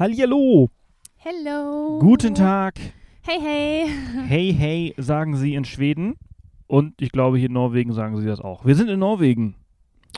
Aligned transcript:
Hallihallo. 0.00 0.70
Hello. 1.18 1.98
Guten 1.98 2.34
Tag. 2.34 2.80
Hey, 3.20 3.38
hey. 3.38 3.86
Hey, 4.28 4.50
hey, 4.50 4.94
sagen 4.96 5.36
sie 5.36 5.54
in 5.54 5.66
Schweden. 5.66 6.14
Und 6.66 7.02
ich 7.02 7.12
glaube, 7.12 7.36
hier 7.36 7.48
in 7.48 7.52
Norwegen 7.52 7.92
sagen 7.92 8.18
sie 8.18 8.26
das 8.26 8.40
auch. 8.40 8.64
Wir 8.64 8.76
sind 8.76 8.88
in 8.88 8.98
Norwegen 8.98 9.56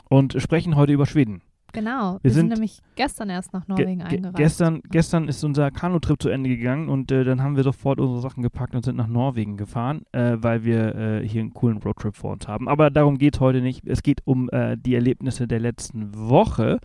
und 0.07 0.41
sprechen 0.41 0.77
heute 0.77 0.93
über 0.93 1.05
Schweden. 1.05 1.41
Genau. 1.73 2.13
Wir 2.13 2.19
Wir, 2.23 2.31
sind, 2.31 2.41
sind 2.43 2.49
nämlich 2.53 2.79
gestern 2.95 3.29
erst 3.29 3.51
nach 3.51 3.65
Ge 3.65 3.75
Norwegen 3.75 3.99
ge 4.07 4.07
eingereist. 4.07 4.37
gestern, 4.37 4.81
gestern 4.89 5.27
ist 5.27 5.43
unser 5.43 5.69
Kanutrip 5.69 6.21
zu 6.21 6.29
Ende 6.29 6.47
gegangen 6.47 6.87
und 6.87 7.11
äh, 7.11 7.25
dann 7.25 7.41
haben 7.43 7.57
wir 7.57 7.63
sofort 7.63 7.99
unsere 7.99 8.21
Sachen 8.21 8.41
gepackt 8.41 8.75
und 8.75 8.85
sind 8.85 8.95
nach 8.95 9.07
Norwegen 9.07 9.57
gefahren, 9.57 10.03
äh, 10.13 10.37
weil 10.37 10.63
wir 10.63 10.95
äh, 10.95 11.27
hier 11.27 11.41
einen 11.41 11.53
coolen 11.53 11.79
Roadtrip 11.79 12.15
vor 12.15 12.31
uns 12.31 12.47
haben. 12.47 12.69
Aber 12.69 12.89
darum 12.89 13.17
geht 13.17 13.35
es 13.35 13.41
heute 13.41 13.59
nicht. 13.59 13.85
Es 13.85 14.01
geht 14.01 14.21
um 14.23 14.49
äh, 14.51 14.77
die 14.77 14.95
Erlebnisse 14.95 15.45
der 15.45 15.59
letzten 15.59 16.15
Woche, 16.15 16.79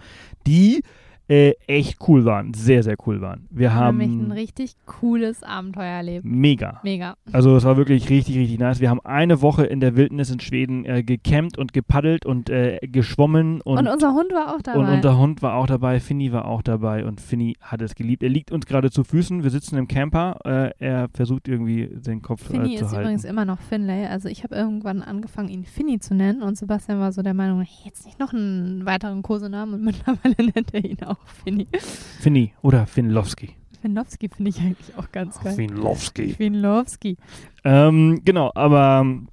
die 0.48 0.82
äh, 1.28 1.52
echt 1.66 1.98
cool 2.08 2.24
waren, 2.24 2.54
sehr, 2.54 2.82
sehr 2.82 2.96
cool 3.06 3.20
waren. 3.20 3.46
Wir 3.50 3.74
haben 3.74 3.98
Nämlich 3.98 4.18
ein 4.28 4.32
richtig 4.32 4.72
cooles 4.86 5.42
Abenteuer 5.42 5.84
erlebt. 5.98 6.24
mega. 6.24 6.80
Mega. 6.82 7.16
Also 7.32 7.54
es 7.56 7.64
war 7.64 7.76
wirklich 7.76 8.08
richtig, 8.08 8.36
richtig 8.36 8.58
nice. 8.58 8.80
Wir 8.80 8.88
haben 8.88 9.00
eine 9.04 9.42
Woche 9.42 9.66
in 9.66 9.80
der 9.80 9.94
Wildnis 9.94 10.30
in 10.30 10.40
Schweden 10.40 10.84
äh, 10.86 11.02
gecampt 11.02 11.58
und 11.58 11.72
gepaddelt 11.74 12.24
und 12.24 12.48
äh, 12.48 12.78
geschwommen 12.82 13.60
und, 13.60 13.78
Und, 13.78 13.88
unser 13.88 14.14
Hund 14.14 14.32
war 14.32 14.54
auch 14.54 14.62
dabei. 14.62 14.78
und 14.78 14.88
unser 14.88 15.18
Hund 15.18 15.42
war 15.42 15.54
auch 15.54 15.66
dabei, 15.66 16.00
Finny 16.00 16.32
war 16.32 16.46
auch 16.46 16.62
dabei 16.62 17.04
und 17.04 17.20
Finny 17.20 17.56
hat 17.60 17.82
es 17.82 17.94
geliebt. 17.94 18.22
Er 18.22 18.30
liegt 18.30 18.50
uns 18.50 18.64
gerade 18.64 18.90
zu 18.90 19.04
Füßen, 19.04 19.42
wir 19.42 19.50
sitzen 19.50 19.76
im 19.76 19.86
Camper, 19.86 20.38
äh, 20.44 20.70
er 20.78 21.08
versucht 21.12 21.46
irgendwie 21.48 21.88
den 21.88 22.22
Kopf 22.22 22.46
Finny 22.46 22.74
äh, 22.74 22.78
zu 22.78 22.84
ist 22.86 22.90
halten. 22.92 23.02
übrigens 23.02 23.24
immer 23.24 23.44
noch 23.44 23.58
Finlay. 23.60 24.06
Also 24.06 24.28
ich 24.28 24.44
habe 24.44 24.54
irgendwann 24.54 25.02
angefangen, 25.02 25.50
ihn 25.50 25.64
Finny 25.64 25.98
zu 25.98 26.14
nennen 26.14 26.42
und 26.42 26.56
Sebastian 26.56 26.98
war 27.00 27.12
so 27.12 27.20
der 27.22 27.34
Meinung, 27.34 27.60
hey, 27.60 27.68
jetzt 27.84 28.06
nicht 28.06 28.18
noch 28.18 28.32
einen 28.32 28.86
weiteren 28.86 29.20
Kosenamen 29.22 29.74
und 29.74 29.84
mittlerweile 29.84 30.36
nennt 30.54 30.72
er 30.72 30.84
ihn 30.84 31.02
auch 31.04 31.17
Finny. 31.44 31.66
Finny 32.20 32.52
oder 32.62 32.86
Finlowski. 32.86 33.50
Finlowski 33.80 34.28
finde 34.28 34.50
ich 34.50 34.58
eigentlich 34.60 34.96
auch 34.96 35.10
ganz 35.12 35.40
geil. 35.40 35.54
Finlowski. 35.54 36.34
Finlowski. 36.34 37.16
Ähm, 37.64 38.20
genau, 38.24 38.50
aber 38.56 38.98
ähm, 39.02 39.28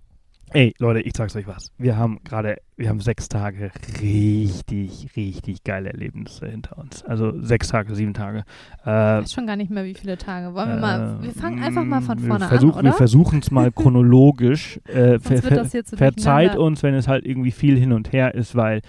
ey, 0.52 0.74
Leute, 0.78 1.00
ich 1.02 1.14
sag's 1.18 1.36
euch 1.36 1.48
was. 1.48 1.72
Wir 1.80 1.98
haben 1.98 2.20
gerade, 2.24 2.58
wir 2.78 2.90
haben 2.90 3.00
sechs 3.00 3.28
Tage 3.28 3.72
richtig, 4.02 5.10
richtig 5.16 5.64
geile 5.64 5.90
Erlebnisse 5.90 6.48
hinter 6.48 6.78
uns. 6.78 7.04
Also 7.04 7.42
sechs 7.42 7.70
Tage, 7.70 7.96
sieben 7.96 8.14
Tage. 8.14 8.44
Ich 8.82 8.86
Äh, 8.86 8.92
weiß 8.92 9.34
schon 9.34 9.48
gar 9.48 9.56
nicht 9.56 9.72
mehr, 9.72 9.84
wie 9.84 9.96
viele 9.96 10.16
Tage. 10.18 10.54
Wollen 10.54 10.70
wir 10.70 10.76
mal, 10.78 11.24
wir 11.24 11.32
fangen 11.32 11.64
einfach 11.64 11.84
mal 11.84 12.02
von 12.02 12.22
wir 12.22 12.28
vorne 12.28 12.48
an, 12.48 12.62
Wir 12.62 12.76
oder? 12.78 12.94
versuchen 12.94 13.40
es 13.40 13.50
mal 13.50 13.72
chronologisch. 13.76 14.80
Äh, 14.88 15.18
ver, 15.20 15.42
ver, 15.42 15.66
verzeiht 15.66 16.56
uns, 16.56 16.84
wenn 16.84 16.94
es 16.94 17.08
halt 17.08 17.26
irgendwie 17.26 17.52
viel 17.52 17.78
hin 17.80 17.92
und 17.94 18.14
her 18.14 18.36
ist, 18.36 18.56
weil 18.56 18.82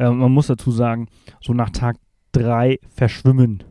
äh, 0.00 0.10
man 0.10 0.32
muss 0.32 0.48
dazu 0.48 0.72
sagen, 0.72 1.06
so 1.40 1.54
nach 1.54 1.70
Tag 1.70 1.96
drei 2.34 2.78
verschwimmen 2.94 3.62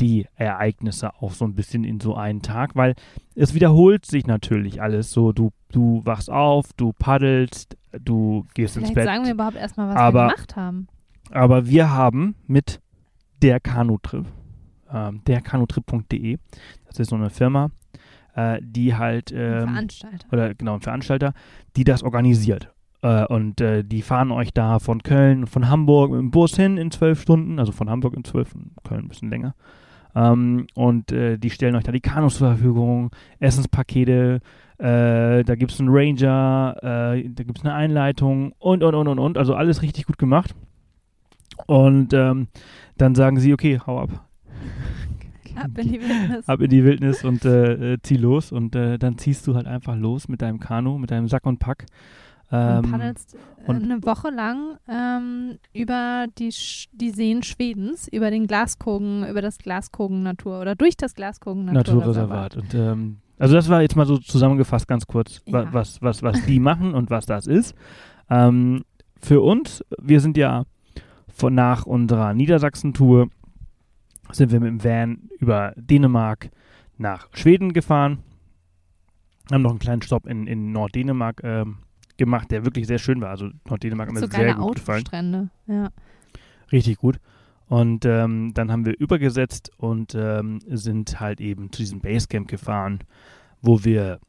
die 0.00 0.26
Ereignisse 0.34 1.14
auch 1.20 1.32
so 1.32 1.44
ein 1.44 1.54
bisschen 1.54 1.84
in 1.84 2.00
so 2.00 2.16
einen 2.16 2.42
Tag, 2.42 2.74
weil 2.74 2.94
es 3.36 3.54
wiederholt 3.54 4.04
sich 4.06 4.26
natürlich 4.26 4.82
alles 4.82 5.12
so. 5.12 5.32
Du, 5.32 5.52
du 5.70 6.00
wachst 6.04 6.28
auf, 6.30 6.72
du 6.76 6.92
paddelst, 6.98 7.76
du 8.00 8.44
gehst 8.54 8.76
ins 8.76 8.86
Vielleicht 8.90 8.94
Bett. 8.96 9.04
sagen 9.04 9.24
wir 9.24 9.32
überhaupt 9.32 9.56
erstmal, 9.56 9.88
was 9.90 9.96
Aber- 9.96 10.24
wir 10.26 10.28
gemacht 10.34 10.56
haben. 10.56 10.88
Aber 11.30 11.66
wir 11.68 11.90
haben 11.90 12.34
mit 12.46 12.80
der 13.40 13.60
Kanutrip, 13.60 14.26
ähm, 14.92 15.22
derkanutrip.de, 15.26 16.38
das 16.86 16.98
ist 16.98 17.10
so 17.10 17.16
eine 17.16 17.30
Firma, 17.30 17.70
äh, 18.34 18.58
die 18.62 18.94
halt 18.96 19.32
ähm, 19.32 19.68
Veranstalter. 19.68 20.26
oder 20.32 20.54
genau 20.54 20.74
ein 20.74 20.80
Veranstalter, 20.80 21.32
die 21.76 21.84
das 21.84 22.02
organisiert. 22.02 22.73
Äh, 23.04 23.26
und 23.26 23.60
äh, 23.60 23.84
die 23.84 24.00
fahren 24.00 24.32
euch 24.32 24.54
da 24.54 24.78
von 24.78 25.02
Köln 25.02 25.40
und 25.40 25.48
von 25.48 25.68
Hamburg 25.68 26.10
mit 26.10 26.20
dem 26.20 26.30
Bus 26.30 26.56
hin 26.56 26.78
in 26.78 26.90
zwölf 26.90 27.20
Stunden, 27.20 27.58
also 27.58 27.70
von 27.70 27.90
Hamburg 27.90 28.14
in 28.14 28.24
zwölf, 28.24 28.54
Köln 28.82 29.04
ein 29.04 29.08
bisschen 29.08 29.28
länger. 29.28 29.54
Ähm, 30.16 30.66
und 30.74 31.12
äh, 31.12 31.36
die 31.36 31.50
stellen 31.50 31.76
euch 31.76 31.84
da 31.84 31.92
die 31.92 32.00
Kanus 32.00 32.38
zur 32.38 32.48
Verfügung, 32.48 33.10
Essenspakete, 33.40 34.40
äh, 34.78 35.44
da 35.44 35.54
gibt 35.54 35.72
es 35.72 35.80
einen 35.80 35.90
Ranger, 35.92 36.76
äh, 36.82 37.28
da 37.28 37.44
gibt 37.44 37.58
es 37.58 37.64
eine 37.64 37.74
Einleitung 37.74 38.52
und, 38.58 38.82
und, 38.82 38.94
und, 38.94 39.06
und, 39.06 39.18
und. 39.18 39.36
Also 39.36 39.54
alles 39.54 39.82
richtig 39.82 40.06
gut 40.06 40.16
gemacht. 40.16 40.54
Und 41.66 42.14
ähm, 42.14 42.48
dann 42.96 43.14
sagen 43.14 43.38
sie, 43.38 43.52
okay, 43.52 43.78
hau 43.86 44.00
ab. 44.00 44.26
Ab 45.56 45.70
in 45.76 45.92
die 45.92 46.00
Wildnis. 46.00 46.48
Ab 46.48 46.60
in 46.62 46.70
die 46.70 46.84
Wildnis 46.84 47.22
und 47.22 47.44
äh, 47.44 47.98
zieh 48.02 48.16
los. 48.16 48.50
Und 48.50 48.74
dann 48.74 49.18
ziehst 49.18 49.46
du 49.46 49.54
halt 49.54 49.66
einfach 49.66 49.94
los 49.94 50.26
mit 50.26 50.42
deinem 50.42 50.58
Kanu, 50.58 50.98
mit 50.98 51.10
deinem 51.12 51.28
Sack 51.28 51.46
und 51.46 51.58
Pack. 51.60 51.86
Ähm, 52.52 52.78
und 52.84 52.90
paddelst 52.90 53.34
äh, 53.34 53.68
und- 53.70 53.82
eine 53.82 54.02
Woche 54.04 54.30
lang 54.30 54.76
ähm, 54.88 55.58
über 55.72 56.26
die, 56.38 56.52
Sch 56.52 56.88
die 56.92 57.10
Seen 57.10 57.42
Schwedens, 57.42 58.08
über 58.08 58.30
den 58.30 58.46
Glaskogen, 58.46 59.26
über 59.26 59.42
das 59.42 59.58
Glaskogen 59.58 60.22
Natur 60.22 60.60
oder 60.60 60.74
durch 60.74 60.96
das 60.96 61.14
Glaskogen 61.14 61.64
Naturreservat. 61.66 62.56
Naturreservat. 62.56 62.56
Und 62.56 62.74
ähm, 62.74 63.16
also 63.38 63.54
das 63.54 63.68
war 63.68 63.82
jetzt 63.82 63.96
mal 63.96 64.06
so 64.06 64.18
zusammengefasst 64.18 64.86
ganz 64.86 65.06
kurz, 65.06 65.42
Ja. 65.46 65.72
was, 65.72 66.00
was, 66.02 66.22
was 66.22 66.44
die 66.46 66.60
machen 66.60 66.94
und 66.94 67.10
was 67.10 67.26
das 67.26 67.46
ist. 67.46 67.74
Ähm, 68.30 68.84
für 69.20 69.40
uns, 69.40 69.82
wir 70.00 70.20
sind 70.20 70.36
ja 70.36 70.64
von 71.28 71.54
nach 71.54 71.84
unserer 71.86 72.32
Niedersachsen-Tour, 72.34 73.28
sind 74.30 74.52
wir 74.52 74.60
mit 74.60 74.68
dem 74.68 74.84
Van 74.84 75.28
über 75.40 75.72
Dänemark 75.76 76.50
nach 76.96 77.28
Schweden 77.32 77.72
gefahren. 77.72 78.18
Haben 79.50 79.62
noch 79.62 79.70
einen 79.70 79.78
kleinen 79.80 80.02
Stopp 80.02 80.26
in, 80.26 80.46
in 80.46 80.72
Norddänemark 80.72 81.40
ähm, 81.42 81.78
gemacht, 82.16 82.50
der 82.50 82.64
wirklich 82.64 82.86
sehr 82.86 82.98
schön 82.98 83.20
war. 83.20 83.30
Also 83.30 83.50
Norddänemark 83.68 84.08
hat 84.08 84.14
mir 84.14 84.20
So 84.20 84.26
sehr 84.26 84.54
gut 84.54 84.76
gefallen. 84.76 85.50
Ja. 85.66 85.90
Richtig 86.72 86.98
gut. 86.98 87.18
Und 87.66 88.04
ähm, 88.04 88.52
dann 88.54 88.70
haben 88.70 88.84
wir 88.84 88.98
übergesetzt 88.98 89.70
und 89.78 90.14
ähm, 90.14 90.60
sind 90.66 91.18
halt 91.20 91.40
eben 91.40 91.72
zu 91.72 91.82
diesem 91.82 92.00
Basecamp 92.00 92.48
gefahren, 92.48 93.00
wo 93.62 93.84
wir 93.84 94.20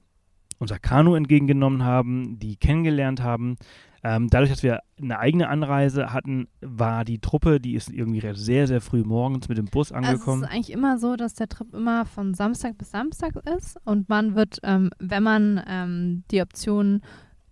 unser 0.58 0.80
Kanu 0.80 1.16
entgegengenommen 1.16 1.84
haben, 1.84 2.40
die 2.40 2.56
kennengelernt 2.56 3.22
haben. 3.22 3.58
Ähm, 4.04 4.30
dadurch, 4.30 4.52
dass 4.52 4.62
wir 4.62 4.82
eine 5.02 5.18
eigene 5.18 5.50
Anreise 5.50 6.14
hatten, 6.14 6.48
war 6.62 7.04
die 7.04 7.20
Truppe, 7.20 7.60
die 7.60 7.74
ist 7.74 7.90
irgendwie 7.92 8.22
sehr, 8.36 8.68
sehr 8.68 8.80
früh 8.80 9.04
morgens 9.04 9.50
mit 9.50 9.58
dem 9.58 9.66
Bus 9.66 9.92
Also 9.92 10.04
es 10.06 10.14
angekommen. 10.14 10.44
ist 10.44 10.50
eigentlich 10.50 10.72
immer 10.72 11.00
so, 11.00 11.16
dass 11.16 11.34
der 11.34 11.50
Trip 11.50 11.74
immer 11.74 12.06
von 12.06 12.36
Samstag 12.36 12.78
bis 12.78 12.92
Samstag 12.92 13.34
ist 13.58 13.78
und 13.84 14.08
man 14.08 14.36
wird, 14.36 14.60
ähm, 14.62 14.92
wenn 15.00 15.24
man 15.24 15.62
ähm, 15.68 16.24
die 16.30 16.42
Option, 16.42 17.02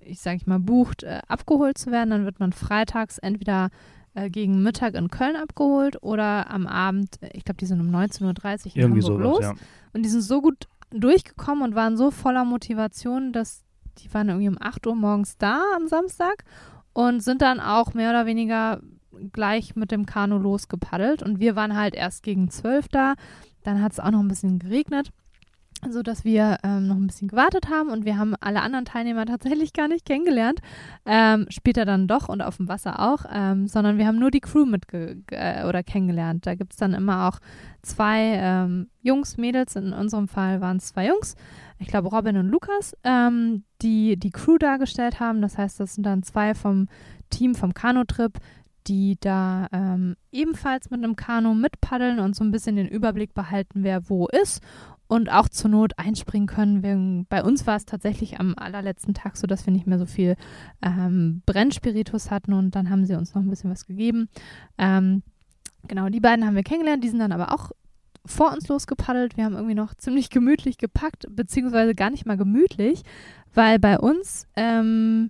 ich 0.06 0.22
sage 0.22 0.38
ich 0.38 0.48
mal, 0.48 0.60
bucht, 0.60 1.04
äh, 1.04 1.22
abgeholt 1.28 1.78
zu 1.78 1.92
werden, 1.92 2.12
dann 2.12 2.26
wird 2.26 2.40
man 2.40 2.54
freitags 2.54 3.18
entweder 3.18 3.70
äh, 4.14 4.30
gegen 4.30 4.62
Mittag 4.62 4.96
in 4.96 5.10
Köln 5.10 5.36
abgeholt 5.36 6.02
oder 6.02 6.50
am 6.50 6.68
Abend, 6.68 7.22
äh, 7.22 7.30
ich 7.34 7.46
glaube, 7.46 7.58
die 7.58 7.66
sind 7.66 7.82
um 7.82 7.90
19.30 7.90 8.22
Uhr 8.22 8.32
in 8.32 8.82
irgendwie 8.82 9.02
Hamburg 9.02 9.04
sowas, 9.04 9.24
los. 9.24 9.42
ja. 9.42 9.54
Und 9.94 10.04
die 10.04 10.10
sind 10.10 10.22
so 10.22 10.42
gut 10.42 10.68
durchgekommen 10.92 11.64
und 11.64 11.76
waren 11.76 11.98
so 11.98 12.12
voller 12.12 12.46
Motivation, 12.46 13.34
dass 13.34 13.64
die 14.00 14.14
waren 14.14 14.30
irgendwie 14.30 14.50
um 14.50 14.58
8 14.60 14.88
Uhr 14.88 14.96
morgens 14.96 15.38
da 15.38 15.62
am 15.76 15.88
Samstag 15.88 16.46
und 16.94 17.22
sind 17.22 17.42
dann 17.42 17.60
auch 17.60 17.94
mehr 17.94 18.10
oder 18.10 18.26
weniger 18.26 18.82
gleich 19.32 19.76
mit 19.76 19.92
dem 19.92 20.06
Kanu 20.06 20.38
losgepaddelt. 20.38 21.22
Und 21.22 21.40
wir 21.40 21.56
waren 21.56 21.76
halt 21.76 21.96
erst 21.96 22.24
gegen 22.24 22.50
12 22.50 22.88
da. 22.88 23.14
Dann 23.64 23.82
hat 23.82 23.94
es 23.94 24.00
auch 24.00 24.12
noch 24.12 24.20
ein 24.20 24.28
bisschen 24.28 24.60
geregnet, 24.60 25.12
sodass 25.90 26.24
wir 26.24 26.58
ähm, 26.64 26.88
noch 26.88 26.96
ein 26.96 27.08
bisschen 27.08 27.28
gewartet 27.28 27.70
haben 27.70 27.90
und 27.90 28.06
wir 28.06 28.18
haben 28.18 28.36
alle 28.40 28.62
anderen 28.62 28.86
Teilnehmer 28.86 29.26
tatsächlich 29.26 29.74
gar 29.74 29.88
nicht 29.88 30.06
kennengelernt. 30.06 30.60
Ähm, 31.06 31.46
später 31.50 31.86
dann 31.86 32.08
doch 32.08 32.30
und 32.30 32.42
auf 32.42 32.58
dem 32.58 32.68
Wasser 32.68 33.00
auch, 33.00 33.26
ähm, 33.32 33.68
sondern 33.68 33.98
wir 33.98 34.08
haben 34.08 34.20
nur 34.20 34.32
die 34.32 34.40
Crew 34.40 34.66
mit 34.66 34.86
äh, 34.94 35.66
oder 35.66 35.84
kennengelernt. 35.84 36.46
Da 36.46 36.56
gibt 36.56 36.74
es 36.74 36.78
dann 36.78 36.94
immer 36.94 37.28
auch 37.28 37.40
zwei 37.82 38.34
ähm, 38.36 38.90
Jungs, 39.02 39.38
Mädels, 39.38 39.76
in 39.76 39.94
unserem 39.94 40.28
Fall 40.28 40.62
waren 40.62 40.78
es 40.78 40.88
zwei 40.88 41.08
Jungs, 41.08 41.36
ich 41.80 41.88
glaube 41.88 42.10
Robin 42.10 42.38
und 42.38 42.50
Lukas, 42.50 42.96
ähm, 43.04 43.64
die 43.82 44.18
die 44.18 44.32
Crew 44.32 44.58
dargestellt 44.58 45.20
haben. 45.20 45.42
Das 45.42 45.58
heißt, 45.58 45.80
das 45.80 45.96
sind 45.96 46.06
dann 46.06 46.24
zwei 46.24 46.56
vom 46.56 46.88
Team 47.30 47.56
vom 47.56 47.74
Kanutrip, 47.74 48.40
die 48.88 49.18
da 49.20 49.68
ähm, 49.72 50.16
ebenfalls 50.32 50.90
mit 50.90 51.04
einem 51.04 51.16
Kanu 51.16 51.54
mitpaddeln 51.54 52.20
und 52.20 52.36
so 52.36 52.44
ein 52.44 52.52
bisschen 52.52 52.76
den 52.76 52.88
Überblick 52.88 53.34
behalten, 53.34 53.84
wer 53.84 54.10
wo 54.10 54.28
ist 54.28 54.62
und 55.08 55.32
auch 55.32 55.50
zur 55.50 55.70
Not 55.70 55.94
einspringen 55.98 56.48
können. 56.48 57.26
Bei 57.30 57.44
uns 57.44 57.68
war 57.68 57.76
es 57.76 57.86
tatsächlich 57.86 58.40
am 58.40 58.56
allerletzten 58.58 59.14
Tag 59.14 59.38
so, 59.38 59.48
dass 59.48 59.66
wir 59.66 59.74
nicht 59.74 59.88
mehr 59.88 60.00
so 60.00 60.06
viel 60.06 60.36
ähm, 60.82 61.42
Brennspiritus 61.46 62.32
hatten 62.32 62.54
und 62.54 62.76
dann 62.76 62.90
haben 62.90 63.06
sie 63.06 63.16
uns 63.16 63.36
noch 63.36 63.42
ein 63.42 63.50
bisschen 63.50 63.70
was 63.70 63.86
gegeben. 63.86 64.30
Ähm, 64.78 65.24
genau, 65.88 66.10
die 66.10 66.20
beiden 66.20 66.46
haben 66.46 66.56
wir 66.56 66.64
kennengelernt, 66.64 67.04
die 67.04 67.10
sind 67.10 67.20
dann 67.20 67.32
aber 67.32 67.54
auch 67.54 67.72
vor 68.26 68.54
uns 68.54 68.68
losgepaddelt. 68.68 69.38
Wir 69.38 69.46
haben 69.46 69.56
irgendwie 69.56 69.76
noch 69.76 69.96
ziemlich 69.96 70.30
gemütlich 70.30 70.78
gepackt, 70.78 71.26
beziehungsweise 71.30 71.94
gar 71.94 72.10
nicht 72.10 72.26
mal 72.26 72.38
gemütlich, 72.38 73.04
weil 73.54 73.80
bei 73.80 74.00
uns 74.00 74.48
ähm, 74.56 75.30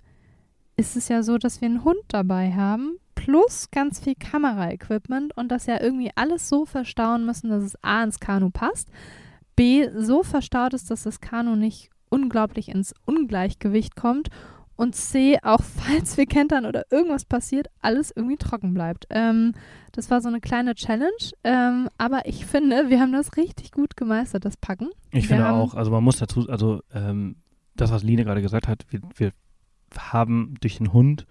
ist 0.76 0.96
es 0.96 1.08
ja 1.08 1.24
so, 1.24 1.38
dass 1.38 1.62
wir 1.62 1.68
einen 1.68 1.84
Hund 1.84 2.02
dabei 2.08 2.54
haben, 2.54 2.98
plus 3.16 3.70
ganz 3.72 4.00
viel 4.00 4.16
Kameraequipment 4.16 5.36
und 5.38 5.50
das 5.50 5.66
ja 5.66 5.82
irgendwie 5.82 6.12
alles 6.16 6.50
so 6.50 6.66
verstauen 6.66 7.26
müssen, 7.26 7.50
dass 7.50 7.64
es 7.64 7.84
A 7.84 8.04
ins 8.04 8.20
Kanu 8.20 8.50
passt, 8.50 8.90
B 9.56 9.88
so 9.96 10.24
verstaut 10.24 10.74
ist, 10.74 10.90
dass 10.92 11.04
das 11.04 11.22
Kanu 11.22 11.56
nicht 11.56 11.90
unglaublich 12.10 12.70
ins 12.70 12.94
Ungleichgewicht 13.06 13.96
kommt 13.96 14.30
und 14.76 14.96
C, 14.96 15.38
auch 15.42 15.62
falls 15.64 16.18
wir 16.18 16.26
kentern 16.26 16.66
oder 16.66 16.84
irgendwas 16.92 17.26
passiert, 17.26 17.68
alles 17.82 18.12
irgendwie 18.16 18.38
trocken 18.38 18.74
bleibt. 18.74 19.06
Ähm, 19.10 19.54
das 19.92 20.10
war 20.10 20.22
so 20.22 20.28
eine 20.28 20.40
kleine 20.40 20.76
Challenge, 20.76 21.12
ähm, 21.44 21.88
aber 21.98 22.28
ich 22.28 22.46
finde, 22.46 22.90
wir 22.90 23.00
haben 23.00 23.14
das 23.14 23.38
richtig 23.38 23.72
gut 23.72 23.96
gemeistert, 23.96 24.46
das 24.46 24.58
Packen. 24.58 24.90
Ich 25.12 25.30
wir 25.30 25.36
finde 25.38 25.52
auch, 25.52 25.76
also 25.76 25.92
man 25.92 26.04
muss 26.04 26.18
dazu, 26.18 26.50
also 26.50 26.82
ähm, 26.94 27.36
das, 27.76 27.92
was 27.92 28.04
Line 28.04 28.24
gerade 28.24 28.42
gesagt 28.42 28.68
hat, 28.68 28.86
wir, 28.90 29.02
wir 29.16 29.32
haben 29.98 30.56
durch 30.62 30.78
den 30.78 30.94
Hund 30.94 31.26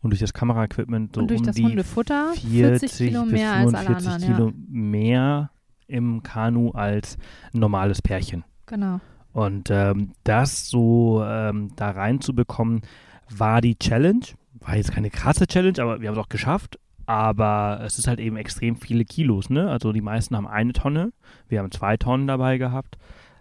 und 0.00 0.10
durch 0.10 0.20
das 0.20 0.32
Kameraequipment 0.32 1.14
so 1.14 1.20
und 1.20 1.30
durch 1.30 1.40
um 1.40 1.46
das 1.46 1.56
die 1.56 1.64
Hundefutter 1.64 2.32
40 2.34 2.90
40 2.92 3.08
Kilo 3.08 3.22
bis 3.24 3.32
mehr 3.32 3.52
als 3.52 3.74
alle 3.74 3.86
45 3.86 4.12
anderen. 4.12 4.34
Kilo 4.34 4.46
Ja. 4.48 4.54
mehr 4.68 5.50
im 5.88 6.22
Kanu 6.22 6.70
als 6.70 7.18
normales 7.52 8.00
Pärchen. 8.02 8.44
Genau. 8.66 9.00
Und 9.32 9.70
ähm, 9.70 10.12
das 10.24 10.68
so 10.68 11.22
ähm, 11.24 11.70
da 11.76 11.90
reinzubekommen, 11.90 12.82
war 13.30 13.60
die 13.60 13.78
Challenge. 13.78 14.24
War 14.60 14.76
jetzt 14.76 14.92
keine 14.92 15.10
krasse 15.10 15.46
Challenge, 15.46 15.80
aber 15.80 16.00
wir 16.00 16.08
haben 16.08 16.16
es 16.16 16.24
auch 16.24 16.28
geschafft. 16.28 16.78
Aber 17.06 17.80
es 17.84 17.98
ist 17.98 18.06
halt 18.06 18.20
eben 18.20 18.36
extrem 18.36 18.76
viele 18.76 19.04
Kilos, 19.04 19.48
ne? 19.48 19.70
Also 19.70 19.92
die 19.92 20.02
meisten 20.02 20.36
haben 20.36 20.46
eine 20.46 20.74
Tonne. 20.74 21.12
Wir 21.48 21.60
haben 21.60 21.70
zwei 21.70 21.96
Tonnen 21.96 22.26
dabei 22.26 22.58
gehabt. 22.58 22.98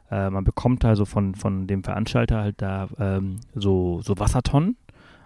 Äh, 0.09 0.29
man 0.29 0.45
bekommt 0.45 0.85
also 0.85 1.03
von, 1.03 1.35
von 1.35 1.67
dem 1.67 1.83
Veranstalter 1.83 2.37
halt 2.37 2.61
da 2.61 2.87
ähm, 2.97 3.41
so, 3.55 4.01
so 4.01 4.17
Wassertonnen, 4.19 4.77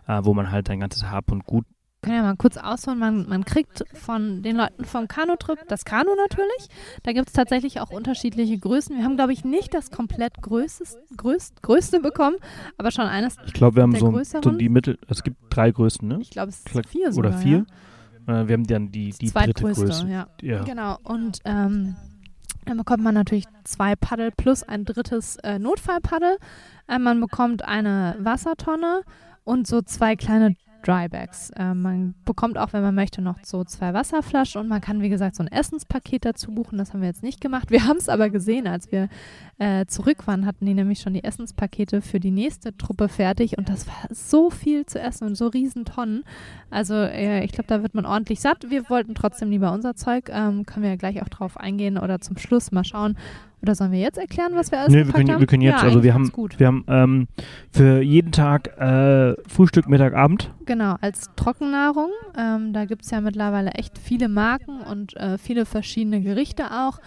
äh, 0.08 0.22
wo 0.24 0.34
man 0.34 0.52
halt 0.52 0.68
sein 0.68 0.80
ganzes 0.80 1.10
Hab 1.10 1.32
und 1.32 1.46
Gut 1.46 1.66
Können 2.02 2.16
ja 2.16 2.24
mal 2.24 2.36
kurz 2.36 2.58
ausholen. 2.58 2.98
Man, 2.98 3.30
man 3.30 3.46
kriegt 3.46 3.84
von 3.94 4.42
den 4.42 4.56
Leuten 4.56 4.86
vom 4.86 5.08
Kanutrip 5.08 5.60
das 5.68 5.86
Kanu 5.86 6.10
natürlich. 6.16 6.68
Da 7.04 7.14
gibt 7.14 7.28
es 7.28 7.34
tatsächlich 7.34 7.80
auch 7.80 7.92
unterschiedliche 7.92 8.58
Größen. 8.58 8.98
Wir 8.98 9.04
haben, 9.04 9.18
glaube 9.18 9.34
ich, 9.34 9.46
nicht 9.46 9.74
das 9.76 9.92
komplett 9.92 10.42
größtes, 10.42 10.98
größt, 11.16 11.62
größte 11.62 12.00
bekommen, 12.00 12.38
aber 12.80 12.90
schon 12.90 13.06
eines, 13.06 13.38
Ich 13.46 13.54
glaube, 13.54 13.76
wir 13.76 13.84
haben 13.84 13.96
so, 13.96 14.24
so 14.24 14.50
die 14.52 14.70
Mittel, 14.70 14.98
es 15.08 15.22
gibt 15.22 15.38
drei 15.52 15.70
Größen, 15.70 16.08
ne? 16.08 16.18
ich 16.22 16.32
glaube, 16.32 16.50
es 16.50 16.64
ist 16.66 16.90
vier 16.90 17.12
sogar. 17.14 17.32
Oder 17.32 17.40
vier. 17.40 17.66
Ja. 18.28 18.42
Äh, 18.42 18.48
wir 18.48 18.54
haben 18.54 18.66
dann 18.66 18.92
die, 18.92 19.12
die 19.12 19.30
dritte 19.30 19.64
Größe. 19.64 20.08
ja. 20.08 20.28
Ja. 20.42 20.64
Genau. 20.64 20.98
Und 21.04 21.40
ähm, 21.46 21.96
dann 22.66 22.78
bekommt 22.78 23.04
man 23.04 23.14
natürlich 23.14 23.46
zwei 23.64 23.96
Paddel 23.96 24.32
plus 24.32 24.64
ein 24.64 24.86
drittes 24.86 25.36
äh, 25.38 25.60
Notfallpaddel. 25.60 26.38
Äh, 26.88 27.00
man 27.00 27.20
bekommt 27.22 27.64
eine 27.64 28.16
Wassertonne 28.20 29.02
und 29.44 29.68
so 29.68 29.82
zwei 29.82 30.16
kleine 30.16 30.56
Drybags. 30.84 31.52
Äh, 31.52 31.74
man 31.74 32.16
bekommt 32.26 32.58
auch, 32.58 32.74
wenn 32.74 32.82
man 32.82 32.96
möchte, 32.96 33.22
noch 33.22 33.38
so 33.44 33.64
zwei 33.64 33.94
Wasserflaschen 33.94 34.62
und 34.62 34.68
man 34.68 34.82
kann, 34.82 35.02
wie 35.02 35.10
gesagt, 35.10 35.36
so 35.36 35.44
ein 35.44 35.52
Essenspaket 35.52 36.26
dazu 36.26 36.52
buchen. 36.52 36.78
Das 36.78 36.94
haben 36.94 37.02
wir 37.02 37.08
jetzt 37.08 37.24
nicht 37.24 37.42
gemacht. 37.42 37.72
Wir 37.72 37.86
haben 37.88 37.98
es 37.98 38.10
aber 38.10 38.30
gesehen, 38.30 38.68
als 38.68 38.92
wir 38.92 39.10
äh, 39.60 39.86
zurück 39.86 40.28
waren, 40.28 40.46
hatten 40.46 40.66
die 40.66 40.74
nämlich 40.74 41.00
schon 41.00 41.14
die 41.14 41.24
Essenspakete 41.24 42.02
für 42.02 42.20
die 42.20 42.32
nächste 42.32 42.76
Truppe 42.78 43.10
fertig 43.10 43.58
und 43.58 43.70
das 43.70 43.88
war 43.88 43.96
so 44.10 44.50
viel 44.50 44.86
zu 44.86 45.00
essen 45.00 45.28
und 45.28 45.36
so 45.36 45.48
riesen 45.48 45.86
Tonnen. 45.86 46.24
Also 46.70 46.96
äh, 46.96 47.44
ich 47.44 47.52
glaube, 47.52 47.68
da 47.68 47.82
wird 47.82 47.94
man 47.94 48.06
ordentlich 48.06 48.40
satt. 48.42 48.70
Wir 48.70 48.90
wollten 48.90 49.16
trotzdem 49.16 49.50
lieber 49.50 49.72
unser 49.72 49.96
Zeug. 49.96 50.30
Ähm, 50.30 50.66
können 50.66 50.84
wir 50.84 50.90
ja 50.92 50.96
gleich 50.96 51.22
auch 51.22 51.30
drauf 51.30 51.58
eingehen 51.58 51.98
oder 51.98 52.22
zum 52.22 52.38
Schluss 52.38 52.72
mal 52.72 52.84
schauen. 52.84 53.18
Oder 53.62 53.76
sollen 53.76 53.92
wir 53.92 54.00
jetzt 54.00 54.18
erklären, 54.18 54.54
was 54.56 54.72
wir 54.72 54.80
alles 54.80 54.92
Nee, 54.92 55.06
wir 55.06 55.14
können, 55.14 55.32
haben? 55.32 55.40
wir 55.40 55.48
können 55.48 55.62
jetzt, 55.62 55.82
ja, 55.82 55.88
also 55.88 56.04
wir 56.04 56.14
haben, 56.14 56.32
gut. 56.32 56.60
wir 56.60 56.68
haben 56.68 56.84
ähm, 56.88 57.28
für 57.72 58.02
jeden 58.02 58.32
Tag 58.32 58.78
äh, 58.80 59.36
Frühstück, 59.48 59.88
Mittag, 59.88 60.14
Abend. 60.14 60.52
Genau, 60.66 60.96
als 61.02 61.30
Trockennahrung. 61.36 62.10
Ähm, 62.36 62.74
da 62.74 62.86
gibt 62.86 63.04
es 63.04 63.12
ja 63.12 63.22
mittlerweile 63.22 63.72
echt 63.72 63.98
viele 64.00 64.30
Marken 64.30 64.82
und 64.82 65.16
äh, 65.18 65.38
viele 65.38 65.66
verschiedene 65.66 66.22
Gerichte 66.22 66.72
auch. 66.72 67.00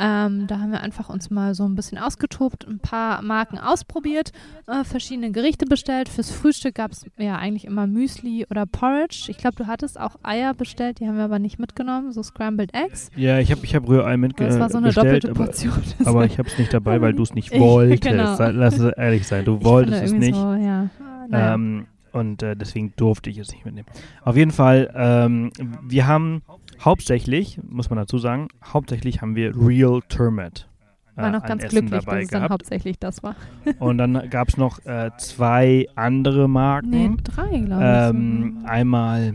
Ähm, 0.00 0.46
da 0.46 0.60
haben 0.60 0.70
wir 0.70 0.80
einfach 0.80 1.08
uns 1.08 1.28
mal 1.28 1.54
so 1.54 1.64
ein 1.64 1.74
bisschen 1.74 1.98
ausgetobt, 1.98 2.66
ein 2.68 2.78
paar 2.78 3.20
Marken 3.20 3.58
ausprobiert, 3.58 4.30
äh, 4.68 4.84
verschiedene 4.84 5.32
Gerichte 5.32 5.66
bestellt. 5.66 6.08
Fürs 6.08 6.30
Frühstück 6.30 6.76
gab 6.76 6.92
es 6.92 7.04
ja 7.18 7.36
eigentlich 7.36 7.64
immer 7.64 7.88
Müsli 7.88 8.46
oder 8.48 8.64
Porridge. 8.64 9.24
Ich 9.28 9.38
glaube, 9.38 9.56
du 9.56 9.66
hattest 9.66 9.98
auch 9.98 10.14
Eier 10.22 10.54
bestellt, 10.54 11.00
die 11.00 11.08
haben 11.08 11.16
wir 11.16 11.24
aber 11.24 11.40
nicht 11.40 11.58
mitgenommen, 11.58 12.12
so 12.12 12.22
Scrambled 12.22 12.72
Eggs. 12.74 13.10
Ja, 13.16 13.40
ich 13.40 13.50
habe 13.50 13.64
ich 13.64 13.74
hab 13.74 13.88
Rührei 13.88 14.16
mit 14.16 14.38
Das 14.38 14.60
war 14.60 14.70
so 14.70 14.78
eine 14.78 14.86
bestellt, 14.86 15.24
doppelte 15.24 15.34
Portion. 15.34 15.82
aber 16.04 16.24
ich 16.24 16.38
habe 16.38 16.48
es 16.48 16.58
nicht 16.58 16.72
dabei, 16.72 17.00
weil 17.00 17.12
du 17.14 17.22
es 17.22 17.34
nicht 17.34 17.52
Ich- 17.52 17.60
wolltest. 17.60 18.02
genau. 18.10 18.36
Lass 18.38 18.78
es 18.78 18.92
ehrlich 18.96 19.26
sein, 19.26 19.44
du 19.44 19.62
wolltest 19.64 20.02
es 20.02 20.12
nicht. 20.12 20.34
So, 20.34 20.54
ja. 20.54 20.88
Naja. 21.28 21.54
Ähm, 21.54 21.86
und 22.12 22.42
äh, 22.42 22.56
deswegen 22.56 22.92
durfte 22.96 23.28
ich 23.30 23.38
es 23.38 23.52
nicht 23.52 23.64
mitnehmen. 23.66 23.86
Auf 24.24 24.36
jeden 24.36 24.50
Fall, 24.50 24.90
ähm, 24.96 25.50
wir 25.82 26.06
haben 26.06 26.42
hauptsächlich, 26.80 27.60
muss 27.68 27.90
man 27.90 27.98
dazu 27.98 28.18
sagen, 28.18 28.48
hauptsächlich 28.64 29.20
haben 29.20 29.36
wir 29.36 29.54
Real 29.54 30.00
Termet. 30.08 30.68
äh, 31.16 31.22
war 31.22 31.30
noch 31.30 31.42
an 31.42 31.48
ganz 31.48 31.64
Essen 31.64 31.70
glücklich, 31.80 31.90
dass 31.90 32.04
dabei 32.06 32.22
es 32.22 32.28
dann 32.28 32.40
gehabt. 32.40 32.52
hauptsächlich 32.52 32.98
das 32.98 33.22
war. 33.22 33.34
Und 33.78 33.98
dann 33.98 34.30
gab 34.30 34.48
es 34.48 34.56
noch 34.56 34.84
äh, 34.86 35.10
zwei 35.18 35.86
andere 35.96 36.48
Marken. 36.48 36.90
Nee, 36.90 37.10
drei, 37.22 37.58
glaube 37.58 37.82
ich. 37.82 38.16
Ähm, 38.16 38.58
einmal, 38.64 39.34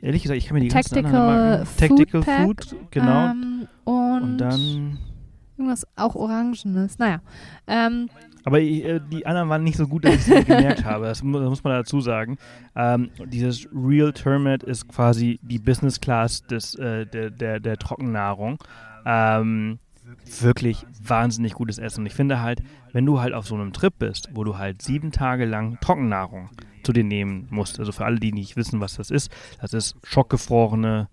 ehrlich 0.00 0.22
gesagt, 0.22 0.38
ich 0.38 0.46
kann 0.46 0.54
mir 0.54 0.60
die 0.62 0.68
ganzen 0.68 0.94
Tactical 0.94 1.20
anderen 1.20 1.50
Marken, 1.50 1.66
Food 1.66 1.88
Tactical 1.98 2.20
Pack, 2.22 2.44
Food, 2.44 2.76
genau. 2.90 3.26
Ähm, 3.30 3.68
und, 3.84 4.22
und 4.22 4.38
dann, 4.38 4.98
irgendwas 5.58 5.86
auch 5.96 6.14
Orangenes. 6.14 6.98
Naja. 6.98 7.20
Ähm, 7.66 8.08
aber 8.44 8.60
ich, 8.60 8.84
äh, 8.84 9.00
die 9.10 9.26
anderen 9.26 9.48
waren 9.48 9.64
nicht 9.64 9.76
so 9.76 9.88
gut, 9.88 10.04
dass 10.04 10.14
ich 10.14 10.22
sie 10.22 10.44
gemerkt 10.44 10.84
habe. 10.84 11.06
Das, 11.06 11.22
mu 11.22 11.38
das 11.38 11.48
muss 11.48 11.64
man 11.64 11.72
dazu 11.72 12.00
sagen. 12.00 12.38
Ähm, 12.76 13.10
dieses 13.24 13.68
Real 13.74 14.12
Termet 14.12 14.62
ist 14.62 14.88
quasi 14.88 15.40
die 15.42 15.58
Business 15.58 16.00
Class 16.00 16.42
des, 16.46 16.76
äh, 16.76 17.06
der, 17.06 17.30
der, 17.30 17.58
der 17.58 17.76
Trockennahrung. 17.76 18.58
Ähm, 19.04 19.78
wirklich 20.40 20.86
wahnsinnig 21.02 21.54
gutes 21.54 21.78
Essen. 21.78 22.00
Und 22.00 22.06
ich 22.06 22.14
finde 22.14 22.40
halt, 22.40 22.62
wenn 22.92 23.04
du 23.04 23.20
halt 23.20 23.34
auf 23.34 23.46
so 23.46 23.54
einem 23.56 23.72
Trip 23.72 23.94
bist, 23.98 24.28
wo 24.32 24.44
du 24.44 24.56
halt 24.56 24.80
sieben 24.80 25.10
Tage 25.10 25.44
lang 25.44 25.78
Trockennahrung 25.80 26.50
zu 26.84 26.92
dir 26.92 27.04
nehmen 27.04 27.48
musst, 27.50 27.80
also 27.80 27.90
für 27.90 28.04
alle, 28.04 28.20
die 28.20 28.32
nicht 28.32 28.56
wissen, 28.56 28.80
was 28.80 28.94
das 28.94 29.10
ist, 29.10 29.30
das 29.60 29.72
ist 29.72 29.96
schockgefrorene 30.04 31.08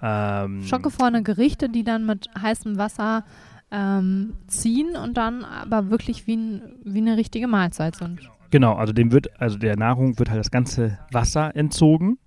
ähm, 0.00 0.62
schockgefrorene 0.64 1.22
Gerichte, 1.22 1.68
die 1.68 1.82
dann 1.82 2.06
mit 2.06 2.28
heißem 2.40 2.78
Wasser 2.78 3.24
ähm, 3.70 4.34
ziehen 4.46 4.96
und 4.96 5.16
dann 5.16 5.44
aber 5.44 5.90
wirklich 5.90 6.26
wie, 6.26 6.36
ein, 6.36 6.62
wie 6.84 6.98
eine 6.98 7.16
richtige 7.16 7.46
Mahlzeit 7.46 7.96
sind. 7.96 8.20
Genau, 8.50 8.74
also 8.74 8.92
dem 8.92 9.12
wird, 9.12 9.40
also 9.40 9.58
der 9.58 9.76
Nahrung 9.76 10.18
wird 10.18 10.30
halt 10.30 10.40
das 10.40 10.50
ganze 10.50 10.98
Wasser 11.12 11.54
entzogen 11.54 12.18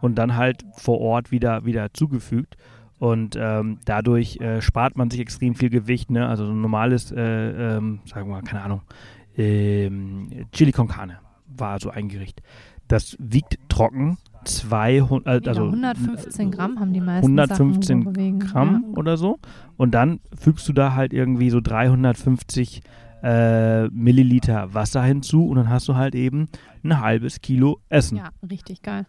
und 0.00 0.16
dann 0.16 0.36
halt 0.36 0.64
vor 0.76 1.00
Ort 1.00 1.30
wieder, 1.30 1.64
wieder 1.64 1.92
zugefügt. 1.92 2.56
Und 2.98 3.36
ähm, 3.38 3.78
dadurch 3.84 4.38
äh, 4.40 4.62
spart 4.62 4.96
man 4.96 5.10
sich 5.10 5.20
extrem 5.20 5.54
viel 5.54 5.68
Gewicht, 5.68 6.10
ne? 6.10 6.26
Also 6.26 6.46
so 6.46 6.52
ein 6.52 6.62
normales, 6.62 7.12
äh, 7.12 7.20
ähm, 7.20 8.00
sagen 8.06 8.28
wir 8.28 8.36
mal, 8.36 8.42
keine 8.42 8.62
Ahnung, 8.62 8.80
ähm, 9.36 10.46
Chili 10.52 10.72
con 10.72 10.88
Carne 10.88 11.18
war 11.46 11.78
so 11.78 11.90
ein 11.90 12.08
Gericht. 12.08 12.42
Das 12.88 13.14
wiegt 13.18 13.58
trocken 13.68 14.16
200, 14.48 15.46
äh, 15.46 15.48
also 15.48 15.64
115 15.66 16.50
Gramm 16.50 16.80
haben 16.80 16.92
die 16.92 17.00
meisten 17.00 17.38
115 17.38 18.02
Sachen 18.02 18.12
bewegen. 18.12 18.38
Gramm 18.40 18.84
Ja. 18.92 18.98
oder 18.98 19.16
so. 19.16 19.38
Und 19.76 19.92
dann 19.92 20.20
fügst 20.38 20.68
du 20.68 20.72
da 20.72 20.94
halt 20.94 21.12
irgendwie 21.12 21.50
so 21.50 21.60
350 21.60 22.82
äh, 23.22 23.88
Milliliter 23.88 24.72
Wasser 24.74 25.02
hinzu 25.02 25.46
und 25.48 25.56
dann 25.56 25.70
hast 25.70 25.88
du 25.88 25.96
halt 25.96 26.14
eben 26.14 26.48
ein 26.84 27.00
halbes 27.00 27.40
Kilo 27.40 27.80
Essen. 27.88 28.18
Ja, 28.18 28.28
richtig 28.48 28.82
geil. 28.82 29.06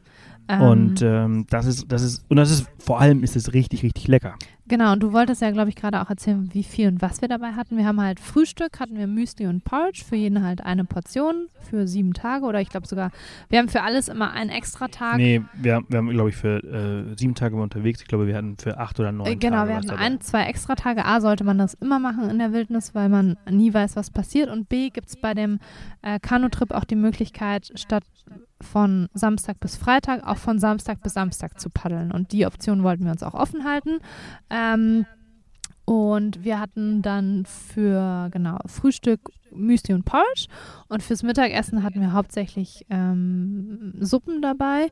Und 0.59 1.01
Ähm, 1.01 1.07
ähm, 1.07 1.45
das 1.49 1.65
ist, 1.65 1.91
das 1.91 2.01
ist, 2.03 2.23
und 2.29 2.37
das 2.37 2.49
ist, 2.49 2.67
vor 2.79 3.01
allem 3.01 3.21
ist 3.23 3.35
es 3.35 3.53
richtig, 3.53 3.83
richtig 3.83 4.07
lecker. 4.07 4.35
Genau, 4.67 4.93
und 4.93 5.01
du 5.01 5.13
wolltest 5.13 5.41
ja, 5.41 5.51
glaube 5.51 5.69
ich, 5.69 5.75
gerade 5.75 6.01
auch 6.01 6.09
erzählen, 6.09 6.49
wie 6.53 6.63
viel 6.63 6.87
und 6.89 7.01
was 7.01 7.21
wir 7.21 7.27
dabei 7.27 7.53
hatten. 7.53 7.77
Wir 7.77 7.85
haben 7.85 8.01
halt 8.01 8.19
Frühstück, 8.19 8.79
hatten 8.79 8.97
wir 8.97 9.07
Müsli 9.07 9.47
und 9.47 9.63
Porridge, 9.63 10.03
für 10.07 10.15
jeden 10.15 10.43
halt 10.43 10.61
eine 10.65 10.83
Portion 10.83 11.47
für 11.69 11.87
sieben 11.87 12.13
Tage 12.13 12.45
oder 12.45 12.61
ich 12.61 12.69
glaube 12.69 12.87
sogar, 12.87 13.11
wir 13.49 13.59
haben 13.59 13.69
für 13.69 13.81
alles 13.81 14.07
immer 14.09 14.31
einen 14.31 14.49
extra 14.49 14.87
Tag. 14.87 15.17
Nee, 15.17 15.41
wir, 15.53 15.75
haben- 15.75 15.85
wir 15.89 15.97
haben, 15.97 16.09
glaube 16.09 16.29
ich, 16.29 16.35
für 16.35 16.57
äh, 16.63 17.17
sieben 17.17 17.35
Tage 17.35 17.55
unterwegs. 17.55 18.01
Ich 18.01 18.07
glaube, 18.07 18.27
wir 18.27 18.35
hatten 18.35 18.57
für 18.57 18.77
acht 18.77 18.99
oder 18.99 19.11
neun 19.11 19.27
Äh, 19.27 19.35
Genau, 19.35 19.57
Tage 19.57 19.69
wir 19.69 19.77
was 19.77 19.87
hatten 19.87 19.99
ein, 19.99 20.21
zwei 20.21 20.43
extra 20.45 20.75
Tage. 20.75 21.05
A, 21.05 21.21
sollte 21.21 21.43
man 21.43 21.57
das 21.57 21.73
immer 21.75 21.99
machen 21.99 22.29
in 22.29 22.39
der 22.39 22.51
Wildnis, 22.53 22.93
weil 22.95 23.09
man 23.09 23.37
nie 23.49 23.73
weiß, 23.73 23.95
was 23.95 24.09
passiert. 24.11 24.49
Und 24.49 24.69
B, 24.69 24.89
gibt 24.89 25.07
es 25.09 25.15
bei 25.15 25.33
dem 25.33 25.59
äh, 26.01 26.19
Kanutrip 26.19 26.71
auch 26.71 26.83
die 26.85 26.95
Möglichkeit, 26.95 27.71
statt 27.75 28.03
von 28.59 29.07
Samstag 29.13 29.59
bis 29.59 29.75
Freitag 29.77 30.25
auch 30.25 30.37
von 30.37 30.57
Samstag 30.57 31.01
bis 31.03 31.13
Samstag 31.13 31.59
zu 31.59 31.69
paddeln. 31.69 32.11
Und 32.11 32.31
die 32.31 32.45
Option 32.47 32.81
wollten 32.81 33.03
wir 33.03 33.11
uns 33.11 33.21
auch 33.21 33.35
offen 33.35 33.65
halten. 33.65 33.99
Ähm, 34.57 35.05
und 35.85 36.43
wir 36.43 36.59
hatten 36.59 37.01
dann 37.01 37.45
für, 37.45 38.29
genau, 38.31 38.57
Frühstück 38.65 39.31
Müsli 39.51 39.93
und 39.93 40.05
Porridge. 40.05 40.47
Und 40.87 41.03
fürs 41.03 41.23
Mittagessen 41.23 41.83
hatten 41.83 42.01
wir 42.01 42.13
hauptsächlich 42.13 42.85
ähm, 42.89 43.93
Suppen 43.99 44.41
dabei. 44.41 44.87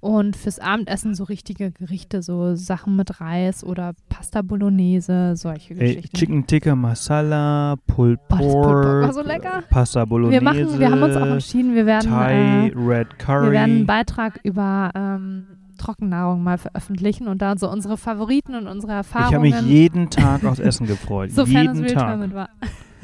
Und 0.00 0.34
fürs 0.34 0.58
Abendessen 0.58 1.14
so 1.14 1.24
richtige 1.24 1.70
Gerichte, 1.70 2.22
so 2.22 2.54
Sachen 2.54 2.96
mit 2.96 3.20
Reis 3.20 3.62
oder 3.62 3.92
Pasta 4.08 4.40
Bolognese, 4.40 5.36
solche 5.36 5.74
Ey, 5.74 5.94
Geschichten. 5.94 6.16
Chicken 6.16 6.46
Tikka 6.46 6.74
Masala, 6.74 7.76
Pulled 7.86 8.18
Oh, 8.18 8.26
das 8.30 8.38
Pulled 8.38 8.52
Pork 8.52 9.02
Pork, 9.02 9.12
so 9.12 9.22
lecker. 9.22 9.62
Pasta 9.68 10.04
Bolognese, 10.06 10.40
wir 10.40 10.42
machen, 10.42 10.78
wir 10.78 10.90
haben 10.90 11.02
uns 11.02 11.16
auch 11.16 11.26
entschieden, 11.26 11.74
wir 11.74 11.84
werden, 11.84 12.10
Thai 12.10 12.68
äh, 12.68 12.72
Red 12.74 13.18
Curry. 13.18 13.46
wir 13.46 13.52
werden 13.52 13.70
einen 13.76 13.86
Beitrag 13.86 14.40
über 14.42 14.90
ähm, 14.94 15.46
Trockennahrung 15.80 16.42
mal 16.42 16.58
veröffentlichen 16.58 17.26
und 17.28 17.42
da 17.42 17.56
so 17.56 17.70
unsere 17.70 17.96
Favoriten 17.96 18.54
und 18.54 18.66
unsere 18.66 18.92
ich 18.92 18.98
habe 18.98 19.18
Erfahrungen. 19.24 19.42
mich 19.42 19.60
jeden 19.62 20.10
Tag 20.10 20.44
aufs 20.44 20.58
Essen 20.60 20.86
gefreut. 20.86 21.30
Sofern 21.32 21.74
jeden 21.74 21.84
es 21.84 21.92
Tag. 21.92 22.06
Realtime 22.08 22.34
war. 22.34 22.48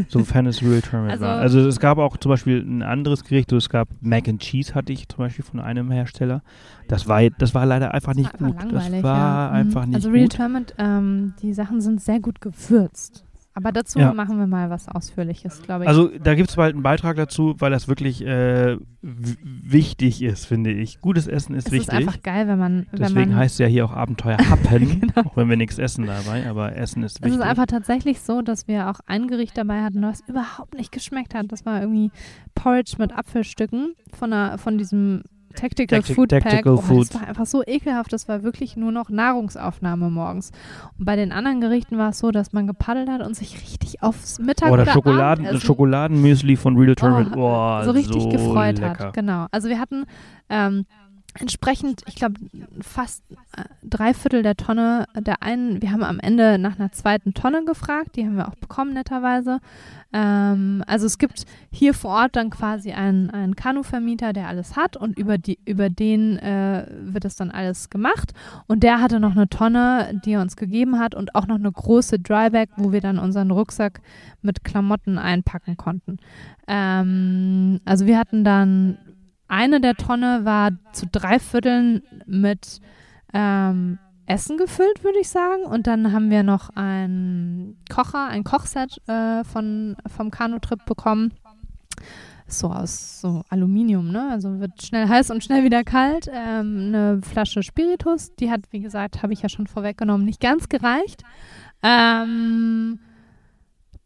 sofern 0.08 0.46
es 0.46 0.62
Real 0.62 0.82
Tournament 0.82 1.12
Also- 1.12 1.24
war. 1.24 1.38
Also 1.38 1.60
es 1.66 1.80
gab 1.80 1.98
auch 1.98 2.16
zum 2.18 2.28
Beispiel 2.30 2.60
ein 2.60 2.82
anderes 2.82 3.24
Gericht, 3.24 3.50
so 3.50 3.56
es 3.56 3.68
gab 3.70 3.88
Mac 4.00 4.28
and 4.28 4.40
Cheese 4.40 4.74
hatte 4.74 4.92
ich 4.92 5.08
zum 5.08 5.18
Beispiel 5.18 5.44
von 5.44 5.58
einem 5.60 5.90
Hersteller. 5.90 6.42
Das 6.88 7.08
war, 7.08 7.22
das 7.30 7.54
war 7.54 7.64
leider 7.66 7.94
einfach 7.94 8.14
nicht 8.14 8.32
Einfach 8.34 8.46
gut. 8.46 8.56
langweilig, 8.72 8.90
Das 8.92 9.02
war 9.02 9.44
ja. 9.46 9.50
Mhm. 9.50 9.56
einfach 9.56 9.86
nicht 9.86 9.94
Also 9.96 10.10
Real 10.10 10.24
gut. 10.24 10.32
Tournament, 10.32 10.74
ähm, 10.78 11.34
die 11.42 11.52
Sachen 11.54 11.80
sind 11.80 12.00
sehr 12.02 12.20
gut 12.20 12.40
gewürzt. 12.40 13.24
Aber 13.58 13.72
dazu 13.72 13.98
Ja. 13.98 14.12
machen 14.12 14.38
wir 14.38 14.46
mal 14.46 14.68
was 14.68 14.86
Ausführliches, 14.86 15.62
glaube 15.62 15.84
ich. 15.84 15.88
Also 15.88 16.08
da 16.22 16.34
gibt 16.34 16.50
es 16.50 16.56
bald 16.56 16.74
einen 16.74 16.82
Beitrag 16.82 17.16
dazu, 17.16 17.54
weil 17.58 17.70
das 17.70 17.88
wirklich 17.88 18.22
äh, 18.22 18.76
wichtig 19.00 20.22
ist, 20.22 20.44
finde 20.44 20.72
ich. 20.72 21.00
Gutes 21.00 21.26
Essen 21.26 21.54
ist 21.54 21.68
es 21.68 21.72
wichtig. 21.72 21.88
ist 21.88 21.94
einfach 21.94 22.20
geil, 22.22 22.48
wenn 22.48 22.58
man, 22.58 22.86
wenn 22.90 23.00
Deswegen 23.00 23.30
man 23.30 23.36
heißt 23.38 23.54
es 23.54 23.58
ja 23.58 23.66
hier 23.66 23.86
auch 23.86 23.92
Abenteuer 23.92 24.36
Happen, 24.50 25.00
Genau. 25.00 25.28
auch 25.28 25.36
wenn 25.38 25.48
wir 25.48 25.56
nichts 25.56 25.78
essen 25.78 26.04
dabei, 26.06 26.46
aber 26.48 26.76
Essen 26.76 27.02
ist 27.02 27.16
Es 27.16 27.22
wichtig. 27.22 27.38
ist 27.40 27.44
einfach 27.46 27.66
tatsächlich 27.66 28.20
so, 28.20 28.42
dass 28.42 28.68
wir 28.68 28.90
auch 28.90 29.00
ein 29.06 29.26
Gericht 29.26 29.56
dabei 29.56 29.82
hatten, 29.82 30.02
was 30.02 30.20
überhaupt 30.28 30.74
nicht 30.74 30.92
geschmeckt 30.92 31.34
hat. 31.34 31.50
Das 31.50 31.64
war 31.64 31.80
irgendwie 31.80 32.10
Porridge 32.54 32.96
mit 32.98 33.12
Apfelstücken 33.12 33.94
von, 34.12 34.32
einer, 34.34 34.58
von 34.58 34.76
diesem 34.76 35.22
Tactical 35.56 35.98
Tacti- 35.98 36.14
Food 36.14 36.28
Pack. 36.30 36.42
Tactical 36.44 36.74
oh, 36.74 36.80
Food. 36.80 37.10
Das 37.10 37.20
war 37.20 37.28
einfach 37.28 37.46
so 37.46 37.62
ekelhaft. 37.66 38.12
Das 38.12 38.28
war 38.28 38.42
wirklich 38.42 38.76
nur 38.76 38.92
noch 38.92 39.10
Nahrungsaufnahme 39.10 40.10
morgens. 40.10 40.52
Und 40.98 41.04
bei 41.04 41.16
den 41.16 41.32
anderen 41.32 41.60
Gerichten 41.60 41.98
war 41.98 42.10
es 42.10 42.18
so, 42.18 42.30
dass 42.30 42.52
man 42.52 42.66
gepaddelt 42.66 43.08
hat 43.08 43.26
und 43.26 43.34
sich 43.34 43.54
richtig 43.60 44.02
aufs 44.02 44.38
Mittag 44.38 44.70
Oder 44.70 44.82
oder 44.82 44.92
Schokoladen, 44.92 45.46
Abendessen 45.46 45.66
Schokoladenmüsli 45.66 46.56
von 46.56 46.76
Real 46.76 46.94
Tournament. 46.94 47.30
Oh, 47.32 47.36
Boah, 47.36 47.82
so 47.84 47.90
richtig 47.90 48.28
gefreut 48.30 48.78
lecker. 48.78 49.06
hat. 49.06 49.14
Genau. 49.14 49.46
Also 49.50 49.68
wir 49.68 49.80
hatten 49.80 50.04
ähm, 50.48 50.86
entsprechend, 51.40 52.02
ich 52.06 52.16
glaube, 52.16 52.34
fast 52.80 53.22
äh, 53.56 53.64
drei 53.82 54.14
Viertel 54.14 54.42
der 54.42 54.56
Tonne 54.56 55.06
der 55.14 55.42
einen, 55.42 55.82
wir 55.82 55.92
haben 55.92 56.02
am 56.02 56.18
Ende 56.20 56.58
nach 56.58 56.78
einer 56.78 56.92
zweiten 56.92 57.34
Tonne 57.34 57.64
gefragt, 57.64 58.16
die 58.16 58.24
haben 58.24 58.36
wir 58.36 58.48
auch 58.48 58.56
bekommen 58.56 58.94
netterweise. 58.94 59.60
Ähm, 60.12 60.82
also 60.86 61.06
es 61.06 61.18
gibt 61.18 61.44
hier 61.70 61.92
vor 61.94 62.12
Ort 62.12 62.36
dann 62.36 62.50
quasi 62.50 62.92
einen, 62.92 63.30
einen 63.30 63.56
Kanuvermieter, 63.56 64.32
der 64.32 64.48
alles 64.48 64.76
hat 64.76 64.96
und 64.96 65.18
über, 65.18 65.38
die, 65.38 65.58
über 65.64 65.90
den 65.90 66.38
äh, 66.38 66.86
wird 67.00 67.24
das 67.24 67.36
dann 67.36 67.50
alles 67.50 67.90
gemacht. 67.90 68.32
Und 68.66 68.82
der 68.82 69.00
hatte 69.00 69.20
noch 69.20 69.32
eine 69.32 69.48
Tonne, 69.48 70.20
die 70.24 70.32
er 70.32 70.40
uns 70.40 70.56
gegeben 70.56 70.98
hat 70.98 71.14
und 71.14 71.34
auch 71.34 71.46
noch 71.46 71.56
eine 71.56 71.70
große 71.70 72.18
Dryback, 72.18 72.70
wo 72.76 72.92
wir 72.92 73.00
dann 73.00 73.18
unseren 73.18 73.50
Rucksack 73.50 74.00
mit 74.42 74.64
Klamotten 74.64 75.18
einpacken 75.18 75.76
konnten. 75.76 76.18
Ähm, 76.66 77.80
also 77.84 78.06
wir 78.06 78.18
hatten 78.18 78.44
dann 78.44 78.98
eine 79.48 79.80
der 79.80 79.94
Tonne 79.94 80.44
war 80.44 80.72
zu 80.92 81.06
drei 81.06 81.38
Vierteln 81.38 82.02
mit 82.26 82.80
ähm, 83.32 83.98
Essen 84.26 84.56
gefüllt, 84.56 85.04
würde 85.04 85.20
ich 85.20 85.28
sagen. 85.28 85.62
Und 85.62 85.86
dann 85.86 86.12
haben 86.12 86.30
wir 86.30 86.42
noch 86.42 86.70
ein 86.74 87.76
Kocher, 87.88 88.26
ein 88.28 88.44
Kochset 88.44 89.00
äh, 89.08 89.44
von, 89.44 89.96
vom 90.06 90.30
Kanutrip 90.30 90.84
bekommen. 90.84 91.32
So 92.48 92.68
aus 92.68 93.20
so 93.20 93.42
Aluminium, 93.48 94.12
ne? 94.12 94.28
Also 94.30 94.60
wird 94.60 94.82
schnell 94.82 95.08
heiß 95.08 95.30
und 95.30 95.42
schnell 95.42 95.64
wieder 95.64 95.82
kalt. 95.82 96.28
Ähm, 96.32 96.88
eine 96.88 97.20
Flasche 97.22 97.62
Spiritus, 97.62 98.34
die 98.36 98.50
hat, 98.50 98.60
wie 98.70 98.80
gesagt, 98.80 99.22
habe 99.22 99.32
ich 99.32 99.42
ja 99.42 99.48
schon 99.48 99.66
vorweggenommen, 99.66 100.24
nicht 100.24 100.40
ganz 100.40 100.68
gereicht. 100.68 101.24
Ähm, 101.82 103.00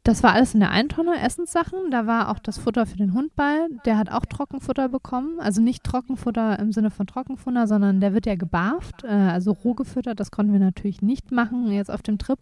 das 0.03 0.23
war 0.23 0.33
alles 0.33 0.55
in 0.55 0.61
der 0.61 0.71
einen 0.71 0.89
Tonne, 0.89 1.21
Essenssachen. 1.21 1.91
Da 1.91 2.07
war 2.07 2.31
auch 2.31 2.39
das 2.39 2.57
Futter 2.57 2.87
für 2.87 2.97
den 2.97 3.13
Hund 3.13 3.37
bei. 3.37 3.67
Der 3.85 3.99
hat 3.99 4.11
auch 4.11 4.25
Trockenfutter 4.25 4.89
bekommen. 4.89 5.39
Also 5.41 5.61
nicht 5.61 5.85
Trockenfutter 5.85 6.59
im 6.59 6.73
Sinne 6.73 6.91
von 6.91 7.07
Trockenfutter, 7.07 7.67
sondern 7.67 8.01
der 8.01 8.15
wird 8.15 8.25
ja 8.25 8.35
gebarft, 8.35 9.05
äh, 9.05 9.09
also 9.09 9.53
roh 9.53 9.75
gefüttert. 9.75 10.19
Das 10.19 10.31
konnten 10.31 10.53
wir 10.53 10.61
natürlich 10.61 11.03
nicht 11.03 11.33
machen 11.33 11.71
jetzt 11.71 11.91
auf 11.91 12.03
dem 12.03 12.17
Trip. 12.17 12.39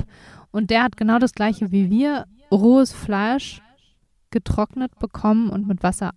Und 0.53 0.71
der 0.71 0.85
hat 0.85 0.97
genau 0.97 1.19
das 1.19 1.33
gleiche 1.33 1.73
wie 1.73 1.91
wir. 1.91 2.27
Rohes 2.51 2.93
Fleisch 2.93 3.61
getrocknet 4.31 4.99
bekommen 4.99 5.51
und 5.51 5.67
mit 5.67 5.83
Wasser 5.83 6.13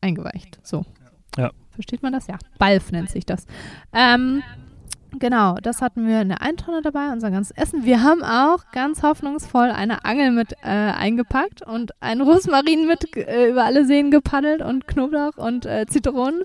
eingeweicht. 0.00 0.58
So. 0.62 0.84
Ja. 1.36 1.50
Versteht 1.70 2.02
man 2.02 2.12
das? 2.12 2.26
Ja. 2.26 2.38
Balf 2.58 2.92
nennt 2.92 3.08
sich 3.08 3.24
das. 3.24 3.46
Ähm, 3.92 4.42
Genau, 5.18 5.56
das 5.62 5.82
hatten 5.82 6.06
wir 6.06 6.22
in 6.22 6.30
der 6.30 6.42
einen 6.42 6.56
Tonne 6.56 6.80
dabei, 6.82 7.12
unser 7.12 7.30
ganzes 7.30 7.56
Essen. 7.56 7.84
Wir 7.84 8.02
haben 8.02 8.22
auch 8.22 8.70
ganz 8.72 9.02
hoffnungsvoll 9.02 9.70
eine 9.70 10.04
Angel 10.04 10.30
mit 10.30 10.54
äh, 10.62 10.68
eingepackt 10.68 11.62
und 11.66 11.92
einen 12.00 12.22
Rosmarin 12.22 12.86
mit 12.86 13.14
äh, 13.16 13.50
über 13.50 13.64
alle 13.64 13.84
Seen 13.84 14.10
gepaddelt 14.10 14.62
und 14.62 14.86
Knoblauch 14.86 15.36
und 15.36 15.66
äh, 15.66 15.86
Zitronen. 15.86 16.42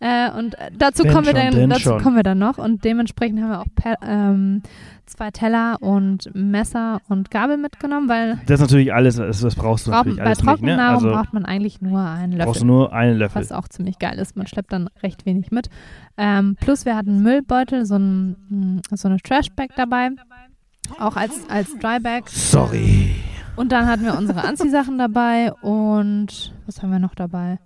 Äh, 0.00 0.30
und 0.32 0.54
äh, 0.54 0.70
dazu 0.76 1.04
Wenn 1.04 1.12
kommen 1.12 1.26
wir 1.26 1.36
schon, 1.36 1.42
dann, 1.42 1.54
denn 1.54 1.70
dazu 1.70 1.82
schon. 1.82 2.02
kommen 2.02 2.16
wir 2.16 2.22
dann 2.22 2.38
noch 2.38 2.58
und 2.58 2.84
dementsprechend 2.84 3.40
haben 3.40 3.50
wir 3.50 3.60
auch 3.60 3.74
per, 3.74 3.96
ähm, 4.02 4.62
zwei 5.10 5.30
Teller 5.30 5.76
und 5.80 6.30
Messer 6.34 7.00
und 7.08 7.30
Gabel 7.30 7.56
mitgenommen, 7.56 8.08
weil 8.08 8.38
Das 8.46 8.54
ist 8.54 8.60
natürlich 8.60 8.92
alles, 8.94 9.16
das, 9.16 9.40
das 9.40 9.54
brauchst 9.54 9.86
du 9.86 9.90
braucht, 9.90 10.06
natürlich 10.06 10.18
bei 10.18 10.24
alles 10.26 10.38
nicht. 10.38 10.46
Ne? 10.46 10.56
Trockennahrung 10.56 10.94
Also 11.04 11.10
braucht 11.10 11.32
man 11.32 11.44
eigentlich 11.44 11.80
nur 11.80 12.00
einen 12.00 12.38
brauchst 12.38 12.46
Löffel 12.46 12.60
du 12.60 12.66
nur 12.66 12.92
einen 12.92 13.18
Löffel. 13.18 13.40
was 13.40 13.52
auch 13.52 13.68
ziemlich 13.68 13.98
geil 13.98 14.18
ist. 14.18 14.36
Man 14.36 14.46
schleppt 14.46 14.72
dann 14.72 14.88
recht 15.02 15.26
wenig 15.26 15.50
mit. 15.50 15.68
Ähm, 16.16 16.56
plus 16.60 16.84
wir 16.84 16.96
hatten 16.96 17.10
einen 17.10 17.22
Müllbeutel, 17.22 17.84
so, 17.86 17.96
ein, 17.96 18.82
so 18.92 19.08
eine 19.08 19.18
Trashbag 19.18 19.68
dabei, 19.76 20.10
auch 20.98 21.16
als, 21.16 21.32
als 21.48 21.76
Drybag. 21.78 22.22
Sorry. 22.26 23.16
Und 23.56 23.72
dann 23.72 23.86
hatten 23.86 24.04
wir 24.04 24.16
unsere 24.16 24.44
Anziehsachen 24.44 24.96
dabei 24.98 25.52
und 25.52 26.54
was 26.66 26.82
haben 26.82 26.92
wir 26.92 26.98
noch 26.98 27.14
dabei? 27.14 27.58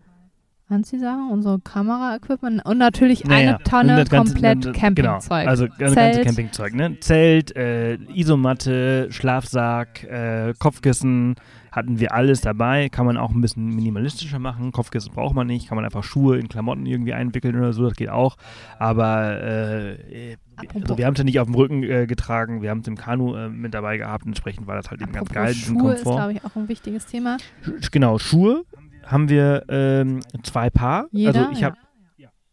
Anziehsachen, 0.69 1.29
unsere 1.31 1.61
Kamera-Equipment 1.61 2.65
und 2.65 2.79
natürlich 2.79 3.25
Naja, 3.25 3.57
eine 3.57 3.65
Tonne 3.65 4.05
ganze- 4.05 4.17
komplett 4.17 4.65
das- 4.65 4.73
Campingzeug. 4.77 5.41
Genau, 5.41 5.51
also 5.51 5.67
das 5.79 5.95
ganze. 5.95 6.23
Campingzeug, 6.23 6.75
ne? 6.75 6.99
Zelt, 7.01 7.55
äh, 7.55 7.97
Isomatte, 8.15 9.09
Schlafsack, 9.11 10.05
äh, 10.05 10.55
Kopfkissen, 10.59 11.35
hatten 11.71 11.99
wir 11.99 12.15
alles 12.15 12.41
dabei. 12.41 12.89
Kann 12.89 13.05
man 13.05 13.17
auch 13.17 13.33
ein 13.33 13.41
bisschen 13.41 13.67
minimalistischer 13.75 14.39
machen. 14.39 14.71
Kopfkissen 14.73 15.13
braucht 15.13 15.35
man 15.35 15.47
nicht, 15.49 15.69
kann 15.69 15.77
man 15.77 15.85
einfach 15.85 16.05
Schuhe 16.05 16.39
in 16.39 16.49
Klamotten 16.49 16.87
irgendwie 16.87 17.13
einwickeln 17.13 17.57
oder 17.57 17.73
so, 17.73 17.83
das 17.89 17.95
geht 17.97 18.11
auch. 18.11 18.37
Aber 18.79 19.41
äh, 19.43 20.37
Apropos- 20.57 20.83
also 20.83 20.99
wir 20.99 21.07
haben 21.07 21.15
es 21.15 21.19
ja 21.19 21.25
nicht 21.25 21.41
auf 21.41 21.47
dem 21.47 21.57
Rücken 21.57 21.83
äh, 21.83 22.07
getragen, 22.07 22.63
wir 22.63 22.71
haben 22.71 22.79
es 22.81 22.87
im 22.87 22.97
Kanu 22.97 23.35
äh, 23.35 23.49
mit 23.49 23.75
dabei 23.75 23.99
gehabt. 23.99 24.25
Entsprechend 24.25 24.67
war 24.69 24.77
das 24.77 24.89
halt 24.91 25.03
eben 25.03 25.13
ganz 25.13 25.29
geil, 25.29 25.53
Schuhe 25.53 25.95
ist, 25.95 26.05
glaube 26.05 26.33
ich, 26.33 26.45
auch 26.45 26.55
ein 26.57 26.69
wichtiges 26.69 27.07
Thema. 27.07 27.39
Sch- 27.67 27.91
Genau, 27.91 28.19
Schuhe 28.19 28.65
haben 29.07 29.29
wir 29.29 29.65
ähm, 29.69 30.21
zwei 30.43 30.71
Paar. 30.71 31.07
Jeder, 31.11 31.41
also 31.41 31.53
ich 31.53 31.61
ja. 31.61 31.67
habe 31.69 31.79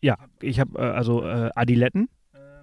ja, 0.01 0.17
ich 0.41 0.59
habe 0.59 0.79
äh, 0.79 0.81
also 0.81 1.23
äh, 1.23 1.51
Adiletten 1.55 2.09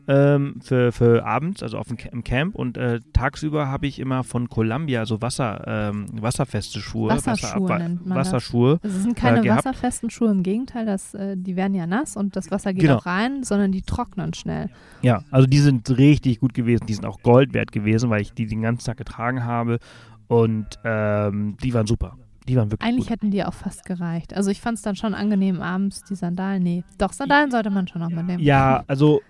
ähm, 0.09 0.61
für, 0.63 0.91
für 0.91 1.25
abends, 1.25 1.63
also 1.63 1.77
auf 1.77 1.89
dem, 1.89 1.99
im 2.11 2.25
Camp 2.25 2.55
und 2.55 2.79
äh, 2.79 3.01
tagsüber 3.13 3.69
habe 3.69 3.87
ich 3.87 4.01
immer 4.01 4.25
von 4.25 4.49
Columbia 4.49 5.05
so 5.05 5.21
Wasser, 5.21 5.63
ähm, 5.67 6.07
wasserfeste 6.13 6.81
Schuhe, 6.81 7.11
Wasserschuhe 7.11 7.79
nennt 7.79 8.07
man 8.07 8.17
das. 8.17 8.29
Wasserschuhe. 8.29 8.81
Es 8.83 9.03
sind 9.03 9.15
keine 9.15 9.45
äh, 9.45 9.49
wasserfesten 9.51 10.09
Schuhe, 10.09 10.31
im 10.31 10.43
Gegenteil, 10.43 10.87
das, 10.87 11.13
äh, 11.15 11.37
die 11.37 11.57
werden 11.57 11.75
ja 11.75 11.87
nass 11.87 12.17
und 12.17 12.37
das 12.37 12.51
Wasser 12.51 12.73
geht 12.73 12.83
Genau. 12.83 12.97
auch 12.97 13.07
rein, 13.07 13.45
sondern 13.45 13.71
die 13.71 13.83
trocknen 13.83 14.33
schnell. 14.33 14.71
Ja, 15.03 15.23
also 15.31 15.47
die 15.47 15.59
sind 15.59 15.89
richtig 15.99 16.41
gut 16.41 16.55
gewesen, 16.55 16.87
die 16.87 16.95
sind 16.95 17.05
auch 17.05 17.21
Gold 17.23 17.53
wert 17.53 17.71
gewesen, 17.71 18.09
weil 18.09 18.23
ich 18.23 18.33
die 18.33 18.47
den 18.47 18.63
ganzen 18.63 18.87
Tag 18.87 18.97
getragen 18.97 19.45
habe 19.45 19.79
und 20.27 20.67
ähm, 20.85 21.57
die 21.63 21.75
waren 21.75 21.87
super. 21.87 22.17
Die 22.49 22.57
waren 22.57 22.71
wirklich 22.71 22.89
Eigentlich 22.89 23.07
gut. 23.07 23.11
hätten 23.11 23.31
die 23.31 23.45
auch 23.45 23.55
fast 23.55 23.85
gereicht. 23.85 24.35
Also 24.35 24.51
ich 24.51 24.61
fand 24.61 24.79
es 24.79 24.83
dann 24.83 24.97
schon 24.97 25.15
angenehm 25.15 25.61
abends, 25.61 26.03
die 26.05 26.15
Sandalen. 26.15 26.63
Nee, 26.63 26.83
doch, 26.97 27.13
Sandalen 27.13 27.51
sollte 27.51 27.71
man 27.71 27.87
schon 27.87 28.01
noch 28.01 28.09
mitnehmen. 28.09 28.43
Ja, 28.43 28.85
also 28.87 29.21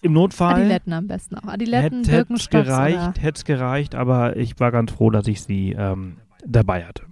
im 0.00 0.12
Notfall 0.12 0.54
Adiletten 0.54 0.92
am 0.92 1.06
besten 1.06 1.36
auch. 1.36 1.44
Adiletten, 1.44 2.04
hätte 2.04 2.34
es 2.34 2.50
gereicht, 2.50 2.96
oder... 2.96 3.14
hätte 3.20 3.38
es 3.38 3.44
gereicht, 3.44 3.94
aber 3.94 4.36
ich 4.36 4.58
war 4.58 4.72
ganz 4.72 4.92
froh, 4.92 5.10
dass 5.10 5.26
ich 5.26 5.42
sie 5.42 5.72
ähm, 5.72 6.16
dabei 6.46 6.84
hatte. 6.84 7.04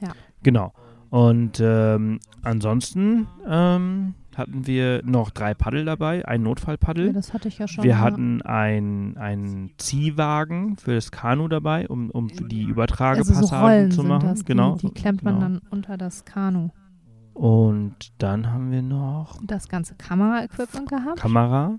Ja. 0.00 0.12
Genau. 0.42 0.72
Und 1.10 1.60
ähm, 1.60 2.20
ansonsten 2.42 3.26
ähm, 3.46 4.14
hatten 4.38 4.66
wir 4.66 5.02
noch 5.04 5.30
drei 5.30 5.54
Paddel 5.54 5.84
dabei, 5.84 6.26
ein 6.26 6.40
Ja, 6.42 6.48
Notfallpaddel. 6.48 7.12
das 7.12 7.32
hatte 7.32 7.48
ich 7.48 7.58
ja 7.58 7.68
schon. 7.68 7.84
Wir 7.84 7.92
ja. 7.92 7.98
hatten 8.00 8.42
ein- 8.42 9.16
einen 9.16 9.70
Ziehwagen 9.78 10.76
für 10.76 10.94
das 10.94 11.10
Kanu 11.10 11.48
dabei, 11.48 11.88
um, 11.88 12.10
um 12.10 12.28
die 12.28 12.34
also 12.42 12.46
so 12.66 12.70
Übertragepassagen 12.70 13.90
zu 13.90 14.02
machen. 14.04 14.28
das, 14.28 14.44
genau. 14.44 14.76
Die, 14.76 14.88
die 14.88 14.94
klemmt 14.94 15.22
man 15.22 15.34
genau. 15.34 15.46
dann 15.46 15.60
unter 15.70 15.96
das 15.96 16.24
Kanu. 16.24 16.70
Und 17.34 18.12
dann 18.18 18.50
haben 18.52 18.70
wir 18.70 18.82
noch 18.82 19.38
Das 19.46 19.68
ganze 19.68 19.94
Kamera-Equipment 19.94 20.88
gehabt. 20.88 21.18
Kamera. 21.18 21.78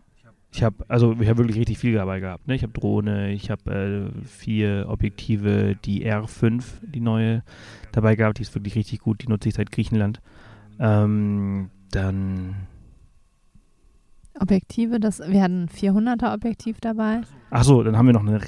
Ich 0.52 0.62
habe 0.64 0.86
also 0.88 1.14
ich 1.20 1.28
habe 1.30 1.40
wirklich 1.40 1.58
richtig 1.58 1.80
viel 1.80 1.94
dabei 1.96 2.20
gehabt. 2.20 2.48
Ne? 2.48 2.54
Ich 2.56 2.62
habe 2.64 2.74
Drohne, 2.74 3.32
ich 3.32 3.50
habe 3.50 4.12
äh, 4.14 4.26
vier 4.28 4.86
Objektive, 4.88 5.76
die 5.84 6.06
R5, 6.08 6.64
die 6.84 7.00
neue 7.02 7.44
dabei 7.92 8.16
gehabt. 8.16 8.38
Die 8.38 8.44
ist 8.44 8.54
wirklich 8.54 8.76
richtig 8.76 9.00
gut. 9.00 9.24
Die 9.24 9.28
nutze 9.28 9.50
ich 9.50 9.56
seit 9.56 9.72
Griechenland. 9.72 10.22
Ähm, 10.80 11.70
dann 11.96 12.56
Objektive, 14.40 15.00
das, 15.00 15.20
wir 15.20 15.44
hatten 15.44 15.66
ein 15.66 15.70
400er 15.70 16.34
Objektiv 16.34 16.82
dabei. 16.82 17.22
ach 17.52 17.64
so, 17.64 17.84
dann 17.84 17.96
haben 17.98 18.08
wir 18.08 18.14
noch 18.14 18.26
eine, 18.26 18.40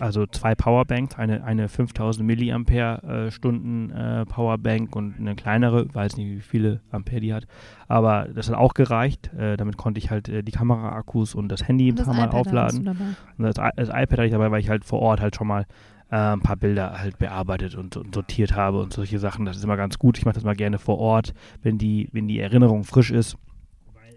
also 0.00 0.26
zwei 0.26 0.56
Powerbanks, 0.56 1.14
eine 1.16 1.44
eine 1.44 1.68
5000 1.68 2.26
Milliampere 2.26 3.26
äh, 3.26 3.30
Stunden 3.30 3.90
äh, 3.90 4.26
Powerbank 4.26 4.96
und 4.96 5.14
eine 5.20 5.36
kleinere, 5.36 5.86
weiß 5.94 6.16
nicht 6.16 6.26
wie 6.26 6.40
viele 6.40 6.80
Ampere 6.90 7.20
die 7.20 7.32
hat, 7.32 7.46
aber 7.86 8.26
das 8.34 8.48
hat 8.48 8.56
auch 8.56 8.74
gereicht. 8.74 9.32
Äh, 9.34 9.56
damit 9.56 9.76
konnte 9.76 9.98
ich 9.98 10.10
halt 10.10 10.28
äh, 10.28 10.42
die 10.42 10.50
Kamera-Akkus 10.52 11.36
und 11.36 11.48
das 11.48 11.66
Handy 11.68 11.86
ein 11.86 11.90
Und 11.90 12.00
das 12.00 12.06
paar 12.06 12.16
Mal 12.16 12.24
iPad 12.26 12.34
aufladen. 12.40 12.78
du 12.80 12.84
dabei. 12.86 13.04
Und 13.38 13.44
das, 13.44 13.56
I- 13.56 13.70
das 13.76 13.88
iPad 13.88 14.10
hatte 14.10 14.24
ich 14.24 14.32
dabei, 14.32 14.50
weil 14.50 14.60
ich 14.60 14.68
halt 14.68 14.84
vor 14.84 14.98
Ort 15.00 15.20
halt 15.20 15.36
schon 15.36 15.46
mal 15.46 15.64
äh, 16.10 16.16
ein 16.16 16.40
paar 16.40 16.56
Bilder 16.56 16.98
halt 16.98 17.18
bearbeitet 17.18 17.74
und, 17.74 17.96
und, 17.96 18.14
sortiert 18.14 18.54
habe 18.54 18.80
und 18.80 18.92
solche 18.92 19.18
Sachen. 19.18 19.44
Das 19.44 19.56
ist 19.56 19.64
immer 19.64 19.76
ganz 19.76 19.98
gut. 19.98 20.18
Ich 20.18 20.24
mache 20.24 20.34
das 20.34 20.44
mal 20.44 20.56
gerne 20.56 20.78
vor 20.78 20.98
Ort, 20.98 21.34
wenn 21.62 21.78
die, 21.78 22.08
wenn 22.12 22.28
die 22.28 22.40
Erinnerung 22.40 22.84
frisch 22.84 23.10
ist. 23.10 23.36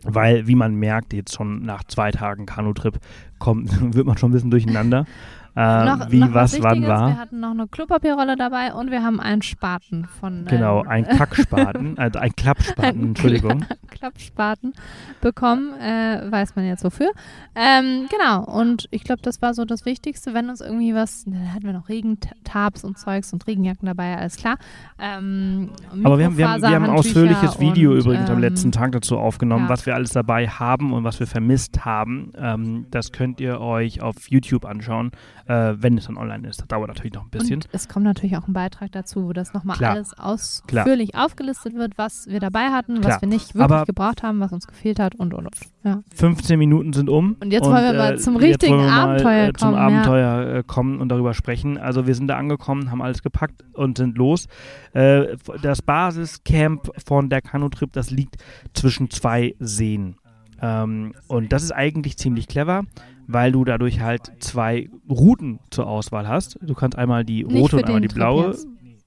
Weil, 0.06 0.48
wie 0.48 0.56
man 0.56 0.76
merkt, 0.76 1.14
jetzt 1.14 1.34
schon 1.34 1.64
nach 1.64 1.86
zwei 1.86 2.12
Tagen 2.12 2.46
Kanutrip 2.46 3.00
kommt, 3.40 3.72
wird 3.96 4.06
man 4.06 4.18
schon 4.18 4.32
ein 4.32 4.34
bisschen 4.34 4.52
durcheinander 4.52 5.06
äh, 5.56 5.86
noch, 5.86 6.12
wie 6.12 6.20
noch 6.20 6.34
was 6.34 6.62
wann 6.64 6.88
war. 6.88 7.10
Wir 7.10 7.18
hatten 7.18 7.40
noch 7.40 7.52
eine 7.52 7.68
Klopapierrolle 7.68 8.36
dabei 8.36 8.74
und 8.74 8.90
wir 8.90 9.04
haben 9.04 9.20
einen 9.20 9.44
Spaten 9.44 10.06
von. 10.06 10.46
Genau, 10.46 10.82
ähm, 10.82 10.90
ein 10.90 11.08
Kackspaten, 11.08 11.98
also 11.98 12.20
ein 12.20 12.36
Klappspaten, 12.36 13.04
Entschuldigung. 13.04 13.60
Kla 13.60 13.78
Klappspaten 14.04 14.74
bekommen, 15.22 15.74
äh, 15.80 16.30
weiß 16.30 16.56
man 16.56 16.66
jetzt 16.66 16.84
wofür. 16.84 17.12
Ähm, 17.56 18.08
genau, 18.10 18.44
und 18.44 18.88
ich 18.92 19.04
glaube, 19.04 19.22
das 19.22 19.42
war 19.42 19.54
so 19.54 19.64
das 19.64 19.86
Wichtigste, 19.86 20.34
wenn 20.34 20.50
uns 20.50 20.60
irgendwie 20.60 20.94
was, 20.94 21.24
da 21.26 21.38
hatten 21.54 21.66
wir 21.66 21.74
noch 21.74 21.88
Regentabs 21.88 22.84
und 22.84 22.98
Zeugs 22.98 23.32
und 23.32 23.46
Regenjacken 23.48 23.86
dabei, 23.86 24.18
alles 24.18 24.36
klar. 24.36 24.58
Ähm, 25.00 25.70
Aber 26.04 26.18
wir 26.18 26.26
haben, 26.26 26.38
wir 26.38 26.50
haben, 26.50 26.62
wir 26.62 26.70
haben 26.70 26.86
ein 26.86 26.90
ausführliches 26.90 27.60
Video 27.60 27.92
und, 27.92 28.00
übrigens 28.00 28.30
am 28.30 28.38
ähm, 28.38 28.42
letzten 28.42 28.72
Tag 28.72 28.92
dazu 28.92 29.18
aufgenommen, 29.18 29.66
ja. 29.66 29.70
was 29.70 29.86
wir 29.86 29.96
alles 29.96 30.12
dabei 30.12 30.48
haben 30.48 30.92
und 30.92 31.04
was 31.04 31.20
wir 31.20 31.28
vermisst 31.28 31.86
haben. 31.86 32.34
Ähm, 32.38 32.88
das 32.92 33.12
könnt 33.12 33.40
ihr 33.40 33.62
euch 33.62 34.02
auf 34.02 34.30
YouTube 34.30 34.66
anschauen 34.66 35.12
äh, 35.48 35.74
wenn 35.78 35.98
es 35.98 36.06
dann 36.06 36.18
online 36.18 36.48
ist. 36.48 36.62
Das 36.62 36.68
dauert 36.68 36.88
natürlich 36.88 37.14
noch 37.14 37.24
ein 37.24 37.30
bisschen. 37.30 37.56
Und 37.56 37.70
es 37.72 37.88
kommt 37.88 38.06
natürlich 38.06 38.38
auch 38.38 38.48
ein 38.48 38.54
Beitrag 38.54 38.92
dazu, 38.92 39.26
wo 39.28 39.34
das 39.34 39.54
nochmal 39.54 39.84
alles 39.84 40.18
ausführlich 40.18 41.12
Klar. 41.12 41.26
aufgelistet 41.26 41.76
wird, 41.76 41.98
was 41.98 42.28
wir 42.28 42.40
dabei 42.40 42.70
hatten, 42.70 43.02
Klar. 43.02 43.16
was 43.16 43.22
wir 43.22 43.28
nicht 43.28 43.56
wirklich 43.56 43.64
Aber 43.64 43.86
gebraucht 43.86 44.24
haben, 44.24 44.40
was 44.40 44.52
uns 44.54 44.68
gefehlt 44.68 45.00
hat 45.00 45.16
und 45.16 45.34
und 45.34 45.46
und. 45.46 45.56
Ja. 45.84 46.02
15 46.16 46.58
Minuten 46.58 46.94
sind 46.94 47.10
um. 47.10 47.36
Und 47.40 47.52
jetzt 47.52 47.66
wollen 47.66 47.84
wir 47.84 47.94
mal 47.94 48.14
äh, 48.14 48.18
zum 48.18 48.38
richtigen 48.38 48.78
mal, 48.78 48.90
Abenteuer 48.90 49.48
äh, 49.48 49.54
zum 49.54 49.72
kommen, 49.72 49.78
ja. 49.78 49.86
Abenteuer 49.86 50.56
äh, 50.56 50.64
kommen 50.66 51.02
und 51.02 51.10
darüber 51.10 51.34
sprechen. 51.34 51.78
Also 51.78 52.08
wir 52.08 52.16
sind 52.16 52.28
da 52.28 52.38
angekommen, 52.38 52.90
haben 52.92 53.02
alles 53.02 53.22
gepackt 53.22 53.64
und 53.74 53.98
sind 53.98 54.18
los. 54.18 54.48
Äh, 54.94 55.36
das 55.62 55.82
Basiscamp 55.82 56.90
von 57.06 57.30
der 57.30 57.42
Kanutrip, 57.42 57.92
das 57.92 58.12
liegt 58.12 58.38
zwischen 58.74 59.10
zwei 59.10 59.56
Seen. 59.60 60.16
Ähm, 60.62 61.14
und 61.28 61.52
das 61.52 61.64
ist 61.64 61.72
eigentlich 61.72 62.18
ziemlich 62.18 62.48
clever, 62.48 62.84
weil 63.28 63.52
du 63.52 63.64
dadurch 63.64 64.00
halt 64.02 64.32
zwei 64.40 64.90
Routen 65.10 65.60
zur 65.70 65.88
Auswahl 65.88 66.28
hast. 66.28 66.58
Du 66.62 66.74
kannst 66.74 66.98
einmal 66.98 67.24
die 67.24 67.44
rote 67.44 67.78
und 67.78 67.86
einmal 67.86 68.02
die 68.02 68.08
blaue. 68.08 68.56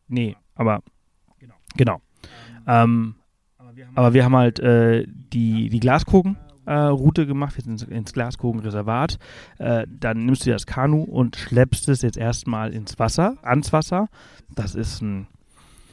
Nee, 0.08 0.36
aber 0.54 0.82
genau. 1.76 2.00
Ähm, 2.66 3.16
aber 3.94 4.14
wir 4.14 4.24
haben 4.24 4.36
halt 4.36 4.58
äh, 4.60 5.06
die, 5.06 5.68
die 5.68 5.80
Glaskogen. 5.80 6.36
Äh, 6.64 6.74
Route 6.74 7.28
gemacht, 7.28 7.56
wir 7.56 7.62
sind 7.62 7.82
ins 7.84 8.12
Glaskogenreservat. 8.12 9.18
Äh, 9.58 9.86
dann 9.88 10.26
nimmst 10.26 10.44
du 10.46 10.50
das 10.50 10.66
Kanu 10.66 11.02
und 11.04 11.36
schleppst 11.36 11.88
es 11.88 12.02
jetzt 12.02 12.16
erstmal 12.16 12.72
ins 12.72 12.98
Wasser, 12.98 13.36
ans 13.42 13.72
Wasser. 13.72 14.08
Das 14.56 14.74
ist 14.74 15.00
ein 15.00 15.28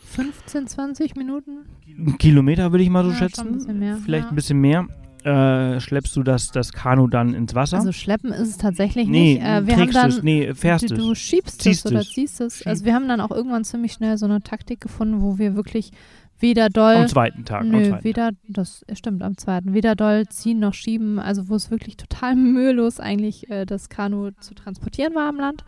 15, 0.05 0.67
20 0.67 1.15
Minuten? 1.15 1.65
ein 1.87 2.17
Kilometer, 2.17 2.71
würde 2.71 2.83
ich 2.83 2.89
mal 2.89 3.03
so 3.03 3.11
Ja, 3.11 3.17
schätzen. 3.17 3.63
ein 3.67 3.97
Vielleicht 3.99 4.25
ja. 4.25 4.29
ein 4.31 4.35
bisschen 4.35 4.59
mehr. 4.61 4.87
Äh, 5.25 5.79
schleppst 5.79 6.15
du 6.15 6.23
das, 6.23 6.51
das 6.51 6.73
Kanu 6.73 7.07
dann 7.07 7.33
ins 7.33 7.55
Wasser? 7.55 7.77
Also 7.77 7.91
schleppen 7.91 8.31
ist 8.31 8.49
es 8.49 8.57
tatsächlich 8.57 9.07
nee, 9.07 9.35
nicht. 9.35 9.43
Äh, 9.43 9.65
wir 9.65 9.77
haben 9.77 9.91
dann, 9.91 10.09
es, 10.09 10.23
nee, 10.23 10.53
fährst 10.53 10.89
du, 10.89 10.95
du 10.95 11.15
schiebst 11.15 11.61
Ziehst 11.61 11.85
es 11.85 11.91
oder 11.91 12.01
ziehst 12.01 12.41
es. 12.41 12.65
Also 12.67 12.83
wir 12.85 12.93
haben 12.93 13.07
dann 13.07 13.21
auch 13.21 13.31
irgendwann 13.31 13.63
ziemlich 13.63 13.93
schnell 13.93 14.17
so 14.17 14.25
eine 14.25 14.41
Taktik 14.41 14.81
gefunden, 14.81 15.21
wo 15.21 15.37
wir 15.37 15.55
wirklich 15.55 15.91
weder 16.39 16.69
doll 16.69 16.95
Am 16.95 17.07
zweiten 17.07 17.45
Tag. 17.45 17.63
Nö, 17.65 17.89
zweiten 17.89 18.03
weder, 18.03 18.31
das 18.49 18.85
stimmt, 18.93 19.23
am 19.23 19.37
zweiten. 19.37 19.73
Weder 19.73 19.95
doll 19.95 20.27
ziehen 20.27 20.59
noch 20.59 20.73
schieben, 20.73 21.19
also 21.19 21.47
wo 21.49 21.55
es 21.55 21.71
wirklich 21.71 21.97
total 21.97 22.35
mühelos 22.35 22.99
eigentlich 22.99 23.49
äh, 23.49 23.65
das 23.65 23.89
Kanu 23.89 24.31
zu 24.39 24.53
transportieren 24.53 25.15
war 25.15 25.29
am 25.29 25.37
Land. 25.37 25.63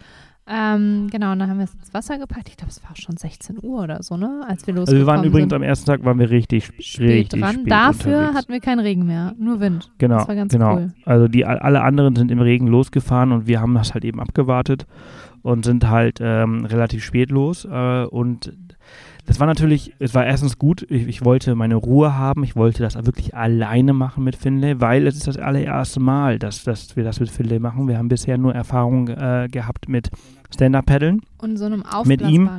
Ähm, 0.48 1.08
genau, 1.10 1.32
und 1.32 1.40
dann 1.40 1.50
haben 1.50 1.58
wir 1.58 1.64
es 1.64 1.74
ins 1.74 1.92
Wasser 1.94 2.20
gepackt. 2.20 2.50
Ich 2.50 2.58
glaube, 2.58 2.70
es 2.70 2.84
war 2.84 2.92
auch 2.92 2.96
schon 2.96 3.18
16 3.18 3.58
Uhr 3.64 3.82
oder 3.84 4.04
so, 4.04 4.16
ne? 4.16 4.42
Als 4.48 4.68
wir 4.68 4.74
Also 4.76 4.82
losgekommen 4.94 5.02
wir 5.02 5.08
waren 5.08 5.24
übrigens 5.26 5.50
sind. 5.50 5.56
am 5.56 5.64
ersten 5.64 5.86
Tag 5.88 6.06
waren 6.06 6.20
wir 6.20 6.30
richtig 6.30 6.66
sp- 6.70 6.82
spät 6.84 7.10
richtig 7.10 7.42
dran. 7.42 7.54
spät 7.56 7.72
Dafür 7.72 8.18
unterwegs. 8.18 8.38
hatten 8.38 8.54
wir 8.54 8.60
keinen 8.60 8.80
Regen 8.80 9.06
mehr, 9.08 9.34
nur 9.40 9.60
Wind. 9.60 9.92
Genau, 9.98 10.18
Das 10.20 10.28
war 10.28 10.36
ganz 10.36 10.54
genau. 10.54 10.76
cool. 10.76 10.94
Also 11.06 11.28
die 11.28 11.46
alle 11.46 11.82
anderen 11.82 12.16
sind 12.16 12.30
im 12.30 12.40
Regen 12.42 12.68
losgefahren 12.68 13.32
und 13.32 13.48
wir 13.48 13.60
haben 13.60 13.74
das 13.74 13.96
halt 13.96 14.06
eben 14.06 14.20
abgewartet 14.20 14.86
und 15.42 15.66
sind 15.66 15.90
halt 15.90 16.20
ähm, 16.22 16.66
relativ 16.66 17.04
spät 17.04 17.32
los 17.32 17.66
äh, 17.66 18.04
und 18.06 18.54
das 19.28 19.40
war 19.40 19.48
natürlich, 19.48 19.96
es 19.98 20.14
war 20.14 20.24
erstens 20.24 20.60
gut, 20.60 20.86
ich, 20.88 21.08
ich 21.08 21.26
wollte 21.26 21.56
meine 21.56 21.74
Ruhe 21.74 22.16
haben, 22.16 22.44
ich 22.44 22.56
wollte 22.56 22.84
das 22.84 22.94
wirklich 23.08 23.34
alleine 23.34 23.92
machen 23.92 24.24
mit 24.24 24.36
Finlay, 24.36 24.80
weil 24.80 25.08
es 25.08 25.16
ist 25.16 25.26
das 25.26 25.38
allererste 25.38 26.00
Mal, 26.00 26.38
dass, 26.38 26.64
dass 26.64 26.96
wir 26.96 27.04
das 27.04 27.20
mit 27.20 27.32
Finlay 27.32 27.58
machen. 27.58 27.88
Wir 27.88 27.98
haben 27.98 28.08
bisher 28.08 28.38
nur 28.38 28.54
Erfahrung 28.54 29.08
äh, 29.08 29.48
gehabt 29.52 29.90
mit 29.90 30.12
Stand-Up-Paddeln. 30.54 31.22
Und 31.38 31.58
so 31.58 31.66
einem 31.66 31.84
Mit 32.06 32.22
ihm, 32.22 32.50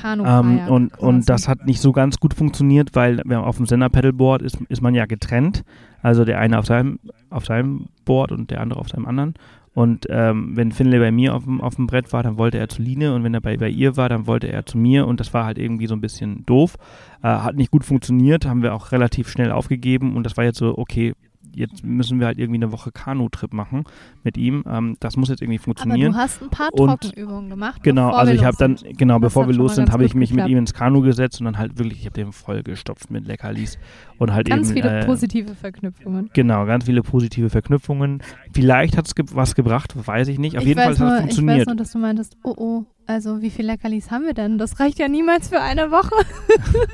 kanu 0.00 0.24
Ähm, 0.24 0.60
und, 0.68 0.98
und 0.98 1.28
das 1.28 1.48
hat 1.48 1.66
nicht 1.66 1.80
so 1.80 1.92
ganz 1.92 2.18
gut 2.18 2.34
funktioniert, 2.34 2.90
weil 2.94 3.20
auf 3.34 3.56
dem 3.56 3.66
Sender-Pedalboard 3.66 4.42
ist, 4.42 4.58
ist 4.68 4.82
man 4.82 4.94
ja 4.94 5.06
getrennt. 5.06 5.64
Also 6.02 6.24
der 6.24 6.38
eine 6.38 6.58
auf 6.58 6.66
seinem, 6.66 6.98
auf 7.30 7.46
seinem 7.46 7.86
Board 8.04 8.32
und 8.32 8.50
der 8.50 8.60
andere 8.60 8.80
auf 8.80 8.88
seinem 8.88 9.06
anderen. 9.06 9.34
Und 9.74 10.06
ähm, 10.08 10.56
wenn 10.56 10.70
Finlay 10.70 11.00
bei 11.00 11.10
mir 11.10 11.34
auf 11.34 11.44
dem, 11.44 11.60
auf 11.60 11.74
dem 11.74 11.88
Brett 11.88 12.12
war, 12.12 12.22
dann 12.22 12.38
wollte 12.38 12.58
er 12.58 12.68
zu 12.68 12.80
Line 12.80 13.12
und 13.12 13.24
wenn 13.24 13.34
er 13.34 13.40
bei, 13.40 13.56
bei 13.56 13.68
ihr 13.68 13.96
war, 13.96 14.08
dann 14.08 14.28
wollte 14.28 14.46
er 14.46 14.64
zu 14.64 14.78
mir 14.78 15.06
und 15.06 15.18
das 15.18 15.34
war 15.34 15.44
halt 15.44 15.58
irgendwie 15.58 15.88
so 15.88 15.94
ein 15.94 16.00
bisschen 16.00 16.46
doof. 16.46 16.76
Äh, 17.22 17.28
hat 17.28 17.56
nicht 17.56 17.72
gut 17.72 17.84
funktioniert, 17.84 18.46
haben 18.46 18.62
wir 18.62 18.72
auch 18.72 18.92
relativ 18.92 19.28
schnell 19.28 19.50
aufgegeben 19.50 20.16
und 20.16 20.24
das 20.24 20.36
war 20.36 20.44
jetzt 20.44 20.58
so, 20.58 20.78
okay, 20.78 21.14
jetzt 21.54 21.84
müssen 21.84 22.20
wir 22.20 22.26
halt 22.26 22.38
irgendwie 22.38 22.58
eine 22.58 22.72
Woche 22.72 22.92
Kanu-Trip 22.92 23.52
machen 23.52 23.84
mit 24.22 24.36
ihm. 24.36 24.64
Ähm, 24.66 24.96
das 25.00 25.16
muss 25.16 25.28
jetzt 25.28 25.42
irgendwie 25.42 25.58
Aber 25.58 25.64
funktionieren. 25.64 26.12
du 26.12 26.18
hast 26.18 26.42
ein 26.42 26.50
paar 26.50 26.68
Und- 26.72 27.00
Trockenübungen 27.02 27.50
gemacht. 27.50 27.82
Genau, 27.82 28.10
also 28.10 28.32
ich 28.32 28.44
habe 28.44 28.56
dann, 28.58 28.76
genau, 28.96 29.14
Das 29.18 29.28
bevor 29.32 29.46
wir 29.46 29.54
los 29.54 29.74
sind, 29.74 29.90
habe 29.92 30.04
ich 30.04 30.14
mich 30.14 30.30
mit 30.30 30.38
geklappt. 30.38 30.50
ihm 30.50 30.58
ins 30.58 30.74
Kanu 30.74 31.00
gesetzt 31.02 31.40
und 31.40 31.46
dann 31.46 31.58
halt 31.58 31.78
wirklich, 31.78 32.00
ich 32.00 32.06
habe 32.06 32.14
den 32.14 32.32
vollgestopft 32.32 33.10
mit 33.10 33.26
Leckerlis 33.26 33.78
und 34.18 34.32
halt 34.32 34.48
Ganz 34.48 34.68
eben, 34.70 34.76
viele 34.82 35.00
äh, 35.00 35.04
positive 35.06 35.54
Verknüpfungen. 35.54 36.30
genau, 36.32 36.66
ganz 36.66 36.84
viele 36.84 37.02
positive 37.02 37.50
Verknüpfungen. 37.50 38.22
Vielleicht 38.52 38.96
hat 38.96 39.06
es 39.06 39.14
ge 39.14 39.24
was 39.32 39.54
gebracht, 39.54 39.94
weiß 40.06 40.28
ich 40.28 40.38
nicht. 40.38 40.56
Auf 40.56 40.62
ich 40.62 40.68
jeden 40.68 40.78
Fall 40.80 40.86
hat 40.88 40.92
es 40.94 40.98
nur, 41.00 41.12
Ich 41.14 41.18
funktioniert. 41.20 41.58
weiß 41.60 41.66
nur, 41.66 41.76
dass 41.76 41.92
du 41.92 41.98
meintest, 41.98 42.36
oh 42.44 42.54
oh, 42.56 42.84
also 43.06 43.42
wie 43.42 43.50
viel 43.50 43.66
Leckerlis 43.66 44.10
haben 44.10 44.24
wir 44.24 44.34
denn? 44.34 44.58
Das 44.58 44.80
reicht 44.80 44.98
ja 44.98 45.08
niemals 45.08 45.48
für 45.48 45.60
eine 45.60 45.90
Woche. 45.90 46.14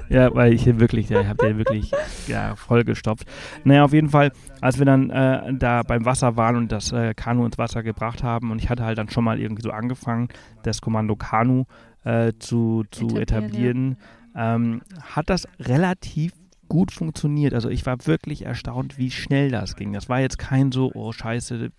Ja, 0.09 0.35
weil 0.35 0.53
ich 0.53 0.67
wirklich, 0.81 1.09
ja, 1.09 1.21
ich 1.21 1.29
habe 1.29 1.47
den 1.47 1.59
wirklich 1.59 1.93
ja, 2.27 2.57
vollgestopft. 2.57 3.29
Naja, 3.63 3.85
auf 3.85 3.93
jeden 3.93 4.09
Fall, 4.09 4.33
als 4.61 4.79
wir 4.79 4.87
dann 4.87 5.11
äh, 5.11 5.55
da 5.55 5.83
beim 5.83 6.05
Wasser 6.05 6.37
waren 6.37 6.57
und 6.57 6.73
das 6.73 6.91
äh, 6.91 7.15
Kanu 7.15 7.45
ins 7.47 7.59
Wasser 7.59 7.85
gebracht 7.85 8.25
haben 8.25 8.51
und 8.51 8.61
ich 8.61 8.69
hatte 8.69 8.85
halt 8.85 8.99
dann 8.99 9.09
schon 9.09 9.23
mal 9.23 9.41
irgendwie 9.41 9.63
so 9.63 9.71
angefangen, 9.71 10.29
das 10.65 10.81
Kommando 10.81 11.15
Kanu 11.15 11.65
äh, 12.05 12.33
zu, 12.41 12.85
zu 12.91 13.17
Etablieren, 13.17 13.23
etablieren, 13.23 13.97
ähm, 14.35 14.83
hat 15.15 15.31
das 15.31 15.47
relativ 15.61 16.33
gut 16.69 16.91
funktioniert. 16.93 17.55
Also 17.55 17.69
ich 17.69 17.87
war 17.87 18.07
wirklich 18.07 18.47
erstaunt, 18.47 18.99
wie 18.99 19.11
schnell 19.11 19.51
das 19.51 19.77
ging. 19.77 19.93
Das 19.93 20.09
war 20.09 20.21
jetzt 20.21 20.39
kein 20.39 20.73
so, 20.73 20.91
oh 20.95 21.13
scheiße. 21.13 21.71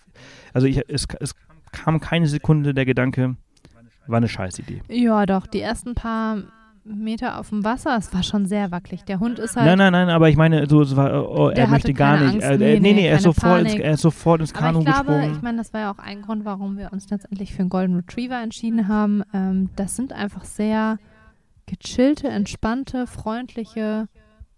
Also 0.54 0.67
ich, 0.67 0.82
es, 0.88 1.08
es 1.20 1.34
kam 1.72 2.00
keine 2.00 2.28
Sekunde 2.28 2.74
der 2.74 2.86
Gedanke, 2.86 3.36
war 4.08 4.18
eine 4.18 4.28
Scheißidee. 4.28 4.82
Ja, 4.90 5.26
doch, 5.26 5.48
die 5.48 5.62
ersten 5.62 5.96
paar 5.96 6.38
Meter 6.84 7.40
auf 7.40 7.50
dem 7.50 7.64
Wasser, 7.64 7.96
es 7.98 8.14
war 8.14 8.24
schon 8.24 8.48
sehr 8.48 8.72
wackelig. 8.72 9.04
Der 9.04 9.20
Hund 9.20 9.38
ist 9.38 9.56
halt. 9.56 9.66
Nein, 9.68 9.78
nein, 9.78 9.92
nein, 9.92 10.10
aber 10.10 10.30
ich 10.30 10.36
meine, 10.36 10.68
so, 10.68 10.82
es 10.82 10.96
war, 10.96 11.30
oh, 11.30 11.50
er 11.50 11.68
möchte 11.68 11.94
gar 11.94 12.20
nicht. 12.20 12.34
Angst, 12.34 12.48
äh, 12.48 12.58
nee, 12.58 12.76
äh, 12.76 12.80
nee, 12.80 12.94
nee, 12.94 13.08
er, 13.08 13.18
ist 13.18 13.24
sofort 13.24 13.62
ins, 13.62 13.76
er 13.76 13.94
ist 13.94 14.02
sofort 14.02 14.42
ins 14.42 14.54
aber 14.54 14.60
Kanu 14.62 14.80
ich 14.80 14.86
glaube, 14.86 15.06
gesprungen. 15.06 15.36
ich 15.36 15.42
meine, 15.42 15.58
das 15.60 15.74
war 15.74 15.82
ja 15.82 15.92
auch 15.92 16.00
ein 16.00 16.24
Grund, 16.24 16.44
warum 16.44 16.78
wir 16.78 16.92
uns 16.92 17.10
letztendlich 17.10 17.54
für 17.54 17.60
einen 17.60 17.70
Golden 17.70 17.96
Retriever 17.96 18.42
entschieden 18.42 18.88
haben. 18.88 19.22
Ähm, 19.34 19.70
das 19.76 19.96
sind 19.96 20.12
einfach 20.12 20.44
sehr 20.44 20.98
gechillte, 21.68 22.28
entspannte, 22.28 23.06
freundliche, 23.06 24.08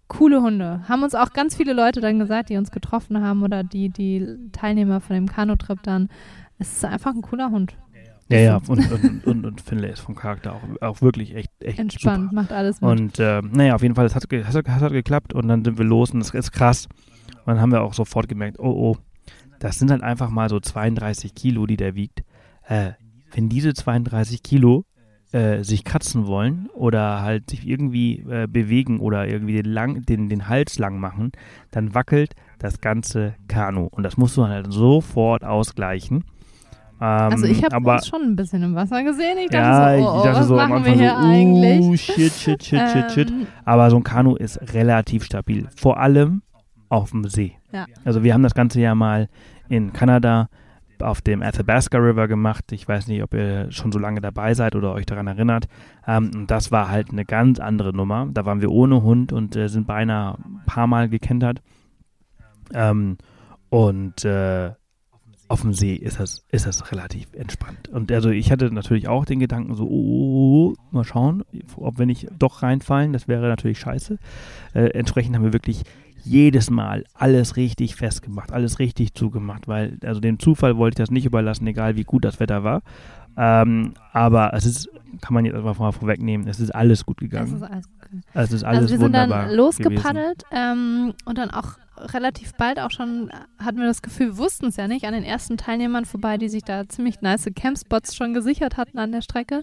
coole 0.08 0.40
Hunde. 0.40 0.80
Haben 0.88 1.02
uns 1.02 1.14
auch 1.14 1.32
ganz 1.34 1.56
viele 1.56 1.74
Leute 1.74 2.00
dann 2.00 2.18
gesagt, 2.18 2.48
die 2.48 2.56
uns 2.56 2.70
getroffen 2.70 3.20
haben 3.22 3.42
oder 3.42 3.62
die, 3.62 3.90
die 3.90 4.26
Teilnehmer 4.52 5.00
von 5.00 5.14
dem 5.14 5.28
Kanutrip 5.28 5.82
dann. 5.82 6.08
Es 6.58 6.76
ist 6.76 6.84
einfach 6.84 7.14
ein 7.14 7.22
cooler 7.22 7.50
Hund. 7.50 7.76
Ja, 8.28 8.38
ja, 8.38 8.60
und, 8.68 8.90
und, 8.90 9.26
und, 9.26 9.46
und 9.46 9.60
Finlay 9.60 9.92
ist 9.92 10.00
vom 10.00 10.14
Charakter 10.14 10.54
auch, 10.54 10.62
auch 10.82 11.02
wirklich 11.02 11.34
echt, 11.34 11.50
echt 11.60 11.78
Entspannt, 11.78 12.30
super. 12.30 12.34
macht 12.34 12.52
alles 12.52 12.80
mit. 12.80 12.90
Und 12.90 13.18
äh, 13.18 13.42
naja, 13.42 13.74
auf 13.74 13.82
jeden 13.82 13.94
Fall, 13.94 14.06
es 14.06 14.14
hat, 14.14 14.30
es 14.32 14.54
hat, 14.54 14.66
es 14.66 14.72
hat 14.72 14.92
geklappt 14.92 15.34
und 15.34 15.48
dann 15.48 15.64
sind 15.64 15.76
wir 15.78 15.84
los 15.84 16.10
und 16.10 16.20
das 16.20 16.30
ist 16.30 16.52
krass. 16.52 16.88
Und 17.44 17.46
dann 17.48 17.60
haben 17.60 17.72
wir 17.72 17.82
auch 17.82 17.94
sofort 17.94 18.28
gemerkt, 18.28 18.58
oh 18.58 18.70
oh, 18.70 18.96
das 19.58 19.78
sind 19.78 19.90
halt 19.90 20.02
einfach 20.02 20.30
mal 20.30 20.48
so 20.48 20.60
32 20.60 21.34
Kilo, 21.34 21.66
die 21.66 21.76
der 21.76 21.94
wiegt. 21.94 22.24
Äh, 22.66 22.92
wenn 23.32 23.48
diese 23.48 23.74
32 23.74 24.42
Kilo 24.42 24.84
äh, 25.32 25.62
sich 25.64 25.84
kratzen 25.84 26.26
wollen 26.26 26.68
oder 26.74 27.22
halt 27.22 27.50
sich 27.50 27.66
irgendwie 27.66 28.20
äh, 28.20 28.46
bewegen 28.46 29.00
oder 29.00 29.26
irgendwie 29.26 29.60
den, 29.60 29.72
lang, 29.72 30.02
den, 30.02 30.28
den 30.28 30.48
Hals 30.48 30.78
lang 30.78 30.98
machen, 30.98 31.32
dann 31.70 31.94
wackelt 31.94 32.34
das 32.58 32.80
ganze 32.80 33.34
Kanu. 33.48 33.88
Und 33.90 34.04
das 34.04 34.16
musst 34.16 34.36
du 34.36 34.46
halt 34.46 34.72
sofort 34.72 35.44
ausgleichen. 35.44 36.24
Ähm, 37.00 37.32
also 37.32 37.46
ich 37.46 37.64
habe 37.64 37.76
uns 37.76 38.06
schon 38.06 38.22
ein 38.22 38.36
bisschen 38.36 38.62
im 38.62 38.74
Wasser 38.74 39.02
gesehen. 39.02 39.38
Ich 39.38 39.50
dachte 39.50 39.56
ja, 39.56 39.98
so, 39.98 40.04
oh, 40.04 40.20
oh, 40.20 40.24
dachte 40.24 40.40
was 40.40 40.46
so 40.48 40.56
machen 40.56 40.84
wir 40.84 40.92
hier 40.92 41.10
so, 41.10 41.26
eigentlich? 41.26 41.80
uh, 41.80 41.96
shit, 41.96 42.32
shit, 42.32 42.64
shit, 42.64 42.90
shit, 42.90 43.12
shit. 43.12 43.30
Ähm, 43.30 43.46
Aber 43.64 43.90
so 43.90 43.96
ein 43.96 44.04
Kanu 44.04 44.36
ist 44.36 44.60
relativ 44.72 45.24
stabil. 45.24 45.68
Vor 45.76 45.98
allem 45.98 46.42
auf 46.88 47.10
dem 47.10 47.24
See. 47.24 47.52
Ja. 47.72 47.86
Also 48.04 48.22
wir 48.22 48.34
haben 48.34 48.42
das 48.42 48.54
Ganze 48.54 48.80
ja 48.80 48.94
mal 48.94 49.28
in 49.68 49.92
Kanada 49.92 50.48
auf 51.00 51.20
dem 51.20 51.42
Athabasca 51.42 51.98
River 51.98 52.28
gemacht. 52.28 52.70
Ich 52.72 52.86
weiß 52.86 53.08
nicht, 53.08 53.22
ob 53.22 53.34
ihr 53.34 53.70
schon 53.70 53.90
so 53.92 53.98
lange 53.98 54.20
dabei 54.20 54.54
seid 54.54 54.76
oder 54.76 54.92
euch 54.92 55.06
daran 55.06 55.26
erinnert. 55.26 55.66
Ähm, 56.06 56.30
und 56.34 56.50
das 56.50 56.70
war 56.70 56.88
halt 56.88 57.10
eine 57.10 57.24
ganz 57.24 57.58
andere 57.58 57.92
Nummer. 57.92 58.28
Da 58.32 58.44
waren 58.44 58.60
wir 58.60 58.70
ohne 58.70 59.02
Hund 59.02 59.32
und 59.32 59.56
äh, 59.56 59.68
sind 59.68 59.86
beinahe 59.86 60.38
ein 60.38 60.62
paar 60.66 60.86
Mal 60.86 61.08
gekentert. 61.08 61.60
Ähm, 62.72 63.18
und 63.70 64.24
äh, 64.24 64.72
auf 65.54 65.60
dem 65.60 65.72
See 65.72 65.94
ist 65.94 66.18
das, 66.18 66.44
ist 66.50 66.66
das 66.66 66.90
relativ 66.90 67.32
entspannt. 67.32 67.88
Und 67.88 68.10
also 68.10 68.30
ich 68.30 68.50
hatte 68.50 68.74
natürlich 68.74 69.06
auch 69.06 69.24
den 69.24 69.38
Gedanken 69.38 69.76
so, 69.76 69.84
oh, 69.84 69.88
oh, 69.88 70.74
oh, 70.74 70.74
mal 70.90 71.04
schauen, 71.04 71.44
ob 71.76 71.96
wir 71.96 72.06
nicht 72.06 72.26
doch 72.36 72.64
reinfallen, 72.64 73.12
das 73.12 73.28
wäre 73.28 73.46
natürlich 73.46 73.78
scheiße. 73.78 74.18
Äh, 74.74 74.86
entsprechend 74.86 75.36
haben 75.36 75.44
wir 75.44 75.52
wirklich 75.52 75.84
jedes 76.24 76.70
Mal 76.70 77.04
alles 77.14 77.54
richtig 77.54 77.94
festgemacht, 77.94 78.50
alles 78.50 78.80
richtig 78.80 79.14
zugemacht, 79.14 79.68
weil 79.68 79.96
also 80.02 80.20
dem 80.20 80.40
Zufall 80.40 80.76
wollte 80.76 80.94
ich 80.94 81.04
das 81.04 81.12
nicht 81.12 81.24
überlassen, 81.24 81.68
egal 81.68 81.94
wie 81.94 82.02
gut 82.02 82.24
das 82.24 82.40
Wetter 82.40 82.64
war. 82.64 82.82
Ähm, 83.36 83.94
aber 84.12 84.54
es 84.54 84.66
ist, 84.66 84.90
kann 85.20 85.34
man 85.34 85.44
jetzt 85.44 85.54
einfach 85.54 85.78
mal 85.78 85.92
vorwegnehmen, 85.92 86.48
es 86.48 86.58
ist 86.58 86.74
alles 86.74 87.06
gut 87.06 87.18
gegangen. 87.18 87.46
Es 87.46 87.52
ist 87.52 87.62
alles 87.62 87.88
gut 87.88 88.00
gegangen. 88.00 88.24
Es 88.34 88.52
ist 88.52 88.64
alles 88.64 88.78
also 88.80 88.90
wir 88.92 88.98
sind 88.98 89.12
dann 89.12 89.52
losgepaddelt 89.52 90.42
ähm, 90.50 91.14
und 91.24 91.38
dann 91.38 91.50
auch 91.50 91.78
relativ 92.12 92.52
bald 92.54 92.78
auch 92.78 92.90
schon 92.90 93.30
hatten 93.58 93.78
wir 93.78 93.86
das 93.86 94.02
Gefühl, 94.02 94.36
wussten 94.36 94.66
es 94.66 94.76
ja 94.76 94.88
nicht, 94.88 95.04
an 95.04 95.14
den 95.14 95.24
ersten 95.24 95.56
Teilnehmern 95.56 96.04
vorbei, 96.04 96.38
die 96.38 96.48
sich 96.48 96.64
da 96.64 96.88
ziemlich 96.88 97.20
nice 97.20 97.48
Campspots 97.54 98.14
schon 98.14 98.34
gesichert 98.34 98.76
hatten 98.76 98.98
an 98.98 99.12
der 99.12 99.22
Strecke. 99.22 99.62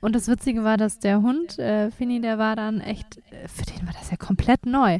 Und 0.00 0.14
das 0.14 0.28
Witzige 0.28 0.64
war, 0.64 0.76
dass 0.76 0.98
der 0.98 1.22
Hund, 1.22 1.58
äh, 1.58 1.90
Finny, 1.90 2.20
der 2.20 2.38
war 2.38 2.56
dann 2.56 2.80
echt, 2.80 3.18
äh, 3.30 3.48
für 3.48 3.64
den 3.64 3.86
war 3.86 3.94
das 3.94 4.10
ja 4.10 4.16
komplett 4.16 4.66
neu. 4.66 4.98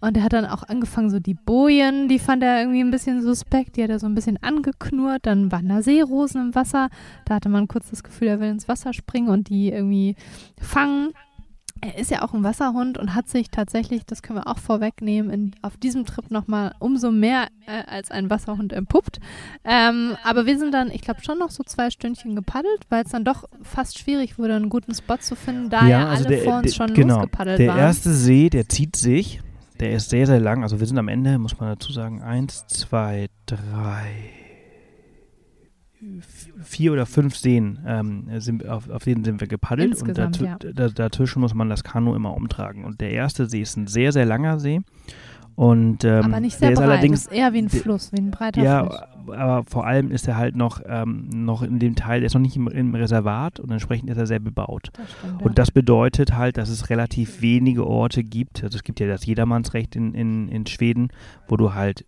Und 0.00 0.16
er 0.16 0.24
hat 0.24 0.34
dann 0.34 0.44
auch 0.44 0.62
angefangen, 0.64 1.08
so 1.08 1.18
die 1.18 1.34
Bojen, 1.34 2.08
die 2.08 2.18
fand 2.18 2.42
er 2.42 2.60
irgendwie 2.60 2.80
ein 2.80 2.90
bisschen 2.90 3.22
suspekt, 3.22 3.76
die 3.76 3.82
hat 3.82 3.90
er 3.90 3.98
so 3.98 4.06
ein 4.06 4.14
bisschen 4.14 4.42
angeknurrt. 4.42 5.24
Dann 5.24 5.50
waren 5.50 5.68
da 5.68 5.82
Seerosen 5.82 6.48
im 6.48 6.54
Wasser. 6.54 6.90
Da 7.24 7.36
hatte 7.36 7.48
man 7.48 7.68
kurz 7.68 7.90
das 7.90 8.02
Gefühl, 8.02 8.28
er 8.28 8.40
will 8.40 8.50
ins 8.50 8.68
Wasser 8.68 8.92
springen 8.92 9.28
und 9.28 9.48
die 9.48 9.70
irgendwie 9.70 10.16
fangen 10.60 11.12
er 11.84 11.98
ist 11.98 12.10
ja 12.10 12.22
auch 12.22 12.32
ein 12.32 12.42
Wasserhund 12.42 12.96
und 12.96 13.14
hat 13.14 13.28
sich 13.28 13.50
tatsächlich, 13.50 14.06
das 14.06 14.22
können 14.22 14.38
wir 14.38 14.46
auch 14.46 14.58
vorwegnehmen, 14.58 15.30
in, 15.30 15.56
auf 15.62 15.76
diesem 15.76 16.06
Trip 16.06 16.30
nochmal 16.30 16.74
umso 16.78 17.10
mehr 17.10 17.48
äh, 17.66 17.82
als 17.86 18.10
ein 18.10 18.30
Wasserhund 18.30 18.72
entpuppt. 18.72 19.20
Ähm, 19.64 20.16
aber 20.24 20.46
wir 20.46 20.58
sind 20.58 20.72
dann, 20.72 20.90
ich 20.90 21.02
glaube, 21.02 21.22
schon 21.22 21.38
noch 21.38 21.50
so 21.50 21.62
zwei 21.62 21.90
Stündchen 21.90 22.34
gepaddelt, 22.34 22.86
weil 22.88 23.04
es 23.04 23.10
dann 23.10 23.24
doch 23.24 23.44
fast 23.62 23.98
schwierig 23.98 24.38
wurde, 24.38 24.54
einen 24.54 24.70
guten 24.70 24.94
Spot 24.94 25.18
zu 25.18 25.36
finden, 25.36 25.68
da 25.68 25.82
ja, 25.82 25.88
ja 25.88 26.08
also 26.08 26.24
alle 26.24 26.36
der, 26.36 26.44
vor 26.44 26.56
uns 26.56 26.62
der, 26.62 26.72
schon 26.72 26.94
genau, 26.94 27.16
losgepaddelt 27.16 27.58
der 27.58 27.68
waren. 27.68 27.76
Der 27.76 27.86
erste 27.86 28.12
See, 28.12 28.48
der 28.48 28.68
zieht 28.68 28.96
sich. 28.96 29.40
Der 29.80 29.92
ist 29.92 30.08
sehr, 30.08 30.26
sehr 30.26 30.40
lang. 30.40 30.62
Also 30.62 30.78
wir 30.78 30.86
sind 30.86 30.98
am 30.98 31.08
Ende, 31.08 31.38
muss 31.38 31.58
man 31.58 31.68
dazu 31.70 31.92
sagen, 31.92 32.22
eins, 32.22 32.66
zwei, 32.68 33.26
drei, 33.44 34.43
vier 36.62 36.92
oder 36.92 37.06
fünf 37.06 37.36
Seen, 37.36 37.78
ähm, 37.86 38.28
sind, 38.38 38.66
auf, 38.66 38.88
auf 38.90 39.04
denen 39.04 39.24
sind 39.24 39.40
wir 39.40 39.48
gepaddelt 39.48 39.90
Insgesamt, 39.90 40.40
und 40.40 40.62
dazw 40.62 40.80
ja. 40.80 40.88
dazwischen 40.88 41.40
muss 41.40 41.54
man 41.54 41.68
das 41.68 41.84
Kanu 41.84 42.14
immer 42.14 42.34
umtragen. 42.34 42.84
Und 42.84 43.00
der 43.00 43.10
erste 43.10 43.46
See 43.46 43.62
ist 43.62 43.76
ein 43.76 43.86
sehr, 43.86 44.12
sehr 44.12 44.26
langer 44.26 44.58
See. 44.58 44.80
Und, 45.56 46.04
ähm, 46.04 46.24
aber 46.24 46.40
nicht 46.40 46.58
sehr 46.58 46.70
der 46.70 46.76
breit, 46.76 46.84
ist 46.84 46.90
allerdings, 46.90 47.20
ist 47.26 47.32
eher 47.32 47.52
wie 47.52 47.58
ein 47.58 47.68
Fluss, 47.68 48.10
wie 48.12 48.20
ein 48.20 48.32
breiter 48.32 48.60
ja, 48.60 48.84
Fluss. 48.84 49.00
Ja, 49.28 49.34
aber 49.34 49.64
vor 49.64 49.86
allem 49.86 50.10
ist 50.10 50.26
er 50.26 50.36
halt 50.36 50.56
noch, 50.56 50.80
ähm, 50.84 51.28
noch 51.32 51.62
in 51.62 51.78
dem 51.78 51.94
Teil, 51.94 52.20
der 52.20 52.26
ist 52.26 52.34
noch 52.34 52.40
nicht 52.40 52.56
im, 52.56 52.66
im 52.66 52.94
Reservat 52.94 53.60
und 53.60 53.70
entsprechend 53.70 54.10
ist 54.10 54.16
er 54.16 54.26
sehr 54.26 54.40
bebaut. 54.40 54.90
Das 54.94 55.12
stimmt, 55.12 55.42
und 55.42 55.58
das 55.58 55.70
bedeutet 55.70 56.36
halt, 56.36 56.56
dass 56.56 56.70
es 56.70 56.90
relativ 56.90 57.40
wenige 57.40 57.86
Orte 57.86 58.24
gibt, 58.24 58.64
also 58.64 58.76
es 58.76 58.82
gibt 58.82 58.98
ja 58.98 59.06
das 59.06 59.24
Jedermannsrecht 59.24 59.94
in, 59.94 60.12
in, 60.14 60.48
in 60.48 60.66
Schweden, 60.66 61.08
wo 61.46 61.56
du 61.56 61.72
halt 61.72 62.04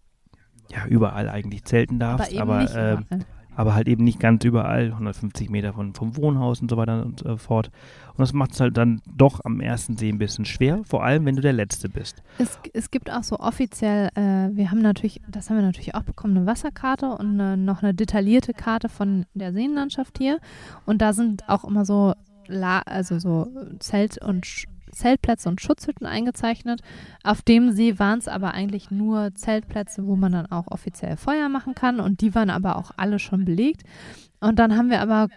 ja 0.69 0.85
überall 0.87 1.29
eigentlich 1.29 1.65
zelten 1.65 2.01
darfst, 2.01 2.37
aber, 2.37 2.69
aber 2.73 2.99
äh, 3.11 3.19
aber 3.57 3.75
halt 3.75 3.89
eben 3.89 4.05
nicht 4.05 4.21
ganz 4.21 4.45
überall, 4.45 4.93
150 4.93 5.51
Meter 5.51 5.73
von, 5.73 5.95
vom 5.95 6.17
Wohnhaus 6.17 6.61
und 6.61 6.71
so 6.71 6.77
weiter 6.77 7.05
und 7.05 7.21
so 7.21 7.37
fort. 7.39 7.71
Und 8.11 8.21
das 8.21 8.33
macht 8.33 8.53
es 8.53 8.61
halt 8.61 8.77
dann 8.77 9.01
doch 9.17 9.41
am 9.45 9.61
ersten 9.61 9.97
See 9.97 10.11
ein 10.11 10.19
bisschen 10.19 10.45
schwer, 10.45 10.83
vor 10.85 11.05
allem 11.05 11.25
wenn 11.25 11.37
du 11.37 11.43
der 11.43 11.53
Letzte 11.53 11.89
bist. 11.89 12.23
Es, 12.39 12.59
es 12.75 12.91
gibt 12.91 13.11
auch 13.11 13.25
so 13.25 13.39
offiziell, 13.39 14.11
äh, 14.15 14.55
wir 14.55 14.71
haben 14.71 14.83
natürlich, 14.83 15.21
das 15.29 15.49
haben 15.49 15.57
wir 15.57 15.63
natürlich 15.63 15.95
auch 15.95 16.03
bekommen, 16.03 16.37
eine 16.37 16.47
Wasserkarte 16.47 17.09
und 17.09 17.41
eine, 17.41 17.57
noch 17.57 17.83
eine 17.83 17.95
detaillierte 17.95 18.53
Karte 18.53 18.89
von 18.89 19.25
der 19.35 19.53
Seenlandschaft 19.53 20.19
hier. 20.19 20.39
Und 20.85 21.01
da 21.01 21.13
sind 21.13 21.49
auch 21.49 21.65
immer 21.65 21.85
so, 21.85 22.15
La 22.49 22.81
also 22.81 23.19
so 23.19 23.49
Zelt- 23.81 24.23
und 24.23 24.67
Zeltplätze 24.97 25.49
und 25.49 25.61
Schutzhütten 25.61 26.07
eingezeichnet. 26.07 26.81
Auf 27.23 27.43
dem 27.43 27.73
See 27.73 27.99
waren 27.99 28.19
es 28.19 28.29
aber 28.29 28.55
eigentlich 28.55 28.91
nur 28.91 29.35
Zeltplätze, 29.35 30.07
wo 30.07 30.17
man 30.17 30.33
dann 30.33 30.47
auch 30.47 30.67
offiziell 30.69 31.17
Feuer 31.17 31.49
machen 31.49 31.75
kann 31.75 32.01
und 32.01 32.21
die 32.21 32.35
waren 32.35 32.51
aber 32.51 32.77
auch 32.77 32.91
alle 32.97 33.19
schon 33.19 33.45
belegt. 33.45 33.83
Und 34.41 34.59
dann 34.59 34.77
haben 34.77 34.91
wir 34.91 35.01
aber 35.01 35.29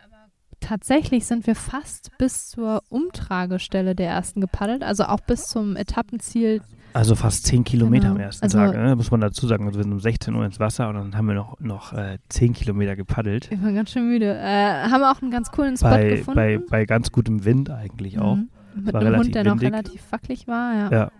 tatsächlich 0.59 1.25
sind 1.25 1.47
wir 1.47 1.55
fast 1.55 2.11
bis 2.17 2.49
zur 2.49 2.83
Umtragestelle 2.89 3.95
der 3.95 4.09
ersten 4.09 4.41
gepaddelt, 4.41 4.83
also 4.83 5.05
auch 5.05 5.21
bis 5.21 5.47
zum 5.47 5.75
Etappenziel. 5.75 6.61
Also 6.91 7.15
fast 7.15 7.45
10 7.45 7.63
Kilometer 7.63 8.07
genau. 8.07 8.15
am 8.15 8.21
ersten 8.21 8.43
also, 8.45 8.57
Tag, 8.57 8.75
ne? 8.75 8.95
muss 8.95 9.11
man 9.11 9.21
dazu 9.21 9.45
sagen. 9.45 9.65
Also 9.67 9.77
wir 9.77 9.83
sind 9.83 9.93
um 9.93 9.99
16 9.99 10.33
Uhr 10.33 10.43
ins 10.43 10.59
Wasser 10.59 10.89
und 10.89 10.95
dann 10.95 11.15
haben 11.15 11.27
wir 11.27 11.35
noch, 11.35 11.59
noch 11.59 11.93
äh, 11.93 12.17
10 12.29 12.53
Kilometer 12.53 12.95
gepaddelt. 12.95 13.49
Ich 13.51 13.61
war 13.61 13.71
ganz 13.71 13.91
schön 13.91 14.07
müde. 14.07 14.35
Äh, 14.35 14.89
haben 14.89 15.03
auch 15.03 15.21
einen 15.21 15.29
ganz 15.29 15.51
coolen 15.51 15.77
Spot 15.77 15.89
bei, 15.89 16.09
gefunden. 16.09 16.35
Bei, 16.35 16.57
bei 16.57 16.85
ganz 16.85 17.11
gutem 17.11 17.45
Wind 17.45 17.69
eigentlich 17.69 18.19
auch. 18.19 18.37
Mhm. 18.37 18.49
Mit 18.75 18.95
einem 18.95 19.17
Hund, 19.17 19.35
der 19.35 19.45
windig. 19.45 19.61
noch 19.61 19.77
relativ 19.77 20.11
wackelig 20.11 20.47
war, 20.47 20.73
ja. 20.73 20.91
ja. 20.91 21.11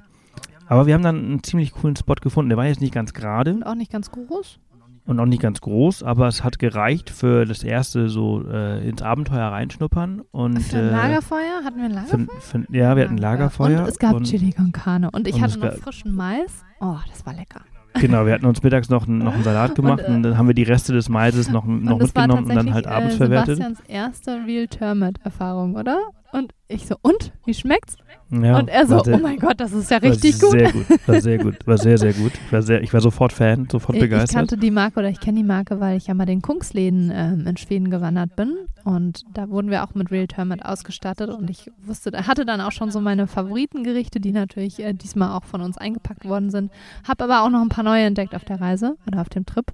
Aber 0.68 0.86
wir 0.86 0.94
haben 0.94 1.04
dann 1.04 1.18
einen 1.18 1.44
ziemlich 1.44 1.72
coolen 1.72 1.96
Spot 1.96 2.16
gefunden. 2.16 2.50
Der 2.50 2.58
war 2.58 2.66
jetzt 2.66 2.82
nicht 2.82 2.94
ganz 2.94 3.14
gerade. 3.14 3.54
Und 3.56 3.64
auch 3.64 3.76
nicht 3.76 3.92
ganz 3.92 4.12
groß. 4.12 4.60
Und 5.06 5.20
auch 5.20 5.26
nicht 5.26 5.42
ganz 5.42 5.60
groß, 5.62 6.04
aber 6.04 6.28
es 6.28 6.44
hat 6.44 6.60
gereicht 6.60 7.10
für 7.10 7.46
das 7.46 7.64
erste 7.64 8.10
so 8.10 8.48
äh, 8.48 8.88
ins 8.88 9.02
Abenteuer 9.02 9.48
reinschnuppern. 9.48 10.22
Und, 10.30 10.62
für 10.62 10.78
ein 10.78 10.90
äh, 10.90 10.92
Lagerfeuer? 10.92 11.64
Hatten 11.66 11.78
wir 11.78 11.86
ein 11.86 11.94
Lagerfeuer? 11.94 12.28
Für, 12.40 12.60
für, 12.60 12.78
ja, 12.78 12.96
wir 12.96 13.06
hatten 13.06 13.16
ein 13.16 13.18
Lagerfeuer. 13.18 13.80
Und 13.80 13.90
es 13.90 13.98
gab 13.98 14.14
und, 14.14 14.26
Chili 14.26 14.52
con 14.52 14.72
Carne. 14.72 15.10
Und 15.10 15.28
ich 15.28 15.42
hatte 15.42 15.58
noch 15.58 15.74
frischen 15.74 16.16
Mais. 16.16 16.64
Oh, 16.80 16.98
das 17.10 17.26
war 17.26 17.34
lecker. 17.34 17.62
Genau, 17.96 18.28
wir 18.28 18.34
hatten 18.34 18.46
uns 18.46 18.62
mittags 18.62 18.90
noch, 18.90 19.08
noch 19.08 19.34
einen 19.34 19.44
Salat 19.44 19.74
gemacht 19.76 20.04
und, 20.04 20.06
äh, 20.06 20.16
und, 20.16 20.24
dann 20.24 20.38
haben 20.38 20.48
wir 20.48 20.54
die 20.54 20.64
Reste 20.64 20.94
des 20.94 21.10
Maises 21.10 21.50
noch, 21.50 21.66
noch 21.66 21.98
mitgenommen 21.98 22.46
und 22.46 22.56
dann 22.56 22.72
halt 22.72 22.86
abends 22.86 23.16
äh, 23.16 23.18
verwertet. 23.18 23.58
Sebastians 23.58 23.80
erste 23.88 24.46
Real 24.46 24.68
Termit-Erfahrung, 24.68 25.76
oder? 25.76 26.00
Und 26.32 26.54
ich 26.68 26.86
so, 26.86 26.96
und? 27.02 27.32
Wie 27.46 27.54
schmeckt's? 27.54 27.98
Ja, 28.30 28.60
und 28.60 28.70
er 28.70 28.86
so, 28.86 29.00
sehr, 29.00 29.16
oh 29.16 29.18
mein 29.20 29.40
Gott, 29.40 29.60
das 29.60 29.72
ist 29.72 29.90
ja 29.90 29.98
richtig 29.98 30.40
gut. 30.40 30.52
Sehr 30.52 30.72
gut, 30.72 30.86
war 31.08 31.22
sehr 31.22 31.38
gut, 31.40 31.66
war 31.66 31.78
sehr, 31.80 31.98
sehr 31.98 32.14
gut. 32.14 32.32
Ich 32.46 32.52
war, 32.52 32.62
sehr, 32.62 32.84
ich 32.84 32.94
war 32.94 33.02
sofort 33.02 33.34
Fan, 33.34 33.68
sofort 33.72 33.96
ich, 33.96 34.04
begeistert. 34.04 34.30
Ich 34.30 34.36
kannte 34.36 34.58
die 34.58 34.70
Marke 34.70 35.00
oder 35.00 35.10
ich 35.10 35.20
kenne 35.20 35.40
die 35.40 35.44
Marke, 35.44 35.80
weil 35.80 35.98
ich 35.98 36.06
ja 36.06 36.14
mal 36.14 36.28
den 36.28 36.44
Kungsläden 36.44 37.12
ähm, 37.12 37.48
in 37.48 37.58
Schweden 37.58 37.90
gewandert 37.90 38.36
bin 38.36 38.56
und 38.84 39.24
da 39.34 39.50
wurden 39.50 39.72
wir 39.72 39.84
auch 39.84 39.96
mit 39.96 40.12
Real 40.12 40.28
Termit 40.28 40.64
ausgestattet 40.64 41.30
und 41.30 41.50
ich 41.50 41.72
wusste, 41.82 42.12
hatte 42.28 42.46
dann 42.46 42.62
auch 42.62 42.72
schon 42.72 42.92
so 42.92 43.02
meine 43.02 43.26
Favoritengerichte, 43.26 44.20
die 44.20 44.32
natürlich 44.32 44.80
äh, 44.80 44.94
diesmal 44.94 45.36
auch 45.36 45.46
von 45.46 45.62
uns 45.62 45.80
eingepackt 45.80 46.26
worden 46.26 46.52
sind. 46.52 46.72
Habe 47.08 47.24
aber 47.24 47.44
auch 47.44 47.50
noch 47.50 47.62
ein 47.62 47.70
paar 47.70 47.84
neue 47.84 48.04
entdeckt 48.04 48.36
auf 48.36 48.46
der 48.46 48.62
Reise 48.62 48.96
oder 49.08 49.22
auf 49.22 49.30
dem 49.30 49.46
Trip. 49.46 49.66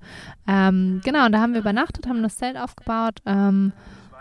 Ähm, 0.47 1.01
genau, 1.03 1.25
und 1.25 1.33
da 1.33 1.41
haben 1.41 1.53
wir 1.53 1.59
übernachtet, 1.59 2.07
haben 2.07 2.23
das 2.23 2.37
Zelt 2.37 2.57
aufgebaut. 2.57 3.21
Ähm, 3.25 3.73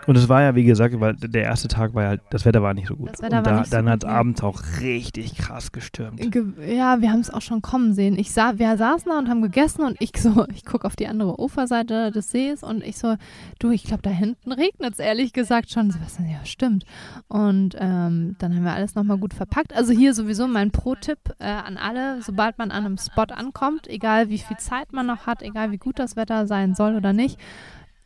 und 0.07 0.17
es 0.17 0.29
war 0.29 0.41
ja, 0.41 0.55
wie 0.55 0.63
gesagt, 0.63 0.99
weil 0.99 1.15
der 1.15 1.43
erste 1.43 1.67
Tag 1.67 1.93
war 1.93 2.03
ja, 2.03 2.19
das 2.29 2.45
Wetter 2.45 2.61
war 2.61 2.73
nicht 2.73 2.87
so 2.87 2.95
gut. 2.95 3.09
Das 3.11 3.21
Wetter 3.21 3.39
und 3.39 3.45
war 3.45 3.53
da, 3.53 3.59
nicht 3.59 3.71
so 3.71 3.77
dann 3.77 3.89
hat 3.89 4.03
es 4.03 4.09
abends 4.09 4.43
auch 4.43 4.61
richtig 4.81 5.35
krass 5.35 5.71
gestürmt. 5.71 6.19
Ge 6.31 6.45
ja, 6.67 7.01
wir 7.01 7.11
haben 7.11 7.19
es 7.19 7.29
auch 7.29 7.41
schon 7.41 7.61
kommen 7.61 7.93
sehen. 7.93 8.17
Ich 8.17 8.31
sah, 8.31 8.57
wir 8.57 8.77
saßen 8.77 9.11
da 9.11 9.17
und 9.17 9.29
haben 9.29 9.41
gegessen 9.41 9.83
und 9.83 9.97
ich 9.99 10.11
so, 10.17 10.45
ich 10.53 10.65
gucke 10.65 10.85
auf 10.85 10.95
die 10.95 11.07
andere 11.07 11.39
Uferseite 11.39 12.11
des 12.11 12.31
Sees 12.31 12.63
und 12.63 12.83
ich 12.83 12.97
so, 12.97 13.15
du, 13.59 13.71
ich 13.71 13.83
glaube, 13.83 14.03
da 14.03 14.09
hinten 14.09 14.51
regnet 14.51 14.93
es 14.93 14.99
ehrlich 14.99 15.33
gesagt 15.33 15.71
schon. 15.71 15.91
Sebastian, 15.91 16.29
ja, 16.29 16.45
stimmt. 16.45 16.85
Und 17.27 17.75
ähm, 17.79 18.35
dann 18.39 18.55
haben 18.55 18.63
wir 18.63 18.73
alles 18.73 18.95
nochmal 18.95 19.17
gut 19.17 19.33
verpackt. 19.33 19.75
Also 19.75 19.93
hier 19.93 20.13
sowieso 20.13 20.47
mein 20.47 20.71
Pro-Tipp 20.71 21.19
äh, 21.39 21.45
an 21.45 21.77
alle, 21.77 22.21
sobald 22.21 22.57
man 22.57 22.71
an 22.71 22.85
einem 22.85 22.97
Spot 22.97 23.23
ankommt, 23.23 23.87
egal 23.87 24.29
wie 24.29 24.37
viel 24.37 24.57
Zeit 24.57 24.93
man 24.93 25.07
noch 25.07 25.25
hat, 25.25 25.41
egal 25.41 25.71
wie 25.71 25.77
gut 25.77 25.99
das 25.99 26.15
Wetter 26.15 26.47
sein 26.47 26.75
soll 26.75 26.95
oder 26.95 27.13
nicht, 27.13 27.39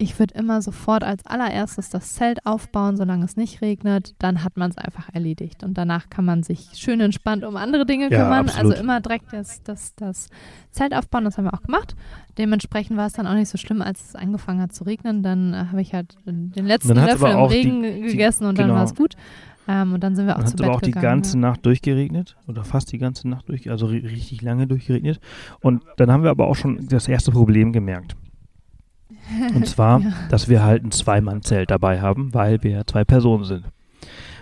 ich 0.02 0.18
würde 0.18 0.34
immer 0.36 0.62
sofort 0.62 1.04
als 1.04 1.26
allererstes 1.26 1.90
das 1.90 2.14
Zelt 2.14 2.46
aufbauen, 2.46 2.96
solange 2.96 3.26
es 3.26 3.36
nicht 3.36 3.62
regnet. 3.62 4.16
Dann 4.18 4.46
hat 4.46 4.56
man 4.56 4.72
es 4.72 4.78
einfach 4.78 5.14
erledigt. 5.14 5.62
Und 5.64 5.78
danach 5.78 6.10
kann 6.10 6.24
man 6.24 6.42
sich 6.42 6.70
schön 6.76 7.02
entspannt 7.02 7.44
um 7.44 7.58
andere 7.58 7.86
Dinge 7.86 8.06
Ja, 8.10 8.24
kümmern. 8.24 8.46
absolut. 8.48 8.72
Also 8.72 8.82
immer 8.84 9.02
direkt 9.02 9.34
das, 9.34 9.62
das, 9.64 9.94
das 9.96 10.30
Zelt 10.72 10.94
aufbauen, 10.96 11.26
das 11.26 11.38
haben 11.38 11.44
wir 11.46 11.54
auch 11.54 11.62
gemacht. 11.64 11.96
Dementsprechend 12.38 12.96
war 12.96 13.08
es 13.08 13.14
dann 13.14 13.28
auch 13.28 13.34
nicht 13.34 13.50
so 13.50 13.58
schlimm, 13.58 13.82
als 13.82 14.02
es 14.10 14.16
angefangen 14.16 14.62
hat 14.62 14.72
zu 14.74 14.86
regnen. 14.86 15.22
Dann 15.22 15.54
äh, 15.54 15.58
habe 15.70 15.82
ich 15.82 15.94
halt 15.94 16.16
den 16.26 16.54
letzten 16.56 16.96
Dann 16.96 17.06
Löffel 17.06 17.32
im 17.32 17.38
auch 17.38 17.52
Regen 17.52 17.84
die- 17.84 18.02
gegessen 18.04 18.46
und 18.46 18.58
dann 18.58 18.68
genau. 18.68 18.78
war 18.80 18.86
es 18.86 18.96
gut. 18.96 19.16
Ähm, 19.68 19.92
und 19.94 20.02
dann 20.02 20.16
sind 20.16 20.28
wir 20.28 20.36
auch 20.36 20.40
Dann 20.40 20.48
zu 20.48 20.54
hat 20.54 20.58
Bett 20.60 20.66
aber 20.68 20.76
auch 20.78 20.82
die 20.82 20.92
gegangen. 20.92 21.06
ganze 21.22 21.34
ja. 21.38 21.42
Nacht 21.42 21.66
durchgeregnet 21.66 22.38
oder 22.48 22.64
fast 22.64 22.92
die 22.94 22.98
ganze 23.00 23.28
Nacht 23.28 23.50
durch, 23.50 23.70
also 23.70 23.88
ri- 23.88 24.04
richtig 24.04 24.42
lange 24.42 24.66
durchgeregnet. 24.66 25.20
Und 25.60 25.84
dann 25.98 26.10
haben 26.10 26.24
wir 26.24 26.30
aber 26.32 26.48
auch 26.48 26.56
schon 26.56 26.88
das 26.88 27.08
erste 27.10 27.32
Problem 27.32 27.74
gemerkt. 27.74 28.16
Und 29.56 29.66
zwar, 29.68 30.00
Ja. 30.02 30.12
dass 30.30 30.50
wir 30.50 30.64
halt 30.64 30.84
ein 30.84 30.92
Zweimann-Zelt 30.92 31.70
dabei 31.72 32.02
haben, 32.02 32.34
weil 32.34 32.64
wir 32.64 32.72
ja 32.72 32.86
zwei 32.86 33.04
Personen 33.04 33.44
sind. 33.44 33.64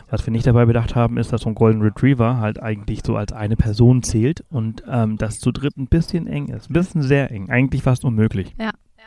Was 0.09 0.25
wir 0.25 0.31
nicht 0.31 0.47
dabei 0.47 0.65
bedacht 0.65 0.95
haben, 0.95 1.17
ist, 1.17 1.33
dass 1.33 1.41
so 1.41 1.49
ein 1.49 1.55
Golden 1.55 1.81
Retriever 1.81 2.37
halt 2.39 2.61
eigentlich 2.63 3.01
so 3.05 3.17
als 3.17 3.33
eine 3.33 3.57
Person 3.57 4.03
zählt 4.03 4.43
und 4.49 4.81
ähm, 4.89 5.17
das 5.17 5.39
zu 5.39 5.51
dritt 5.51 5.75
ein 5.77 5.87
bisschen 5.87 6.27
eng 6.27 6.47
ist. 6.47 6.69
Ein 6.69 6.73
bisschen 6.73 7.01
sehr 7.01 7.29
eng, 7.31 7.49
eigentlich 7.49 7.83
fast 7.83 8.05
unmöglich. 8.05 8.55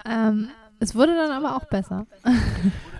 Ähm, 0.06 0.48
Es 0.78 0.94
wurde 0.94 1.14
dann 1.14 1.30
aber 1.30 1.56
auch 1.56 1.64
besser. 1.66 2.06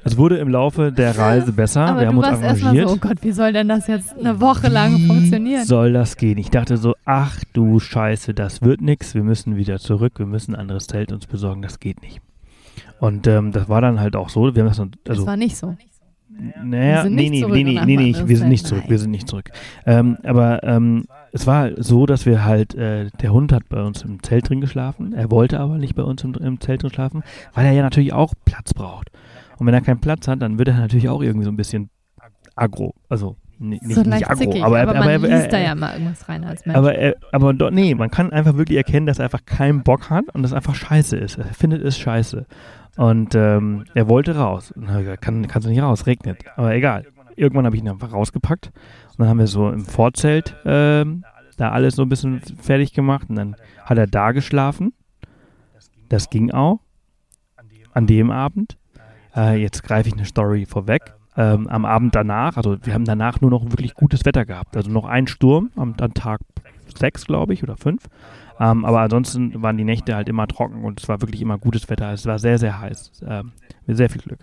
Es 0.03 0.17
wurde 0.17 0.39
im 0.39 0.49
Laufe 0.49 0.93
der 0.93 1.19
Reise 1.19 1.53
besser. 1.53 1.83
aber 1.83 2.01
wir 2.01 2.07
du 2.07 2.13
haben 2.13 2.19
uns 2.19 2.43
arrangiert. 2.63 2.89
so, 2.89 2.95
oh 2.95 2.99
Gott, 2.99 3.19
wie 3.23 3.33
soll 3.33 3.53
denn 3.53 3.69
das 3.69 3.87
jetzt 3.87 4.19
eine 4.19 4.41
Woche 4.41 4.69
lang 4.69 4.97
Wie 4.97 5.07
funktionieren? 5.07 5.65
soll 5.67 5.93
das 5.93 6.17
gehen? 6.17 6.39
Ich 6.39 6.49
dachte 6.49 6.79
so, 6.79 6.95
ach 7.05 7.37
du 7.53 7.79
Scheiße, 7.81 8.33
das 8.33 8.63
wird 8.63 8.81
nix. 8.81 9.15
Wir 9.15 9.23
müssen 9.23 9.57
wieder 9.57 9.79
zurück. 9.79 10.15
Wir 10.19 10.25
müssen 10.25 10.55
ein 10.55 10.61
anderes 10.63 10.87
Zelt 10.87 11.13
uns 11.13 11.27
besorgen. 11.27 11.61
Das 11.61 11.81
geht 11.81 12.01
nicht. 12.01 12.23
Und 13.01 13.27
ähm, 13.27 13.51
das 13.53 13.69
war 13.69 13.81
dann 13.81 13.99
halt 13.99 14.15
auch 14.15 14.29
so. 14.29 14.55
Wir 14.55 14.63
haben 14.63 14.69
das 14.69 14.77
dann, 14.77 14.93
das 15.05 15.17
also 15.19 15.27
war 15.27 15.37
nicht 15.37 15.57
so. 15.57 15.75
Naja, 16.63 17.05
nee, 17.05 17.29
nee, 17.29 17.45
nee, 17.45 17.65
nee, 17.65 17.97
nee, 17.97 18.15
wir 18.25 18.37
sind 18.37 18.49
nicht 18.49 18.67
zurück, 18.67 18.85
wir 18.89 18.99
sind 18.99 19.11
nicht 19.11 19.29
zurück. 19.29 19.51
Ähm, 19.85 20.17
aber 20.23 20.63
ähm, 20.63 21.05
es 21.33 21.47
war 21.47 21.71
so, 21.77 22.07
dass 22.07 22.25
wir 22.25 22.45
halt, 22.45 22.75
äh, 22.75 23.11
der 23.21 23.33
Hund 23.33 23.53
hat 23.53 23.69
bei 23.69 23.83
uns 23.83 24.03
im 24.03 24.23
Zelt 24.23 24.49
drin 24.49 24.61
geschlafen, 24.61 25.13
er 25.13 25.31
wollte 25.31 25.61
aber 25.61 25.77
nicht 25.77 25.95
bei 25.97 26.03
uns 26.03 26.25
im, 26.25 26.35
im 26.35 26.61
Zelt 26.61 26.83
drin 26.83 26.93
schlafen, 26.93 27.23
weil 27.53 27.67
er 27.67 27.73
ja 27.73 27.83
natürlich 27.83 28.13
auch 28.13 28.33
Platz 28.45 28.73
braucht. 28.73 29.11
Und 29.59 29.67
wenn 29.67 29.75
er 29.75 29.83
keinen 29.83 30.01
Platz 30.01 30.29
hat, 30.29 30.41
dann 30.41 30.59
wird 30.59 30.69
er 30.69 30.79
natürlich 30.79 31.09
auch 31.09 31.21
irgendwie 31.21 31.45
so 31.45 31.51
ein 31.51 31.57
bisschen 31.57 31.91
aggro, 32.55 32.95
also 33.09 33.37
nicht, 33.61 33.83
so 33.85 34.01
nicht 34.01 34.07
leicht 34.11 34.31
aggro, 34.31 34.39
zickig, 34.45 34.65
aber, 34.65 34.81
aber, 34.81 34.93
er- 34.95 35.01
aber, 35.01 35.19
man 35.19 35.25
er- 35.25 35.39
liest 35.39 35.53
da 35.53 35.59
er- 35.59 35.65
ja 35.65 35.75
mal 35.75 35.93
irgendwas 35.93 36.29
rein 36.29 36.45
als 36.45 36.65
Mensch. 36.67 36.77
aber, 36.79 36.95
er, 36.95 37.15
aber 37.33 37.53
doch, 37.55 37.71
nee, 37.71 37.95
man 37.95 38.11
kann 38.11 38.33
einfach 38.33 38.57
wirklich 38.57 38.79
erkennen, 38.79 39.07
dass 39.07 39.19
er 39.19 39.25
einfach 39.27 39.45
keinen 39.45 39.83
Bock 39.83 40.11
hat 40.11 40.25
und 40.35 40.43
das 40.43 40.53
einfach 40.53 40.75
scheiße 40.75 41.17
ist. 41.17 41.39
Er 41.39 41.45
findet 41.47 41.83
es 41.85 41.99
scheiße. 41.99 42.47
Und 42.97 43.35
ähm, 43.35 43.85
er 43.95 44.09
wollte 44.09 44.37
raus. 44.37 44.73
Und 44.73 44.83
dann 44.87 44.91
hab 44.93 44.99
ich 45.01 45.05
gesagt, 45.07 45.23
kann, 45.23 45.47
kannst 45.47 45.67
du 45.67 45.71
nicht 45.71 45.81
raus, 45.83 46.07
regnet. 46.07 46.39
Aber 46.57 46.75
egal. 46.75 47.07
Irgendwann 47.37 47.65
habe 47.65 47.77
ich 47.77 47.83
ihn 47.83 47.89
einfach 47.89 48.13
rausgepackt. 48.13 48.67
Und 49.11 49.19
dann 49.21 49.29
haben 49.29 49.39
wir 49.39 49.47
so 49.47 49.71
im 49.71 49.85
Vorzelt 49.85 50.57
ähm, 50.65 51.25
da 51.57 51.71
alles 51.71 51.95
so 51.97 52.03
ein 52.03 52.09
bisschen 52.09 52.41
fertig 52.41 52.93
gemacht. 52.93 53.31
Und 53.31 53.37
dann 53.37 53.57
hat 53.85 53.97
er 53.97 54.07
da 54.07 54.33
geschlafen. 54.33 54.93
Das 56.09 56.29
ging 56.31 56.51
auch. 56.51 56.81
An 57.93 58.07
dem 58.07 58.31
Abend. 58.31 58.77
Äh, 59.37 59.63
jetzt 59.63 59.83
greife 59.85 60.09
ich 60.09 60.15
eine 60.15 60.25
Story 60.25 60.67
vorweg. 60.67 61.15
Ähm, 61.37 61.69
am 61.69 61.85
Abend 61.85 62.15
danach, 62.15 62.57
also 62.57 62.77
wir 62.83 62.93
haben 62.93 63.05
danach 63.05 63.41
nur 63.41 63.51
noch 63.51 63.65
wirklich 63.65 63.95
gutes 63.95 64.25
Wetter 64.25 64.45
gehabt. 64.45 64.77
Also 64.77 64.91
noch 64.91 65.05
ein 65.05 65.27
Sturm 65.27 65.71
am, 65.77 65.95
am 66.01 66.15
Tag 66.15 66.41
sechs, 66.99 67.25
glaube 67.27 67.55
ich, 67.55 67.63
oder 67.63 67.77
fünf. 67.77 68.09
Ähm, 68.59 68.85
aber 68.85 69.01
ansonsten 69.01 69.63
waren 69.63 69.79
die 69.79 69.85
Nächte 69.85 70.15
halt 70.15 70.29
immer 70.29 70.47
trocken 70.47 70.85
und 70.85 71.01
es 71.01 71.09
war 71.09 71.21
wirklich 71.21 71.41
immer 71.41 71.57
gutes 71.57 71.89
Wetter. 71.89 72.13
Es 72.13 72.27
war 72.27 72.39
sehr, 72.39 72.59
sehr 72.59 72.81
heiß. 72.81 73.23
Ähm, 73.27 73.53
mit 73.87 73.97
sehr 73.97 74.11
viel 74.11 74.21
Glück. 74.21 74.41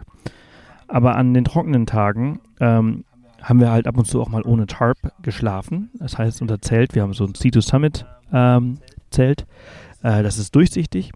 Aber 0.88 1.16
an 1.16 1.34
den 1.34 1.44
trockenen 1.44 1.86
Tagen 1.86 2.40
ähm, 2.60 3.04
haben 3.42 3.60
wir 3.60 3.70
halt 3.70 3.86
ab 3.86 3.98
und 3.98 4.06
zu 4.06 4.22
auch 4.22 4.30
mal 4.30 4.44
ohne 4.44 4.66
Tarp 4.66 4.98
geschlafen. 5.22 5.90
Das 6.00 6.18
heißt, 6.18 6.42
unser 6.42 6.62
Zelt, 6.62 6.96
wir 6.96 7.04
haben 7.04 7.14
so 7.14 7.26
ein 7.26 7.36
Sea-to 7.36 7.62
Summit 7.62 8.06
ähm. 8.34 8.80
Äh, 9.18 9.36
das 10.02 10.38
ist 10.38 10.54
durchsichtig. 10.54 11.12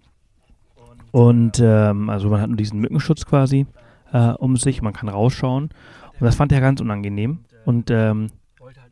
Und 1.11 1.59
ähm, 1.59 2.09
also 2.09 2.29
man 2.29 2.41
hat 2.41 2.47
nur 2.47 2.57
diesen 2.57 2.79
Mückenschutz 2.79 3.25
quasi 3.25 3.67
äh, 4.13 4.29
um 4.31 4.57
sich, 4.57 4.81
man 4.81 4.93
kann 4.93 5.09
rausschauen. 5.09 5.65
Und 5.65 6.21
das 6.25 6.35
fand 6.35 6.51
er 6.51 6.61
ganz 6.61 6.81
unangenehm 6.81 7.39
und 7.65 7.89
ähm, 7.89 8.27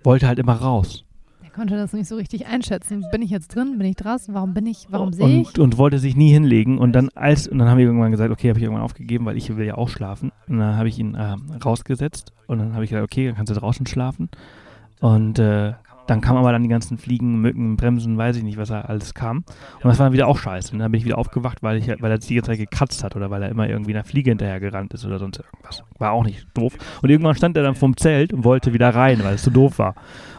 wollte 0.03 0.27
halt 0.27 0.39
immer 0.39 0.53
raus. 0.53 1.05
er 1.43 1.49
konnte 1.51 1.75
das 1.75 1.93
nicht 1.93 2.07
so 2.07 2.15
richtig 2.15 2.47
einschätzen. 2.47 3.03
Bin 3.11 3.21
ich 3.21 3.29
jetzt 3.29 3.53
drin? 3.53 3.77
Bin 3.77 3.87
ich 3.87 3.95
draußen? 3.97 4.33
Warum 4.33 4.53
bin 4.53 4.65
ich? 4.65 4.87
Warum 4.89 5.13
sehe 5.13 5.41
ich? 5.41 5.47
und, 5.47 5.59
und 5.59 5.77
wollte 5.77 5.99
sich 5.99 6.15
nie 6.15 6.31
hinlegen 6.31 6.77
und 6.77 6.93
dann 6.93 7.09
als 7.15 7.47
und 7.47 7.59
dann 7.59 7.67
haben 7.67 7.77
wir 7.77 7.85
irgendwann 7.85 8.11
gesagt, 8.11 8.31
okay, 8.31 8.49
habe 8.49 8.59
ich 8.59 8.63
irgendwann 8.63 8.83
aufgegeben, 8.83 9.25
weil 9.25 9.37
ich 9.37 9.55
will 9.55 9.65
ja 9.65 9.75
auch 9.75 9.89
schlafen 9.89 10.31
und 10.47 10.59
dann 10.59 10.77
habe 10.77 10.87
ich 10.89 10.97
ihn 10.99 11.15
äh, 11.15 11.35
rausgesetzt 11.63 12.33
und 12.47 12.59
dann 12.59 12.73
habe 12.73 12.83
ich 12.83 12.91
gesagt, 12.91 13.03
okay, 13.03 13.27
dann 13.27 13.35
kannst 13.35 13.51
du 13.51 13.55
draußen 13.59 13.85
schlafen 13.85 14.29
und 15.01 15.37
äh, 15.39 15.73
dann 16.09 16.21
kamen 16.21 16.39
aber 16.39 16.51
dann 16.51 16.63
die 16.63 16.69
ganzen 16.69 16.97
Fliegen, 16.97 17.39
Mücken, 17.39 17.77
Bremsen, 17.77 18.17
weiß 18.17 18.35
ich 18.37 18.43
nicht, 18.43 18.57
was 18.57 18.69
da 18.69 18.81
alles 18.81 19.13
kam. 19.13 19.37
Und 19.37 19.85
das 19.85 19.99
war 19.99 20.07
dann 20.07 20.13
wieder 20.13 20.27
auch 20.27 20.39
scheiße. 20.39 20.73
Und 20.73 20.79
dann 20.79 20.91
bin 20.91 20.99
ich 20.99 21.05
wieder 21.05 21.17
aufgewacht, 21.17 21.61
weil, 21.61 21.77
ich, 21.77 21.87
weil 21.87 22.11
er 22.11 22.17
die 22.17 22.35
ganze 22.35 22.51
Zeit 22.51 22.57
gekratzt 22.57 23.03
hat 23.03 23.15
oder 23.15 23.29
weil 23.29 23.43
er 23.43 23.49
immer 23.49 23.69
irgendwie 23.69 23.93
einer 23.93 24.03
Fliege 24.03 24.31
hinterher 24.31 24.59
gerannt 24.59 24.93
ist 24.93 25.05
oder 25.05 25.19
sonst 25.19 25.37
irgendwas. 25.37 25.83
War 25.99 26.11
auch 26.11 26.23
nicht 26.23 26.47
doof. 26.55 26.73
Und 27.01 27.09
irgendwann 27.09 27.35
stand 27.35 27.57
er 27.57 27.63
dann 27.63 27.75
vom 27.75 27.95
Zelt 27.95 28.33
und 28.33 28.43
wollte 28.43 28.73
wieder 28.73 28.89
rein, 28.89 29.23
weil 29.23 29.35
es 29.35 29.43
so 29.43 29.51
doof 29.51 29.77
war. 29.77 29.95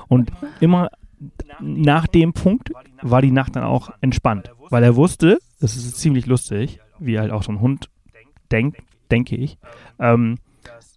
Und 0.08 0.32
immer 0.58 0.88
nach 1.60 2.06
dem 2.06 2.32
Punkt 2.32 2.70
war 3.02 3.22
die 3.22 3.30
Nacht 3.30 3.54
dann 3.54 3.62
auch 3.62 3.90
entspannt, 4.00 4.50
weil 4.70 4.82
er 4.82 4.96
wusste, 4.96 5.38
das 5.60 5.76
ist 5.76 5.98
ziemlich 5.98 6.26
lustig, 6.26 6.80
wie 6.98 7.18
halt 7.18 7.30
auch 7.30 7.42
so 7.42 7.52
ein 7.52 7.60
Hund 7.60 7.90
denkt, 8.50 8.82
denke 9.10 9.36
ich, 9.36 9.58
ähm, 9.98 10.38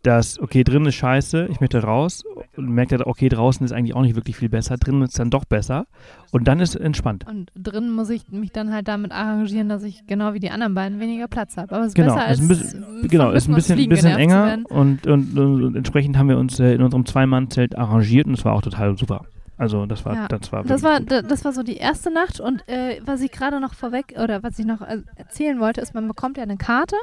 dass, 0.03 0.37
okay, 0.39 0.63
drin 0.65 0.85
ist 0.85 0.95
scheiße, 0.95 1.47
ich 1.49 1.61
möchte 1.61 1.81
raus 1.81 2.23
und 2.57 2.69
merkt 2.69 2.91
er, 2.91 3.07
okay, 3.07 3.29
draußen 3.29 3.65
ist 3.65 3.71
eigentlich 3.71 3.95
auch 3.95 4.01
nicht 4.01 4.15
wirklich 4.15 4.35
viel 4.35 4.49
besser, 4.49 4.75
drin 4.75 5.01
ist 5.01 5.17
dann 5.17 5.29
doch 5.29 5.45
besser 5.45 5.85
und 6.31 6.45
dann 6.47 6.59
ist 6.59 6.75
entspannt. 6.75 7.25
Und 7.25 7.51
drin 7.55 7.89
muss 7.89 8.09
ich 8.09 8.27
mich 8.29 8.51
dann 8.51 8.73
halt 8.73 8.87
damit 8.89 9.11
arrangieren, 9.13 9.69
dass 9.69 9.83
ich 9.83 10.05
genau 10.05 10.33
wie 10.33 10.39
die 10.39 10.49
anderen 10.51 10.73
beiden 10.75 10.99
weniger 10.99 11.27
Platz 11.29 11.55
habe. 11.55 11.73
Aber 11.75 11.85
es 11.85 11.89
ist 11.89 11.95
Genau, 11.95 12.15
besser 12.15 12.25
ist 12.25 12.29
als 12.29 12.39
ein 12.41 12.47
bisschen, 12.49 13.07
genau, 13.09 13.31
ist 13.31 13.47
ein 13.47 13.55
bisschen, 13.55 13.89
bisschen 13.89 14.17
enger 14.17 14.57
und, 14.67 15.07
und, 15.07 15.37
und 15.39 15.75
entsprechend 15.75 16.17
haben 16.17 16.27
wir 16.27 16.37
uns 16.37 16.59
äh, 16.59 16.73
in 16.73 16.81
unserem 16.81 17.05
Zwei-Mann-Zelt 17.05 17.77
arrangiert 17.77 18.27
und 18.27 18.33
es 18.33 18.43
war 18.43 18.53
auch 18.53 18.61
total 18.61 18.97
super. 18.97 19.25
Also 19.55 19.85
das 19.85 20.03
war, 20.03 20.15
Ja. 20.15 20.27
das 20.27 20.51
war 20.51 20.63
Das 20.63 20.81
war, 20.83 20.99
das 20.99 21.45
war 21.45 21.53
so 21.53 21.61
die 21.63 21.77
erste 21.77 22.11
Nacht 22.11 22.39
und 22.39 22.67
äh, 22.67 22.99
was 23.05 23.21
ich 23.21 23.31
gerade 23.31 23.59
noch 23.61 23.75
vorweg 23.75 24.15
oder 24.21 24.41
was 24.43 24.57
ich 24.59 24.65
noch 24.65 24.81
äh, 24.81 24.97
erzählen 25.15 25.59
wollte, 25.59 25.79
ist, 25.79 25.93
man 25.93 26.07
bekommt 26.07 26.37
ja 26.37 26.43
eine 26.43 26.57
Karte, 26.57 26.95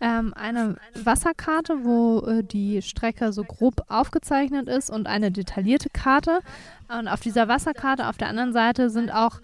ähm, 0.00 0.34
eine 0.34 0.76
Wasserkarte, 0.94 1.84
wo 1.84 2.20
äh, 2.26 2.44
die 2.44 2.82
Strecke 2.82 3.32
so 3.32 3.44
grob 3.44 3.82
aufgezeichnet 3.88 4.68
ist 4.68 4.90
und 4.90 5.06
eine 5.06 5.30
detaillierte 5.30 5.88
Karte. 5.90 6.40
Und 6.88 7.08
auf 7.08 7.20
dieser 7.20 7.48
Wasserkarte 7.48 8.08
auf 8.08 8.16
der 8.16 8.28
anderen 8.28 8.52
Seite 8.52 8.90
sind 8.90 9.10
auch 9.10 9.40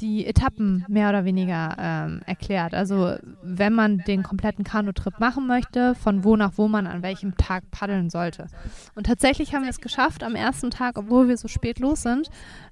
die 0.00 0.26
Etappen 0.26 0.84
mehr 0.88 1.08
oder 1.08 1.24
weniger 1.24 1.74
ähm, 1.78 2.20
erklärt. 2.26 2.74
Also 2.74 3.16
wenn 3.42 3.72
man 3.72 3.98
den 3.98 4.22
kompletten 4.22 4.64
Kanutrip 4.64 5.18
machen 5.18 5.46
möchte, 5.46 5.94
von 5.94 6.24
wo 6.24 6.36
nach 6.36 6.52
wo 6.56 6.68
man 6.68 6.86
an 6.86 7.02
welchem 7.02 7.36
Tag 7.36 7.70
paddeln 7.70 8.10
sollte. 8.10 8.46
Und 8.94 9.06
tatsächlich 9.06 9.54
haben 9.54 9.62
wir 9.62 9.70
es 9.70 9.80
geschafft, 9.80 10.22
am 10.22 10.34
ersten 10.34 10.70
Tag, 10.70 10.98
obwohl 10.98 11.28
wir 11.28 11.36
so 11.36 11.48
spät 11.48 11.78
los 11.78 12.02
sind, 12.02 12.28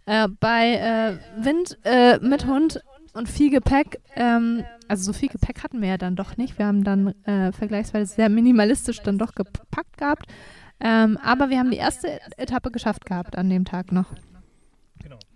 äh, 0.06 0.28
bei 0.40 0.74
äh, 0.74 1.44
Wind 1.44 1.78
äh, 1.84 2.18
mit 2.18 2.46
Hund 2.46 2.80
und 3.16 3.28
viel 3.28 3.50
Gepäck, 3.50 4.00
ähm, 4.14 4.64
also 4.88 5.04
so 5.04 5.12
viel 5.12 5.28
Gepäck 5.28 5.62
hatten 5.64 5.80
wir 5.80 5.88
ja 5.88 5.98
dann 5.98 6.16
doch 6.16 6.36
nicht. 6.36 6.58
Wir 6.58 6.66
haben 6.66 6.84
dann 6.84 7.14
äh, 7.24 7.52
vergleichsweise 7.52 8.14
sehr 8.14 8.28
minimalistisch 8.28 9.00
dann 9.02 9.18
doch 9.18 9.34
gepackt 9.34 9.96
gehabt. 9.96 10.26
Ähm, 10.78 11.18
aber 11.22 11.48
wir 11.48 11.58
haben 11.58 11.70
die 11.70 11.78
erste 11.78 12.20
Etappe 12.36 12.70
geschafft 12.70 13.06
gehabt 13.06 13.36
an 13.36 13.48
dem 13.48 13.64
Tag 13.64 13.92
noch. 13.92 14.06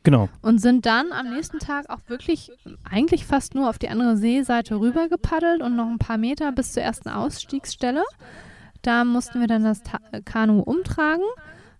Genau. 0.03 0.29
Und 0.41 0.61
sind 0.61 0.87
dann 0.87 1.13
am 1.13 1.31
nächsten 1.31 1.59
Tag 1.59 1.91
auch 1.91 2.01
wirklich 2.09 2.51
eigentlich 2.91 3.27
fast 3.27 3.55
nur 3.55 3.69
auf 3.69 3.79
die 3.79 3.89
andere 3.89 4.17
Seeseite 4.17 4.81
rüber 4.81 5.09
gepaddelt 5.09 5.63
und 5.63 5.77
noch 5.77 5.89
ein 5.89 5.99
paar 5.99 6.17
Meter 6.17 6.53
bis 6.53 6.73
zur 6.73 6.83
ersten 6.83 7.11
Ausstiegsstelle. 7.11 8.03
Da 8.83 9.05
mussten 9.05 9.41
wir 9.41 9.47
dann 9.47 9.65
das 9.65 9.83
Ta 9.83 9.99
Kanu 10.25 10.61
umtragen. 10.61 11.25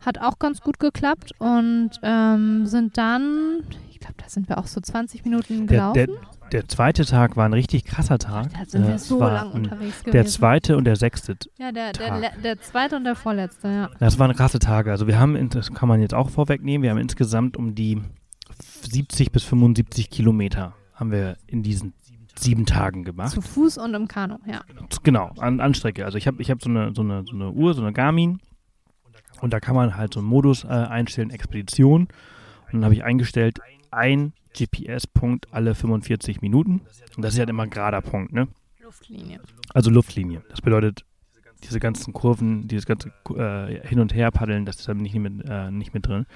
Hat 0.01 0.19
auch 0.19 0.39
ganz 0.39 0.61
gut 0.61 0.79
geklappt 0.79 1.33
und 1.39 1.91
ähm, 2.03 2.67
sind 2.67 2.97
dann, 2.99 3.65
ich 4.01 4.07
glaube, 4.07 4.15
da 4.23 4.29
sind 4.31 4.49
wir 4.49 4.57
auch 4.57 4.67
so 4.67 4.81
20 4.81 5.25
Minuten 5.27 5.67
Der, 5.67 5.93
gelaufen. 5.93 5.95
der, 5.95 6.09
der 6.53 6.69
zweite 6.69 7.05
Tag 7.05 7.37
war 7.37 7.45
ein 7.45 7.53
richtig 7.53 7.85
krasser 7.85 8.19
Tag. 8.19 8.49
Da 8.55 8.65
sind 8.65 8.85
Äh, 8.85 8.89
wir 8.89 8.95
es 8.95 9.07
so 9.07 9.21
war 9.21 9.33
lang 9.33 9.53
unterwegs 9.53 9.99
gewesen. 10.01 10.13
Der 10.13 10.25
zweite 10.27 10.77
und 10.79 10.85
der 10.85 10.97
sechste 10.97 11.37
ja, 11.59 11.71
der, 11.71 11.93
der, 11.93 12.09
Tag. 12.09 12.43
der 12.43 12.61
zweite 12.63 12.97
und 12.97 13.05
der 13.05 13.15
vorletzte, 13.15 13.69
ja. 13.69 13.91
Das 13.99 14.19
waren 14.19 14.35
krasse 14.35 14.59
Tage. 14.59 14.91
Also 14.91 15.07
wir 15.07 15.19
haben, 15.19 15.51
das 15.51 15.71
kann 15.75 15.87
man 15.89 16.01
jetzt 16.01 16.15
auch 16.15 16.31
vorwegnehmen, 16.31 16.83
wir 16.83 16.91
haben 16.91 16.99
insgesamt 16.99 17.59
um 17.59 17.75
die 17.75 18.01
70 18.91 19.33
bis 19.33 19.45
75 19.45 20.09
Kilometer 20.09 20.75
haben 20.95 21.13
wir 21.13 21.37
in 21.47 21.63
diesen 21.63 21.93
sieben 22.37 22.65
Tagen 22.65 23.05
gemacht. 23.05 23.33
Zu 23.33 23.43
Fuß 23.43 23.77
und 23.79 23.93
im 23.93 24.09
Kanu, 24.09 24.39
ja. 24.47 24.63
Genau, 25.03 25.31
an, 25.39 25.61
an 25.61 25.75
Strecke. 25.75 26.07
Also 26.07 26.17
ich 26.17 26.27
habe 26.27 26.41
ich 26.41 26.51
hab 26.51 26.63
so, 26.63 26.71
eine, 26.71 26.93
so, 26.95 27.03
eine, 27.03 27.23
so 27.27 27.35
eine 27.35 27.51
Uhr, 27.51 27.75
so 27.75 27.83
eine 27.83 27.93
Garmin 27.93 28.39
und 29.43 29.53
da 29.53 29.61
kann 29.61 29.75
man 29.75 29.97
halt 29.97 30.15
so 30.15 30.21
einen 30.21 30.29
Modus 30.29 30.65
äh, 30.65 30.69
einstellen, 30.69 31.29
Expedition. 31.31 32.09
Und 32.73 32.81
dann 32.81 32.85
habe 32.85 32.95
ich 32.95 33.03
eingestellt, 33.05 33.59
ein 33.91 34.33
GPS-Punkt 34.57 35.53
alle 35.53 35.75
45 35.75 36.41
Minuten. 36.41 36.83
Und 37.17 37.25
das 37.25 37.35
ist 37.35 37.39
halt 37.39 37.51
immer 37.51 37.65
ein 37.65 37.71
gerader 37.71 38.01
Punkt, 38.01 38.33
ne? 38.33 38.49
Luftlinie. 38.83 39.41
Also 39.73 39.91
Luftlinie. 39.91 40.43
Das 40.51 40.61
bedeutet, 40.61 41.05
diese 41.63 41.79
ganzen 41.79 42.13
Kurven, 42.13 42.67
dieses 42.67 42.87
ganze 42.87 43.13
äh, 43.37 43.87
Hin- 43.87 44.01
und 44.01 44.15
Her 44.15 44.31
paddeln, 44.31 44.65
das 44.65 44.77
ist 44.81 44.89
da 44.89 44.95
nicht 44.95 45.15
mit, 45.15 45.45
äh, 45.49 45.71
nicht 45.71 45.95
mit 45.95 46.07
drin. 46.07 46.27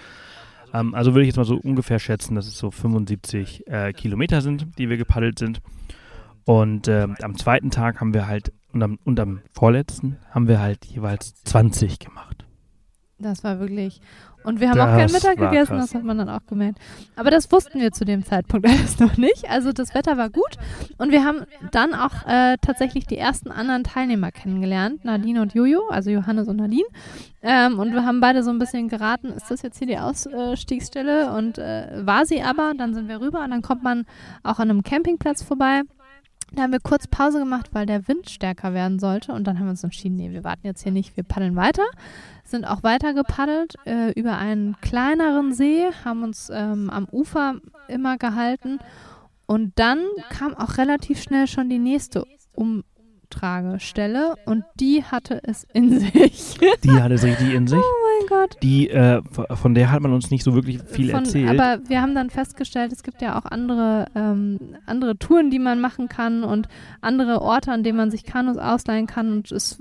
Ähm, 0.72 0.94
also 0.94 1.14
würde 1.14 1.22
ich 1.22 1.28
jetzt 1.28 1.36
mal 1.36 1.44
so 1.44 1.56
ungefähr 1.56 1.98
schätzen, 1.98 2.34
dass 2.34 2.46
es 2.46 2.58
so 2.58 2.70
75 2.70 3.66
äh, 3.66 3.92
Kilometer 3.92 4.40
sind, 4.40 4.78
die 4.78 4.88
wir 4.88 4.96
gepaddelt 4.96 5.38
sind. 5.38 5.60
Und 6.44 6.88
ähm, 6.88 7.16
am 7.22 7.38
zweiten 7.38 7.70
Tag 7.70 8.00
haben 8.00 8.12
wir 8.12 8.26
halt, 8.26 8.52
und 8.72 8.82
am, 8.82 8.98
und 9.04 9.18
am 9.18 9.40
vorletzten 9.50 10.18
haben 10.30 10.46
wir 10.46 10.60
halt 10.60 10.84
jeweils 10.84 11.34
20 11.44 11.98
gemacht. 11.98 12.43
Das 13.24 13.42
war 13.42 13.58
wirklich. 13.58 14.00
Und 14.44 14.60
wir 14.60 14.68
haben 14.68 14.78
auch 14.78 14.84
keinen 14.84 15.10
Das 15.10 15.12
Mittag 15.12 15.38
gegessen, 15.38 15.76
krass. 15.78 15.86
das 15.86 15.94
hat 15.94 16.04
man 16.04 16.18
dann 16.18 16.28
auch 16.28 16.44
gemerkt. 16.46 16.78
Aber 17.16 17.30
das 17.30 17.50
wussten 17.50 17.80
wir 17.80 17.92
zu 17.92 18.04
dem 18.04 18.24
Zeitpunkt 18.24 18.66
alles 18.68 18.98
noch 18.98 19.16
nicht. 19.16 19.48
Also 19.48 19.72
das 19.72 19.94
Wetter 19.94 20.18
war 20.18 20.28
gut. 20.28 20.58
Und 20.98 21.12
wir 21.12 21.24
haben 21.24 21.46
dann 21.72 21.94
auch 21.94 22.26
äh, 22.26 22.56
tatsächlich 22.60 23.06
die 23.06 23.16
ersten 23.16 23.50
anderen 23.50 23.84
Teilnehmer 23.84 24.30
kennengelernt, 24.32 25.04
Nadine 25.04 25.40
und 25.40 25.54
Jojo, 25.54 25.88
also 25.88 26.10
Johannes 26.10 26.48
und 26.48 26.56
Nadine. 26.56 26.84
Ähm, 27.42 27.78
und 27.78 27.94
wir 27.94 28.04
haben 28.04 28.20
beide 28.20 28.42
so 28.42 28.50
ein 28.50 28.58
bisschen 28.58 28.88
geraten, 28.88 29.28
ist 29.28 29.50
das 29.50 29.62
jetzt 29.62 29.78
hier 29.78 29.86
die 29.86 29.98
Ausstiegsstelle? 29.98 31.32
Und 31.32 31.56
äh, 31.56 32.06
war 32.06 32.26
sie 32.26 32.42
aber, 32.42 32.72
dann 32.76 32.92
sind 32.92 33.08
wir 33.08 33.20
rüber 33.20 33.42
und 33.42 33.50
dann 33.50 33.62
kommt 33.62 33.82
man 33.82 34.04
auch 34.42 34.58
an 34.58 34.68
einem 34.68 34.82
Campingplatz 34.82 35.42
vorbei. 35.42 35.82
Da 36.54 36.62
haben 36.62 36.72
wir 36.72 36.80
kurz 36.80 37.06
Pause 37.06 37.38
gemacht, 37.38 37.70
weil 37.72 37.86
der 37.86 38.06
Wind 38.06 38.30
stärker 38.30 38.74
werden 38.74 38.98
sollte. 38.98 39.32
Und 39.32 39.44
dann 39.46 39.58
haben 39.58 39.66
wir 39.66 39.70
uns 39.70 39.84
entschieden, 39.84 40.16
nee, 40.16 40.30
wir 40.30 40.44
warten 40.44 40.66
jetzt 40.66 40.82
hier 40.82 40.92
nicht, 40.92 41.16
wir 41.16 41.24
paddeln 41.24 41.56
weiter. 41.56 41.84
Sind 42.44 42.64
auch 42.64 42.82
weiter 42.82 43.14
gepaddelt 43.14 43.74
äh, 43.86 44.12
über 44.12 44.38
einen 44.38 44.76
kleineren 44.80 45.52
See, 45.52 45.84
haben 46.04 46.22
uns 46.22 46.50
ähm, 46.52 46.90
am 46.90 47.06
Ufer 47.10 47.56
immer 47.88 48.18
gehalten. 48.18 48.78
Und 49.46 49.72
dann 49.76 49.98
kam 50.30 50.54
auch 50.54 50.78
relativ 50.78 51.20
schnell 51.20 51.46
schon 51.46 51.68
die 51.68 51.78
nächste 51.78 52.24
Umtragestelle 53.34 54.36
und 54.46 54.64
die 54.78 55.02
hatte 55.04 55.40
es 55.42 55.66
in 55.72 55.98
sich. 55.98 56.56
Die 56.84 56.90
hat 56.90 57.10
es 57.10 57.24
richtig 57.24 57.52
in 57.52 57.66
sich. 57.68 57.78
oh 57.78 57.82
mein 58.18 58.28
Gott. 58.28 58.56
Die, 58.62 58.88
äh, 58.90 59.22
von 59.54 59.74
der 59.74 59.90
hat 59.90 60.00
man 60.00 60.12
uns 60.12 60.30
nicht 60.30 60.44
so 60.44 60.54
wirklich 60.54 60.80
viel 60.82 61.10
Von, 61.10 61.24
erzählt. 61.24 61.48
Aber 61.48 61.80
wir 61.88 62.00
haben 62.00 62.14
dann 62.14 62.30
festgestellt, 62.30 62.92
es 62.92 63.02
gibt 63.02 63.22
ja 63.22 63.38
auch 63.38 63.44
andere, 63.44 64.06
ähm, 64.14 64.58
andere 64.86 65.18
Touren, 65.18 65.50
die 65.50 65.58
man 65.58 65.80
machen 65.80 66.08
kann 66.08 66.44
und 66.44 66.68
andere 67.00 67.42
Orte, 67.42 67.72
an 67.72 67.82
denen 67.82 67.96
man 67.96 68.10
sich 68.10 68.24
Kanus 68.24 68.56
ausleihen 68.56 69.06
kann. 69.06 69.32
Und 69.32 69.52
es, 69.52 69.78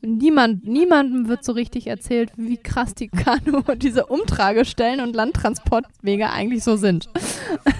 niemand, 0.00 0.66
niemandem 0.66 1.28
wird 1.28 1.44
so 1.44 1.52
richtig 1.52 1.86
erzählt, 1.86 2.32
wie 2.36 2.56
krass 2.56 2.94
die 2.94 3.08
Kanu, 3.08 3.62
diese 3.76 4.06
Umtragestellen 4.06 5.00
und 5.00 5.14
Landtransportwege 5.14 6.30
eigentlich 6.30 6.64
so 6.64 6.76
sind. 6.76 7.08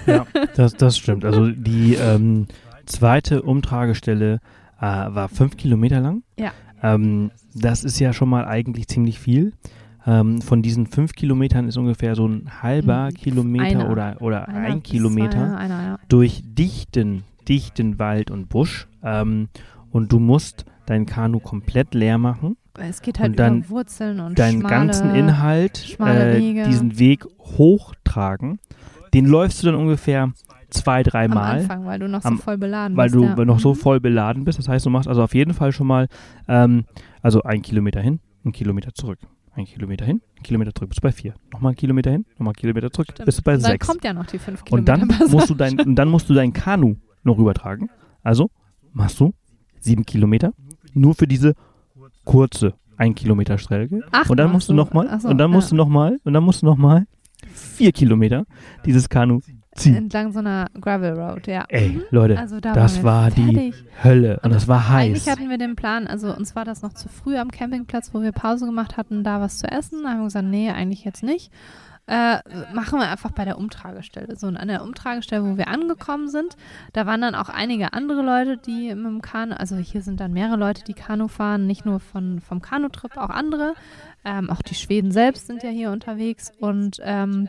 Ja, 0.05 0.25
das, 0.55 0.73
das 0.73 0.97
stimmt. 0.97 1.25
Also 1.25 1.47
die 1.49 1.95
ähm, 1.95 2.47
zweite 2.85 3.41
Umtragestelle 3.41 4.39
äh, 4.81 4.85
war 5.15 5.29
fünf 5.29 5.55
Kilometer 5.55 6.01
lang. 6.01 6.23
Ja. 6.37 6.51
Ähm, 6.83 7.31
das 7.53 7.83
ist 7.83 7.99
ja 7.99 8.11
schon 8.11 8.27
mal 8.29 8.45
eigentlich 8.45 8.87
ziemlich 8.87 9.19
viel. 9.19 9.53
Ähm, 10.07 10.41
von 10.41 10.63
diesen 10.63 10.87
fünf 10.87 11.13
Kilometern 11.13 11.67
ist 11.67 11.77
ungefähr 11.77 12.15
so 12.15 12.27
ein 12.27 12.49
halber 12.63 13.09
Mhm, 13.11 13.13
Kilometer 13.13 13.65
einer. 13.81 13.91
oder, 13.91 14.15
oder 14.19 14.47
Einer 14.47 14.59
ein 14.59 14.83
Kilometer 14.83 15.55
einer, 15.57 15.99
durch 16.09 16.41
dichten, 16.43 17.23
dichten 17.47 17.99
Wald 17.99 18.31
und 18.31 18.49
Busch. 18.49 18.87
Ähm, 19.03 19.49
und 19.91 20.11
du 20.11 20.19
musst 20.19 20.65
dein 20.87 21.05
Kanu 21.05 21.39
komplett 21.39 21.93
leer 21.93 22.17
machen. 22.17 22.57
Es 22.79 23.01
geht 23.03 23.19
halt 23.19 23.31
Und 23.31 23.39
dann 23.39 23.57
über 23.59 23.69
Wurzeln 23.69 24.19
und 24.19 24.39
deinen 24.39 24.61
schmale, 24.61 24.75
ganzen 24.75 25.13
Inhalt, 25.13 25.99
äh, 25.99 26.39
diesen 26.65 26.97
Weg 26.97 27.25
hochtragen. 27.39 28.59
Den 29.13 29.25
läufst 29.25 29.61
du 29.61 29.67
dann 29.67 29.75
ungefähr 29.75 30.31
zwei, 30.71 30.97
am 30.99 31.03
dreimal, 31.03 31.59
Anfang, 31.59 31.85
weil 31.85 31.99
du 31.99 32.07
noch 32.09 32.23
Am- 32.25 32.37
so 32.37 32.41
voll 32.43 32.57
beladen 32.57 32.97
weil 32.97 33.09
bist. 33.09 33.15
du 33.15 33.23
ja. 33.23 33.45
noch 33.45 33.59
so 33.59 33.71
Mhm. 33.71 33.75
voll 33.75 33.99
beladen 33.99 34.43
bist. 34.43 34.57
Das 34.59 34.67
heißt, 34.67 34.85
du 34.85 34.89
machst 34.89 35.07
also 35.07 35.21
auf 35.23 35.33
jeden 35.35 35.53
Fall 35.53 35.71
schon 35.71 35.87
mal, 35.87 36.07
ähm, 36.47 36.85
also 37.21 37.43
ein 37.43 37.61
Kilometer 37.61 38.01
hin, 38.01 38.19
ein 38.45 38.51
Kilometer 38.51 38.93
zurück. 38.93 39.19
Ein 39.53 39.65
Kilometer 39.65 40.05
hin, 40.05 40.21
ein 40.39 40.43
Kilometer 40.43 40.73
zurück, 40.73 40.89
bist 40.89 40.99
du 40.99 41.07
bei 41.07 41.11
vier. 41.11 41.33
Nochmal 41.51 41.73
ein 41.73 41.75
Kilometer 41.75 42.09
hin, 42.11 42.25
nochmal 42.37 42.53
ein 42.53 42.55
Kilometer 42.55 42.89
zurück, 42.89 43.09
Stimmt. 43.11 43.25
bist 43.25 43.39
du 43.39 43.43
bei 43.43 43.55
Und 43.55 43.63
dann 43.63 43.71
sechs. 43.71 43.85
kommt 43.87 44.03
ja 44.05 44.13
noch 44.13 44.25
die 44.25 44.39
fünf 44.39 44.61
Und 44.71 44.85
Kilometer. 44.85 45.17
dann 45.19 45.29
musst 45.31 45.49
du 45.49 45.53
dein, 45.55 45.77
und 45.79 45.95
dann 45.95 46.07
musst 46.09 46.29
du 46.29 46.33
dein 46.33 46.53
Kanu 46.53 46.95
noch 47.23 47.37
rübertragen. 47.37 47.89
Also 48.23 48.49
machst 48.93 49.19
du 49.19 49.33
sieben 49.81 50.05
Kilometer 50.05 50.53
nur 50.93 51.15
für 51.15 51.27
diese 51.27 51.53
kurze 52.23 52.73
ein 52.97 53.15
Kilometer 53.15 53.57
Strecke. 53.57 54.01
Acht 54.11 54.29
Und 54.29 54.37
dann 54.37 54.51
musst 54.51 54.69
du 54.69 54.73
nochmal, 54.73 55.07
Ach 55.09 55.19
so, 55.21 55.27
und 55.29 55.37
dann 55.37 55.49
musst 55.51 55.67
ja. 55.71 55.75
du 55.77 55.83
nochmal, 55.83 56.17
und 56.23 56.33
dann 56.33 56.43
musst 56.43 56.61
du 56.61 56.65
nochmal 56.67 57.05
vier 57.53 57.91
Kilometer 57.91 58.45
dieses 58.85 59.09
Kanu 59.09 59.39
ziehen. 59.75 59.95
Entlang 59.95 60.31
so 60.33 60.39
einer 60.39 60.67
Gravel 60.79 61.13
Road, 61.19 61.47
ja. 61.47 61.65
Ey, 61.69 61.89
Mhm. 61.89 62.03
Leute, 62.11 62.37
Also 62.37 62.59
da 62.59 62.73
das 62.73 62.97
wir 62.97 63.03
war 63.03 63.31
die 63.31 63.43
fertig. 63.53 63.85
Hölle. 64.03 64.39
Und 64.43 64.53
das 64.53 64.67
war 64.67 64.89
Eigentlich 64.89 65.25
heiß. 65.27 65.31
hatten 65.31 65.49
wir 65.49 65.57
den 65.57 65.75
Plan, 65.75 66.07
also 66.07 66.35
uns 66.35 66.55
war 66.55 66.65
das 66.65 66.81
noch 66.81 66.93
zu 66.93 67.07
früh 67.09 67.37
am 67.37 67.51
Campingplatz, 67.51 68.13
wo 68.13 68.21
wir 68.21 68.31
Pause 68.31 68.65
gemacht 68.65 68.97
hatten, 68.97 69.23
da 69.23 69.39
was 69.41 69.57
zu 69.59 69.67
essen. 69.71 70.03
Da 70.03 70.09
haben 70.09 70.19
wir 70.19 70.25
gesagt, 70.25 70.47
nee, 70.47 70.69
eigentlich 70.69 71.03
jetzt 71.05 71.23
nicht. 71.23 71.51
Äh, 72.07 72.39
machen 72.73 72.99
wir 72.99 73.07
einfach 73.09 73.31
bei 73.31 73.45
der 73.45 73.57
Umtragestelle. 73.57 74.35
So, 74.35 74.47
und 74.47 74.57
an 74.57 74.67
der 74.67 74.83
Umtragestelle, 74.83 75.45
wo 75.45 75.55
wir 75.55 75.67
angekommen 75.69 76.27
sind, 76.27 76.57
da 76.93 77.05
waren 77.05 77.21
dann 77.21 77.35
auch 77.35 77.47
einige 77.47 77.93
andere 77.93 78.21
Leute, 78.23 78.57
die 78.57 78.93
mit 78.95 79.05
dem 79.05 79.21
Kanu, 79.21 79.53
also 79.55 79.77
hier 79.77 80.01
sind 80.01 80.19
dann 80.19 80.33
mehrere 80.33 80.57
Leute, 80.57 80.83
die 80.83 80.93
Kanu 80.95 81.27
fahren, 81.29 81.67
nicht 81.67 81.85
nur 81.85 81.99
von, 82.01 82.41
vom 82.41 82.61
Kanutrip, 82.61 83.15
auch 83.17 83.29
andere. 83.29 83.75
Ähm, 84.25 84.49
auch 84.49 84.61
die 84.63 84.75
Schweden 84.75 85.11
selbst 85.11 85.47
sind 85.47 85.63
ja 85.63 85.69
hier 85.69 85.91
unterwegs 85.91 86.51
und 86.59 86.97
ähm, 87.01 87.47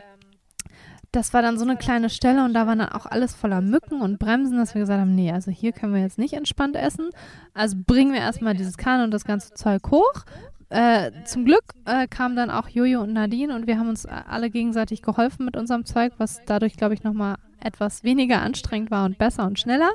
das 1.13 1.31
war 1.31 1.43
dann 1.43 1.59
so 1.59 1.63
eine 1.63 1.77
kleine 1.77 2.09
Stelle 2.09 2.43
und 2.43 2.53
da 2.53 2.65
war 2.65 2.75
dann 2.75 2.89
auch 2.89 3.05
alles 3.05 3.35
voller 3.35 3.61
Mücken 3.61 4.01
und 4.01 4.17
Bremsen, 4.17 4.57
dass 4.57 4.73
wir 4.73 4.81
gesagt 4.81 4.99
haben, 4.99 5.13
nee, 5.13 5.31
also 5.31 5.51
hier 5.51 5.71
können 5.71 5.93
wir 5.93 6.01
jetzt 6.01 6.17
nicht 6.17 6.33
entspannt 6.33 6.75
essen. 6.75 7.11
Also 7.53 7.77
bringen 7.85 8.13
wir 8.13 8.19
erstmal 8.19 8.55
dieses 8.55 8.77
Kanu 8.77 9.03
und 9.03 9.11
das 9.11 9.23
ganze 9.23 9.53
Zeug 9.53 9.83
hoch. 9.91 10.25
Äh, 10.69 11.11
zum 11.25 11.45
Glück 11.45 11.63
äh, 11.85 12.07
kamen 12.07 12.35
dann 12.35 12.49
auch 12.49 12.67
Jojo 12.67 13.01
und 13.01 13.13
Nadine 13.13 13.55
und 13.55 13.67
wir 13.67 13.77
haben 13.77 13.89
uns 13.89 14.07
alle 14.07 14.49
gegenseitig 14.49 15.03
geholfen 15.03 15.45
mit 15.45 15.55
unserem 15.55 15.85
Zeug, 15.85 16.13
was 16.17 16.41
dadurch, 16.47 16.77
glaube 16.77 16.95
ich, 16.95 17.03
nochmal 17.03 17.35
etwas 17.59 18.03
weniger 18.03 18.41
anstrengend 18.41 18.89
war 18.89 19.05
und 19.05 19.19
besser 19.19 19.45
und 19.45 19.59
schneller. 19.59 19.91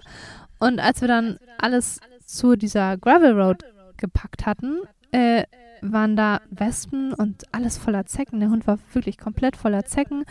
Und 0.61 0.79
als 0.79 1.01
wir 1.01 1.09
dann 1.09 1.39
alles 1.59 1.99
zu 2.25 2.55
dieser 2.55 2.97
Gravel 2.97 3.33
Road 3.33 3.65
gepackt 3.97 4.47
hatten, 4.47 4.83
äh, 5.11 5.43
waren 5.83 6.17
da 6.17 6.41
Wespen 6.51 7.13
und 7.13 7.45
alles 7.53 7.79
voller 7.79 8.07
Zecken. 8.07 8.41
Der 8.41 8.51
Hund 8.51 8.67
war 8.67 8.79
wirklich 8.93 9.19
komplett 9.19 9.57
voller 9.57 9.85
Zecken 9.85 10.25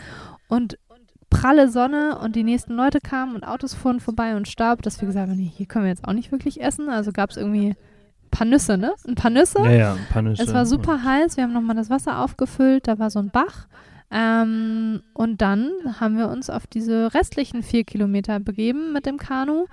und 0.48 0.78
pralle 1.30 1.68
Sonne 1.68 2.18
und 2.18 2.36
die 2.36 2.44
nächsten 2.44 2.74
Leute 2.74 3.00
kamen 3.00 3.34
und 3.34 3.44
Autos 3.44 3.74
fuhren 3.74 4.00
vorbei 4.00 4.36
und 4.36 4.48
Staub, 4.48 4.82
dass 4.82 5.00
wir 5.00 5.06
gesagt 5.06 5.28
haben, 5.28 5.36
nee, 5.36 5.52
hier 5.54 5.66
können 5.66 5.84
wir 5.84 5.90
jetzt 5.90 6.06
auch 6.06 6.12
nicht 6.12 6.32
wirklich 6.32 6.60
essen. 6.60 6.88
Also 6.88 7.12
gab 7.12 7.30
es 7.30 7.36
irgendwie 7.36 7.70
ein 7.70 8.30
paar 8.30 8.46
Nüsse, 8.46 8.78
ne? 8.78 8.94
Ein 9.06 9.14
paar 9.14 9.30
Nüsse. 9.30 9.58
Ja, 9.64 9.70
ja, 9.70 9.92
ein 9.92 10.06
paar 10.10 10.22
Nüsse. 10.22 10.42
Es 10.42 10.54
war 10.54 10.66
super 10.66 11.02
heiß, 11.04 11.36
wir 11.36 11.44
haben 11.44 11.52
nochmal 11.52 11.76
das 11.76 11.90
Wasser 11.90 12.20
aufgefüllt, 12.20 12.88
da 12.88 12.98
war 12.98 13.10
so 13.10 13.18
ein 13.18 13.30
Bach. 13.30 13.66
Ähm, 14.10 15.02
und 15.12 15.42
dann 15.42 15.70
haben 16.00 16.16
wir 16.16 16.28
uns 16.28 16.48
auf 16.48 16.66
diese 16.66 17.12
restlichen 17.12 17.62
vier 17.62 17.84
Kilometer 17.84 18.40
begeben 18.40 18.92
mit 18.92 19.04
dem 19.04 19.18
Kanu. 19.18 19.66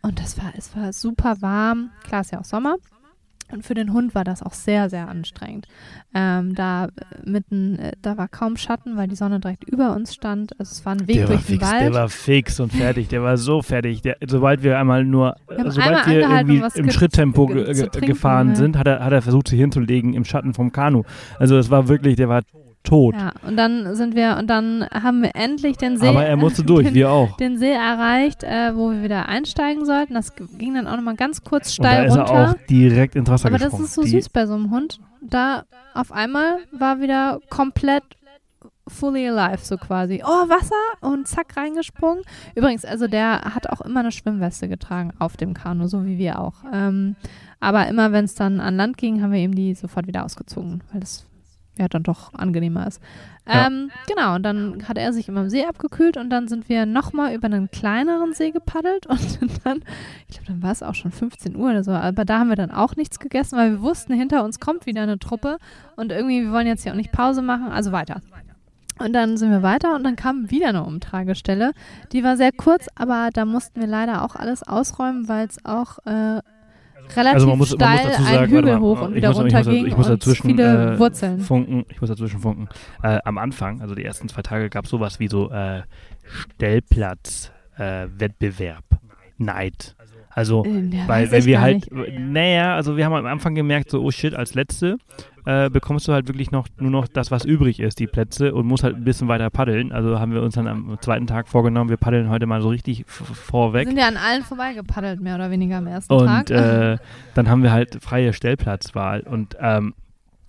Und 0.00 0.20
das 0.20 0.38
war, 0.38 0.52
es 0.56 0.74
war 0.74 0.92
super 0.92 1.42
warm. 1.42 1.90
Klar, 2.04 2.22
ist 2.22 2.32
ja 2.32 2.40
auch 2.40 2.44
Sommer. 2.44 2.76
Und 3.52 3.64
für 3.64 3.74
den 3.74 3.92
Hund 3.92 4.14
war 4.14 4.24
das 4.24 4.42
auch 4.42 4.52
sehr, 4.52 4.90
sehr 4.90 5.08
anstrengend. 5.08 5.66
Ähm, 6.14 6.54
da 6.54 6.86
äh, 6.86 6.88
mitten, 7.24 7.78
äh, 7.78 7.92
da 8.02 8.16
war 8.16 8.26
kaum 8.28 8.56
Schatten, 8.56 8.96
weil 8.96 9.06
die 9.08 9.14
Sonne 9.16 9.38
direkt 9.40 9.64
über 9.64 9.94
uns 9.94 10.14
stand. 10.14 10.58
Also 10.58 10.72
es 10.72 10.84
war 10.84 10.94
ein 10.94 11.06
Weg 11.06 11.16
Der 11.16 11.26
durch 11.26 11.40
den 11.44 11.58
fix, 11.58 11.70
Wald. 11.70 11.80
der 11.82 11.92
war 11.94 12.08
fix 12.08 12.60
und 12.60 12.72
fertig. 12.72 13.08
Der 13.08 13.22
war 13.22 13.36
so 13.36 13.62
fertig. 13.62 14.02
Der, 14.02 14.16
sobald 14.26 14.62
wir 14.62 14.78
einmal 14.78 15.04
nur, 15.04 15.36
Wir 15.48 15.70
sobald 15.70 16.06
wir 16.06 16.20
irgendwie 16.28 16.62
im 16.74 16.90
Schritttempo 16.90 17.46
ge- 17.46 17.72
ge 17.72 17.88
gefahren 18.00 18.48
ja. 18.50 18.54
sind, 18.56 18.76
hat 18.76 18.86
er, 18.86 19.04
hat 19.04 19.12
er 19.12 19.22
versucht, 19.22 19.48
sich 19.48 19.60
hinzulegen 19.60 20.14
im 20.14 20.24
Schatten 20.24 20.52
vom 20.54 20.72
Kanu. 20.72 21.02
Also 21.38 21.56
es 21.56 21.70
war 21.70 21.88
wirklich, 21.88 22.16
der 22.16 22.28
war 22.28 22.42
tot. 22.86 23.14
ja, 23.14 23.32
und 23.46 23.56
dann 23.56 23.94
sind 23.94 24.14
wir, 24.14 24.36
und 24.38 24.48
dann 24.48 24.86
haben 24.90 25.22
wir 25.22 25.32
endlich 25.34 25.76
den 25.76 25.98
See. 25.98 26.08
Aber 26.08 26.24
er 26.24 26.36
musste 26.36 26.62
durch, 26.64 26.86
den, 26.86 26.94
wir 26.94 27.10
auch. 27.10 27.36
den 27.36 27.58
See 27.58 27.72
erreicht, 27.72 28.42
äh, 28.44 28.74
wo 28.74 28.90
wir 28.90 29.02
wieder 29.02 29.28
einsteigen 29.28 29.84
sollten. 29.84 30.14
Das 30.14 30.34
ging 30.34 30.74
dann 30.74 30.86
auch 30.86 30.96
nochmal 30.96 31.16
ganz 31.16 31.44
kurz 31.44 31.76
Und 31.78 31.84
da 31.84 31.90
steil 31.92 32.06
ist 32.06 32.16
runter. 32.16 32.32
er 32.32 32.50
auch 32.50 32.54
direkt 32.70 33.14
ins 33.16 33.28
Wasser 33.28 33.48
Aber 33.48 33.58
das 33.58 33.66
gesprungen. 33.72 33.84
ist 33.84 33.94
so 33.94 34.02
Die- 34.02 34.10
süß 34.10 34.28
bei 34.30 34.46
so 34.46 34.54
einem 34.54 34.70
Hund. 34.70 34.98
Da 35.20 35.64
auf 35.94 36.12
einmal 36.12 36.58
war 36.72 37.00
wieder 37.00 37.40
komplett 37.50 38.04
fully 38.88 39.28
alive, 39.28 39.64
so 39.64 39.76
quasi. 39.76 40.22
Oh, 40.24 40.48
Wasser 40.48 40.74
und 41.00 41.26
zack 41.26 41.56
reingesprungen. 41.56 42.22
Übrigens, 42.54 42.84
also 42.84 43.08
der 43.08 43.40
hat 43.54 43.68
auch 43.68 43.80
immer 43.80 44.00
eine 44.00 44.12
Schwimmweste 44.12 44.68
getragen 44.68 45.12
auf 45.18 45.36
dem 45.36 45.54
Kanu, 45.54 45.88
so 45.88 46.04
wie 46.06 46.18
wir 46.18 46.38
auch. 46.40 46.54
Ähm, 46.72 47.16
aber 47.58 47.88
immer 47.88 48.12
wenn 48.12 48.26
es 48.26 48.36
dann 48.36 48.60
an 48.60 48.76
Land 48.76 48.96
ging, 48.96 49.22
haben 49.22 49.32
wir 49.32 49.40
ihm 49.40 49.54
die 49.56 49.74
sofort 49.74 50.06
wieder 50.06 50.24
ausgezogen, 50.24 50.82
weil 50.92 51.00
das 51.00 51.26
ja 51.78 51.88
dann 51.88 52.02
doch 52.02 52.34
angenehmer 52.34 52.86
ist. 52.86 53.00
Ja. 53.46 53.66
Ähm, 53.66 53.90
genau, 54.08 54.34
und 54.34 54.42
dann 54.42 54.88
hat 54.88 54.98
er 54.98 55.12
sich 55.12 55.28
immer 55.28 55.42
im 55.42 55.50
See 55.50 55.64
abgekühlt 55.64 56.16
und 56.16 56.30
dann 56.30 56.48
sind 56.48 56.68
wir 56.68 56.84
nochmal 56.84 57.34
über 57.34 57.46
einen 57.46 57.70
kleineren 57.70 58.32
See 58.32 58.50
gepaddelt 58.50 59.06
und 59.08 59.20
dann, 59.64 59.82
ich 60.28 60.36
glaube, 60.36 60.46
dann 60.48 60.62
war 60.62 60.72
es 60.72 60.82
auch 60.82 60.94
schon 60.94 61.12
15 61.12 61.54
Uhr 61.56 61.70
oder 61.70 61.84
so, 61.84 61.92
aber 61.92 62.24
da 62.24 62.40
haben 62.40 62.48
wir 62.48 62.56
dann 62.56 62.70
auch 62.70 62.96
nichts 62.96 63.18
gegessen, 63.18 63.56
weil 63.56 63.72
wir 63.72 63.82
wussten, 63.82 64.14
hinter 64.14 64.44
uns 64.44 64.60
kommt 64.60 64.86
wieder 64.86 65.02
eine 65.02 65.18
Truppe 65.18 65.58
und 65.96 66.12
irgendwie, 66.12 66.42
wir 66.42 66.52
wollen 66.52 66.66
jetzt 66.66 66.82
hier 66.82 66.92
auch 66.92 66.96
nicht 66.96 67.12
Pause 67.12 67.42
machen, 67.42 67.68
also 67.68 67.92
weiter. 67.92 68.20
Und 68.98 69.12
dann 69.12 69.36
sind 69.36 69.50
wir 69.50 69.62
weiter 69.62 69.94
und 69.94 70.04
dann 70.04 70.16
kam 70.16 70.50
wieder 70.50 70.68
eine 70.68 70.84
Umtragestelle. 70.84 71.72
Die 72.12 72.24
war 72.24 72.38
sehr 72.38 72.50
kurz, 72.50 72.86
aber 72.94 73.28
da 73.32 73.44
mussten 73.44 73.80
wir 73.80 73.86
leider 73.86 74.24
auch 74.24 74.36
alles 74.36 74.62
ausräumen, 74.62 75.28
weil 75.28 75.46
es 75.46 75.62
auch 75.66 75.98
äh, 76.06 76.40
relativ 77.14 77.34
Also 77.34 77.46
man 77.46 77.58
muss- 77.58 77.76
man 77.76 77.90
muss 77.90 77.98
steil 78.00 78.10
dazu 78.10 78.24
einen 78.24 78.34
sagen, 78.34 78.50
Hügel 78.52 78.80
hoch 78.80 79.00
und 79.02 79.10
ich 79.10 79.16
wieder 79.16 79.30
runter 79.30 79.62
ging 79.62 79.86
ich 79.86 79.96
muss 79.96 80.08
und 80.08 80.20
dazwischen, 80.22 80.48
viele 80.50 80.94
äh, 80.94 80.98
Wurzeln. 80.98 81.40
Funken, 81.40 81.84
ich 81.90 82.00
muss 82.00 82.10
dazwischen 82.10 82.40
funken. 82.40 82.68
Äh, 83.02 83.18
am 83.24 83.38
Anfang, 83.38 83.80
also 83.80 83.94
die 83.94 84.04
ersten 84.04 84.28
zwei 84.28 84.42
Tage, 84.42 84.68
gab 84.70 84.84
es 84.84 84.90
sowas 84.90 85.18
wie 85.20 85.28
so 85.28 85.50
äh, 85.50 85.82
Stellplatz-Wettbewerb. 86.24 88.84
Neid. 89.38 89.94
Also, 90.30 90.64
Äh, 90.64 90.90
weil 91.06 91.30
wenn 91.30 91.44
wir 91.46 91.60
halt, 91.60 91.86
naja, 92.18 92.74
also 92.74 92.96
wir 92.96 93.04
haben 93.06 93.14
am 93.14 93.26
Anfang 93.26 93.54
gemerkt, 93.54 93.90
so, 93.90 94.02
oh 94.02 94.10
shit, 94.10 94.34
als 94.34 94.54
Letzte 94.54 94.96
äh, 95.46 95.70
bekommst 95.70 96.06
du 96.08 96.12
halt 96.12 96.28
wirklich 96.28 96.50
noch 96.50 96.66
nur 96.78 96.90
noch 96.90 97.08
das, 97.08 97.30
was 97.30 97.44
übrig 97.44 97.80
ist, 97.80 97.98
die 97.98 98.06
Plätze 98.06 98.52
und 98.54 98.66
musst 98.66 98.82
halt 98.84 98.96
ein 98.96 99.04
bisschen 99.04 99.28
weiter 99.28 99.48
paddeln. 99.48 99.92
Also 99.92 100.18
haben 100.20 100.32
wir 100.32 100.42
uns 100.42 100.54
dann 100.56 100.66
am 100.66 100.98
zweiten 101.00 101.26
Tag 101.26 101.48
vorgenommen, 101.48 101.88
wir 101.88 101.96
paddeln 101.96 102.28
heute 102.28 102.46
mal 102.46 102.60
so 102.60 102.68
richtig 102.68 103.04
vorweg. 103.06 103.86
sind 103.86 103.96
ja 103.96 104.08
an 104.08 104.16
allen 104.16 104.42
vorbeigepaddelt, 104.42 105.20
mehr 105.20 105.36
oder 105.36 105.50
weniger 105.50 105.78
am 105.78 105.86
ersten 105.86 106.12
Und 106.12 106.26
Tag. 106.26 106.50
äh, 106.50 106.98
dann 107.34 107.48
haben 107.48 107.62
wir 107.62 107.72
halt 107.72 108.02
freie 108.02 108.32
Stellplatzwahl. 108.32 109.20
Und 109.20 109.56
ähm, 109.60 109.94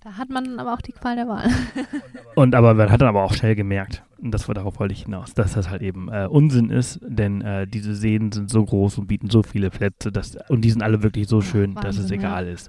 Da 0.02 0.14
hat 0.18 0.30
man 0.30 0.44
dann 0.44 0.58
aber 0.58 0.74
auch 0.74 0.80
die 0.80 0.92
Qual 0.92 1.14
der 1.16 1.28
Wahl. 1.28 1.48
Und 2.34 2.54
aber 2.54 2.74
man 2.74 2.90
hat 2.90 3.00
dann 3.00 3.08
aber 3.08 3.22
auch 3.22 3.34
schnell 3.34 3.54
gemerkt, 3.54 4.02
und 4.20 4.32
das 4.32 4.48
war 4.48 4.54
darauf 4.56 4.80
wollte 4.80 4.94
ich 4.94 5.04
hinaus, 5.04 5.32
dass 5.34 5.54
das 5.54 5.70
halt 5.70 5.80
eben 5.80 6.08
äh, 6.08 6.26
Unsinn 6.28 6.70
ist, 6.70 6.98
denn 7.06 7.40
äh, 7.40 7.68
diese 7.68 7.94
Seen 7.94 8.32
sind 8.32 8.50
so 8.50 8.64
groß 8.64 8.98
und 8.98 9.06
bieten 9.06 9.30
so 9.30 9.44
viele 9.44 9.70
Plätze, 9.70 10.10
dass, 10.10 10.36
und 10.48 10.62
die 10.62 10.70
sind 10.70 10.82
alle 10.82 11.04
wirklich 11.04 11.28
so 11.28 11.40
schön, 11.40 11.76
Wahnsinn, 11.76 11.82
dass 11.82 11.98
es 11.98 12.10
ja. 12.10 12.16
egal 12.16 12.48
ist. 12.48 12.68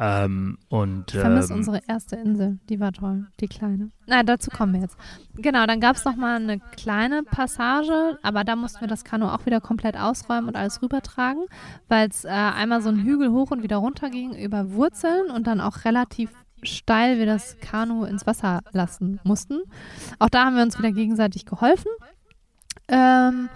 Ähm, 0.00 0.58
und 0.68 1.12
Ich 1.12 1.20
vermisse 1.20 1.52
ähm, 1.52 1.58
unsere 1.58 1.80
erste 1.88 2.16
Insel. 2.16 2.58
Die 2.68 2.78
war 2.78 2.92
toll. 2.92 3.26
Die 3.40 3.48
kleine. 3.48 3.90
Na, 4.06 4.22
dazu 4.22 4.48
kommen 4.50 4.74
wir 4.74 4.82
jetzt. 4.82 4.96
Genau, 5.34 5.66
dann 5.66 5.80
gab 5.80 5.96
es 5.96 6.04
noch 6.04 6.14
mal 6.14 6.36
eine 6.36 6.60
kleine 6.76 7.24
Passage, 7.24 8.16
aber 8.22 8.44
da 8.44 8.54
mussten 8.54 8.80
wir 8.80 8.88
das 8.88 9.02
Kanu 9.04 9.26
auch 9.26 9.44
wieder 9.44 9.60
komplett 9.60 9.96
ausräumen 9.96 10.48
und 10.48 10.56
alles 10.56 10.80
rübertragen, 10.82 11.46
weil 11.88 12.08
es 12.08 12.24
äh, 12.24 12.28
einmal 12.28 12.80
so 12.80 12.90
einen 12.90 13.02
Hügel 13.02 13.32
hoch 13.32 13.50
und 13.50 13.64
wieder 13.64 13.78
runter 13.78 14.08
ging 14.08 14.34
über 14.36 14.70
Wurzeln 14.70 15.30
und 15.32 15.48
dann 15.48 15.60
auch 15.60 15.84
relativ 15.84 16.30
steil 16.62 17.18
wir 17.18 17.26
das 17.26 17.58
Kanu 17.60 18.04
ins 18.04 18.26
Wasser 18.26 18.60
lassen 18.72 19.20
mussten. 19.24 19.60
Auch 20.18 20.28
da 20.28 20.44
haben 20.44 20.56
wir 20.56 20.62
uns 20.62 20.78
wieder 20.78 20.92
gegenseitig 20.92 21.44
geholfen. 21.44 21.90
Ähm, 22.88 23.48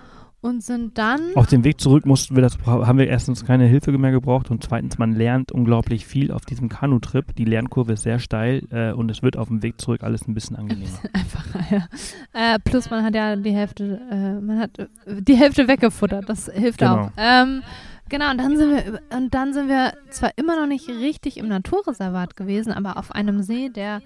und 0.43 0.63
sind 0.63 0.99
dann 0.99 1.21
Auf 1.37 1.47
dem 1.47 1.65
Weg 1.65 1.81
zurück 1.81 2.05
mussten 2.05 2.35
wir 2.37 2.43
das, 2.43 2.59
haben 2.67 2.99
wir 2.99 3.07
erstens 3.09 3.45
keine 3.45 3.65
Hilfe 3.65 3.93
mehr 3.93 4.11
gebraucht 4.11 4.51
und 4.51 4.63
zweitens, 4.63 4.99
man 4.99 5.13
lernt 5.15 5.53
unglaublich 5.53 6.05
viel 6.05 6.31
auf 6.33 6.45
diesem 6.45 6.69
Kanutrip. 6.69 7.35
Die 7.37 7.45
Lernkurve 7.45 7.93
ist 7.93 8.03
sehr 8.03 8.19
steil 8.19 8.67
äh, 8.71 8.93
und 8.93 9.11
es 9.11 9.23
wird 9.23 9.37
auf 9.37 9.49
dem 9.49 9.63
Weg 9.63 9.81
zurück 9.81 10.03
alles 10.03 10.27
ein 10.29 10.35
bisschen 10.35 10.57
angenehmer. 10.57 10.99
Einfacher, 11.13 11.65
ja. 11.71 12.55
Äh, 12.55 12.59
plus 12.59 12.91
man 12.91 13.05
hat 13.05 13.15
ja 13.15 13.37
die 13.37 13.53
Hälfte, 13.53 14.01
äh, 14.11 14.41
man 14.41 14.59
hat 14.59 14.79
äh, 14.79 14.87
die 15.07 15.37
Hälfte 15.37 15.69
weggefuttert. 15.69 16.29
Das 16.29 16.51
hilft 16.53 16.81
Genau. 16.81 17.03
auch. 17.07 17.11
Ähm, 17.17 17.63
genau, 18.09 18.31
und 18.33 18.39
dann 18.39 18.57
sind 18.57 18.71
wir 18.71 19.01
und 19.17 19.33
dann 19.33 19.53
sind 19.55 19.69
wir 19.69 19.93
zwar 20.11 20.31
immer 20.37 20.61
noch 20.61 20.67
nicht 20.67 20.89
richtig 20.89 21.37
im 21.39 21.47
Naturreservat 21.49 22.37
gewesen, 22.37 22.73
aber 22.73 22.97
auf 22.97 23.13
einem 23.13 23.43
See, 23.43 23.69
der, 23.69 24.03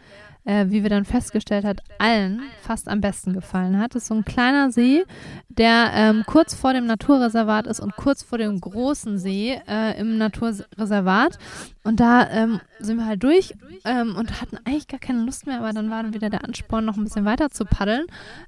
äh, 0.46 0.66
wie 0.68 0.82
wir 0.82 0.90
dann 0.90 1.04
festgestellt 1.04 1.64
hat, 1.64 1.82
allen 1.98 2.40
fast 2.62 2.88
am 2.88 3.00
besten 3.00 3.34
gefallen 3.34 3.78
hat. 3.78 3.94
Das 3.94 4.02
ist 4.02 4.08
so 4.08 4.14
ein 4.14 4.24
kleiner 4.24 4.70
See, 4.70 5.04
der 5.48 5.90
ähm, 5.92 6.22
kurz 6.26 6.54
vor 6.54 6.72
dem 6.72 6.86
Naturreservat 6.86 7.66
ist 7.66 7.80
und 7.80 7.96
kurz 7.96 8.22
vor 8.22 8.38
dem 8.38 8.58
großen 8.60 9.18
See 9.18 9.60
äh, 9.68 10.00
im 10.00 10.16
Naturreservat. 10.18 11.38
Und 11.82 12.00
da 12.00 12.30
ähm, 12.30 12.60
sind 12.78 12.98
wir 12.98 13.06
halt 13.06 13.22
durch 13.22 13.54
ähm, 13.84 14.14
und 14.16 14.40
hatten 14.40 14.58
eigentlich 14.64 14.88
gar 14.88 15.00
keine 15.00 15.24
Lust 15.24 15.46
mehr, 15.46 15.58
aber 15.58 15.72
dann 15.72 15.90
war 15.90 16.02
dann 16.02 16.14
wieder 16.14 16.30
der 16.30 16.44
Ansporn, 16.44 16.84
noch 16.84 16.96
ein 16.96 17.04
bisschen 17.04 17.24
weiter 17.24 17.50
zu 17.50 17.64
paddeln. 17.64 18.06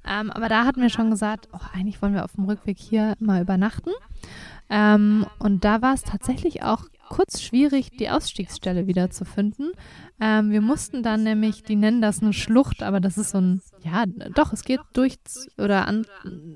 Ähm, 0.08 0.30
aber 0.30 0.48
da 0.48 0.64
hatten 0.64 0.80
wir 0.80 0.90
schon 0.90 1.10
gesagt, 1.10 1.48
oh, 1.52 1.60
eigentlich 1.74 2.00
wollen 2.00 2.14
wir 2.14 2.24
auf 2.24 2.32
dem 2.32 2.44
Rückweg 2.44 2.78
hier 2.78 3.16
mal 3.18 3.42
übernachten. 3.42 3.90
Ähm, 4.70 5.26
und 5.38 5.64
da 5.64 5.82
war 5.82 5.94
es 5.94 6.02
tatsächlich 6.02 6.62
auch 6.62 6.84
kurz 7.08 7.40
schwierig, 7.40 7.90
die 7.90 8.10
Ausstiegsstelle 8.10 8.86
wieder 8.86 9.10
zu 9.10 9.24
finden. 9.24 9.72
Ähm, 10.20 10.50
wir 10.50 10.60
mussten 10.60 11.02
dann 11.02 11.22
nämlich, 11.22 11.62
die 11.62 11.76
nennen 11.76 12.00
das 12.00 12.22
eine 12.22 12.32
Schlucht, 12.32 12.82
aber 12.82 13.00
das 13.00 13.18
ist 13.18 13.30
so 13.30 13.38
ein, 13.38 13.62
ja, 13.84 14.04
doch, 14.34 14.52
es 14.52 14.64
geht 14.64 14.80
durch 14.92 15.18
oder 15.56 15.86
an 15.86 16.06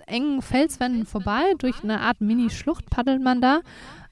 engen 0.06 0.42
Felswänden 0.42 1.06
vorbei, 1.06 1.42
durch 1.58 1.82
eine 1.82 2.00
Art 2.00 2.20
Mini-Schlucht 2.20 2.90
paddelt 2.90 3.22
man 3.22 3.40
da, 3.40 3.60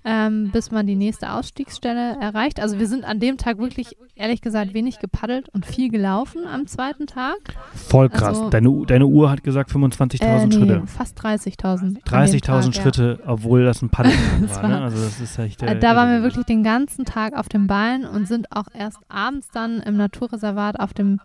ähm, 0.05 0.51
bis 0.51 0.71
man 0.71 0.87
die 0.87 0.95
nächste 0.97 1.33
Ausstiegsstelle 1.33 2.17
erreicht. 2.21 2.59
Also 2.61 2.79
wir 2.79 2.87
sind 2.87 3.05
an 3.05 3.21
dem 3.21 3.37
Tag 3.37 3.59
wirklich, 3.59 3.97
ehrlich 4.15 4.41
gesagt, 4.41 4.73
wenig 4.73 4.99
gepaddelt 4.99 5.49
und 5.51 5.67
viel 5.67 5.91
gelaufen 5.91 6.47
am 6.47 6.67
zweiten 6.67 7.07
Tag. 7.07 7.37
Voll 7.75 8.09
krass. 8.09 8.29
Also- 8.39 8.51
deine, 8.51 8.87
deine 8.87 9.07
Uhr 9.07 9.31
hat 9.31 9.43
gesagt 9.45 9.71
25.000 9.71 10.23
Äh, 10.23 10.47
nee, 10.47 10.53
Schritte. 10.67 10.87
fast 10.87 11.19
30.000. 11.19 11.89
an 11.89 11.95
dem 11.95 12.03
30.000 12.05 12.41
Tag, 12.41 12.77
ja. 12.77 12.83
Schritte, 12.83 13.21
obwohl 13.27 13.65
das 13.65 13.83
ein 13.83 13.91
Paddel 13.91 14.13
Das 14.41 14.63
war. 14.63 14.69
Ne? 14.69 14.81
Also 14.81 15.03
das 15.05 15.21
ist 15.21 15.39
echt. 15.39 15.63
Äh, 15.63 15.73
Äh, 15.75 15.79
da 15.79 15.95
waren 15.97 16.11
wir 16.11 16.23
wirklich 16.23 16.47
den 16.47 16.63
ganzen 16.63 17.05
Tag 17.05 17.37
auf 17.37 17.49
dem 17.49 17.67
Bein 17.67 18.05
und 18.07 18.27
sind 18.27 18.51
auch 18.53 18.67
erst 18.73 18.99
abends 19.09 19.49
dann 19.53 19.81
im 19.81 19.97
Naturreservat 19.97 20.81
auf 20.81 20.95
dem. 20.95 21.21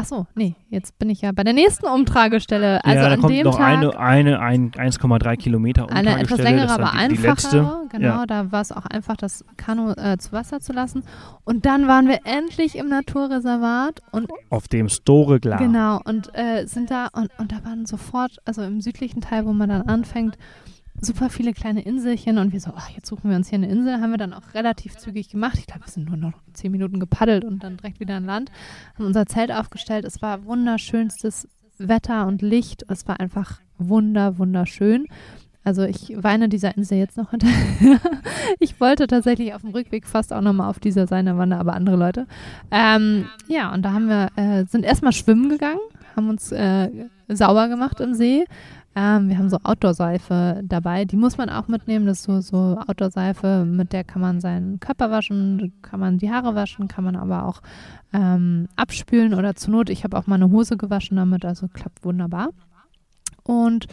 Ach 0.00 0.06
so, 0.06 0.26
nee, 0.34 0.54
jetzt 0.70 0.98
bin 0.98 1.10
ich 1.10 1.20
ja 1.20 1.30
bei 1.32 1.44
der 1.44 1.52
nächsten 1.52 1.84
Umtragestelle. 1.86 2.82
Also 2.84 2.96
ja, 3.02 3.08
da 3.08 3.14
an 3.14 3.20
kommt 3.20 3.34
dem 3.34 3.44
noch 3.44 3.58
Tag 3.58 3.66
eine, 3.66 3.98
eine, 3.98 4.40
ein 4.40 4.70
1,3 4.70 5.36
Kilometer 5.36 5.90
eine 5.90 6.12
etwas 6.12 6.20
Umtragestelle. 6.38 6.56
längere, 6.56 6.72
aber 6.72 6.92
die, 7.08 7.16
die 7.16 7.22
letzte. 7.22 7.70
Genau, 7.90 8.06
Ja. 8.06 8.26
da 8.26 8.50
war 8.50 8.62
es 8.62 8.72
auch 8.72 8.86
einfach, 8.86 9.16
das 9.18 9.44
Kanu 9.58 9.90
äh, 9.92 10.16
zu 10.16 10.32
Wasser 10.32 10.60
zu 10.60 10.72
lassen. 10.72 11.02
Und 11.44 11.66
dann 11.66 11.86
waren 11.86 12.08
wir 12.08 12.20
endlich 12.24 12.76
im 12.76 12.88
Naturreservat 12.88 14.00
und 14.12 14.30
Auf 14.48 14.68
dem 14.68 14.88
Store 14.88 15.38
Glas. 15.38 15.60
Genau, 15.60 16.00
und 16.04 16.30
äh, 16.34 16.64
sind 16.66 16.90
da, 16.90 17.08
und, 17.12 17.30
und 17.38 17.52
da 17.52 17.62
waren 17.64 17.84
sofort, 17.84 18.38
also 18.46 18.62
im 18.62 18.80
südlichen 18.80 19.20
Teil, 19.20 19.44
wo 19.44 19.52
man 19.52 19.68
dann 19.68 19.82
anfängt, 19.82 20.38
super 21.00 21.30
viele 21.30 21.52
kleine 21.52 21.82
Inselchen 21.82 22.38
und 22.38 22.52
wir 22.52 22.60
so, 22.60 22.72
ach, 22.74 22.90
jetzt 22.90 23.06
suchen 23.06 23.30
wir 23.30 23.36
uns 23.36 23.48
hier 23.48 23.58
eine 23.58 23.68
Insel, 23.68 24.00
haben 24.00 24.10
wir 24.10 24.18
dann 24.18 24.32
auch 24.32 24.54
relativ 24.54 24.96
zügig 24.96 25.28
gemacht. 25.28 25.58
Ich 25.58 25.66
glaube, 25.66 25.86
wir 25.86 25.90
sind 25.90 26.08
nur 26.08 26.16
noch 26.16 26.34
zehn 26.52 26.72
Minuten 26.72 27.00
gepaddelt 27.00 27.44
und 27.44 27.62
dann 27.62 27.76
direkt 27.76 28.00
wieder 28.00 28.16
an 28.16 28.24
Land, 28.26 28.50
haben 28.94 29.06
unser 29.06 29.26
Zelt 29.26 29.52
aufgestellt. 29.52 30.04
Es 30.04 30.22
war 30.22 30.44
wunderschönstes 30.44 31.48
Wetter 31.78 32.26
und 32.26 32.42
Licht. 32.42 32.84
Es 32.88 33.08
war 33.08 33.20
einfach 33.20 33.60
wunder, 33.78 34.38
wunderschön. 34.38 35.06
Also 35.62 35.82
ich 35.82 36.14
weine 36.16 36.48
dieser 36.48 36.76
Insel 36.76 36.98
jetzt 36.98 37.16
noch 37.16 37.30
hinterher. 37.30 38.00
ich 38.58 38.80
wollte 38.80 39.06
tatsächlich 39.06 39.52
auf 39.54 39.60
dem 39.60 39.70
Rückweg 39.70 40.06
fast 40.06 40.32
auch 40.32 40.40
nochmal 40.40 40.70
auf 40.70 40.80
dieser 40.80 41.06
sein, 41.06 41.26
da 41.26 41.36
waren 41.36 41.50
da 41.50 41.58
aber 41.58 41.74
andere 41.74 41.96
Leute. 41.96 42.26
Ähm, 42.70 43.26
ja, 43.46 43.72
und 43.72 43.82
da 43.82 43.92
haben 43.92 44.08
wir, 44.08 44.30
äh, 44.36 44.64
sind 44.64 44.84
erstmal 44.84 45.12
schwimmen 45.12 45.50
gegangen, 45.50 45.80
haben 46.16 46.30
uns 46.30 46.50
äh, 46.50 46.88
sauber 47.28 47.68
gemacht 47.68 48.00
im 48.00 48.14
See. 48.14 48.44
Ähm, 48.96 49.28
wir 49.28 49.38
haben 49.38 49.48
so 49.48 49.58
Outdoor-Seife 49.62 50.62
dabei, 50.64 51.04
die 51.04 51.16
muss 51.16 51.38
man 51.38 51.48
auch 51.48 51.68
mitnehmen. 51.68 52.06
Das 52.06 52.18
ist 52.18 52.24
so, 52.24 52.40
so 52.40 52.78
Outdoor-Seife, 52.86 53.64
mit 53.64 53.92
der 53.92 54.02
kann 54.02 54.20
man 54.20 54.40
seinen 54.40 54.80
Körper 54.80 55.10
waschen, 55.10 55.72
kann 55.82 56.00
man 56.00 56.18
die 56.18 56.30
Haare 56.30 56.54
waschen, 56.54 56.88
kann 56.88 57.04
man 57.04 57.14
aber 57.14 57.46
auch 57.46 57.62
ähm, 58.12 58.68
abspülen 58.74 59.34
oder 59.34 59.54
zur 59.54 59.72
Not. 59.72 59.90
Ich 59.90 60.02
habe 60.02 60.18
auch 60.18 60.26
meine 60.26 60.50
Hose 60.50 60.76
gewaschen 60.76 61.16
damit, 61.16 61.44
also 61.44 61.68
klappt 61.68 62.04
wunderbar. 62.04 62.48
Und 63.44 63.86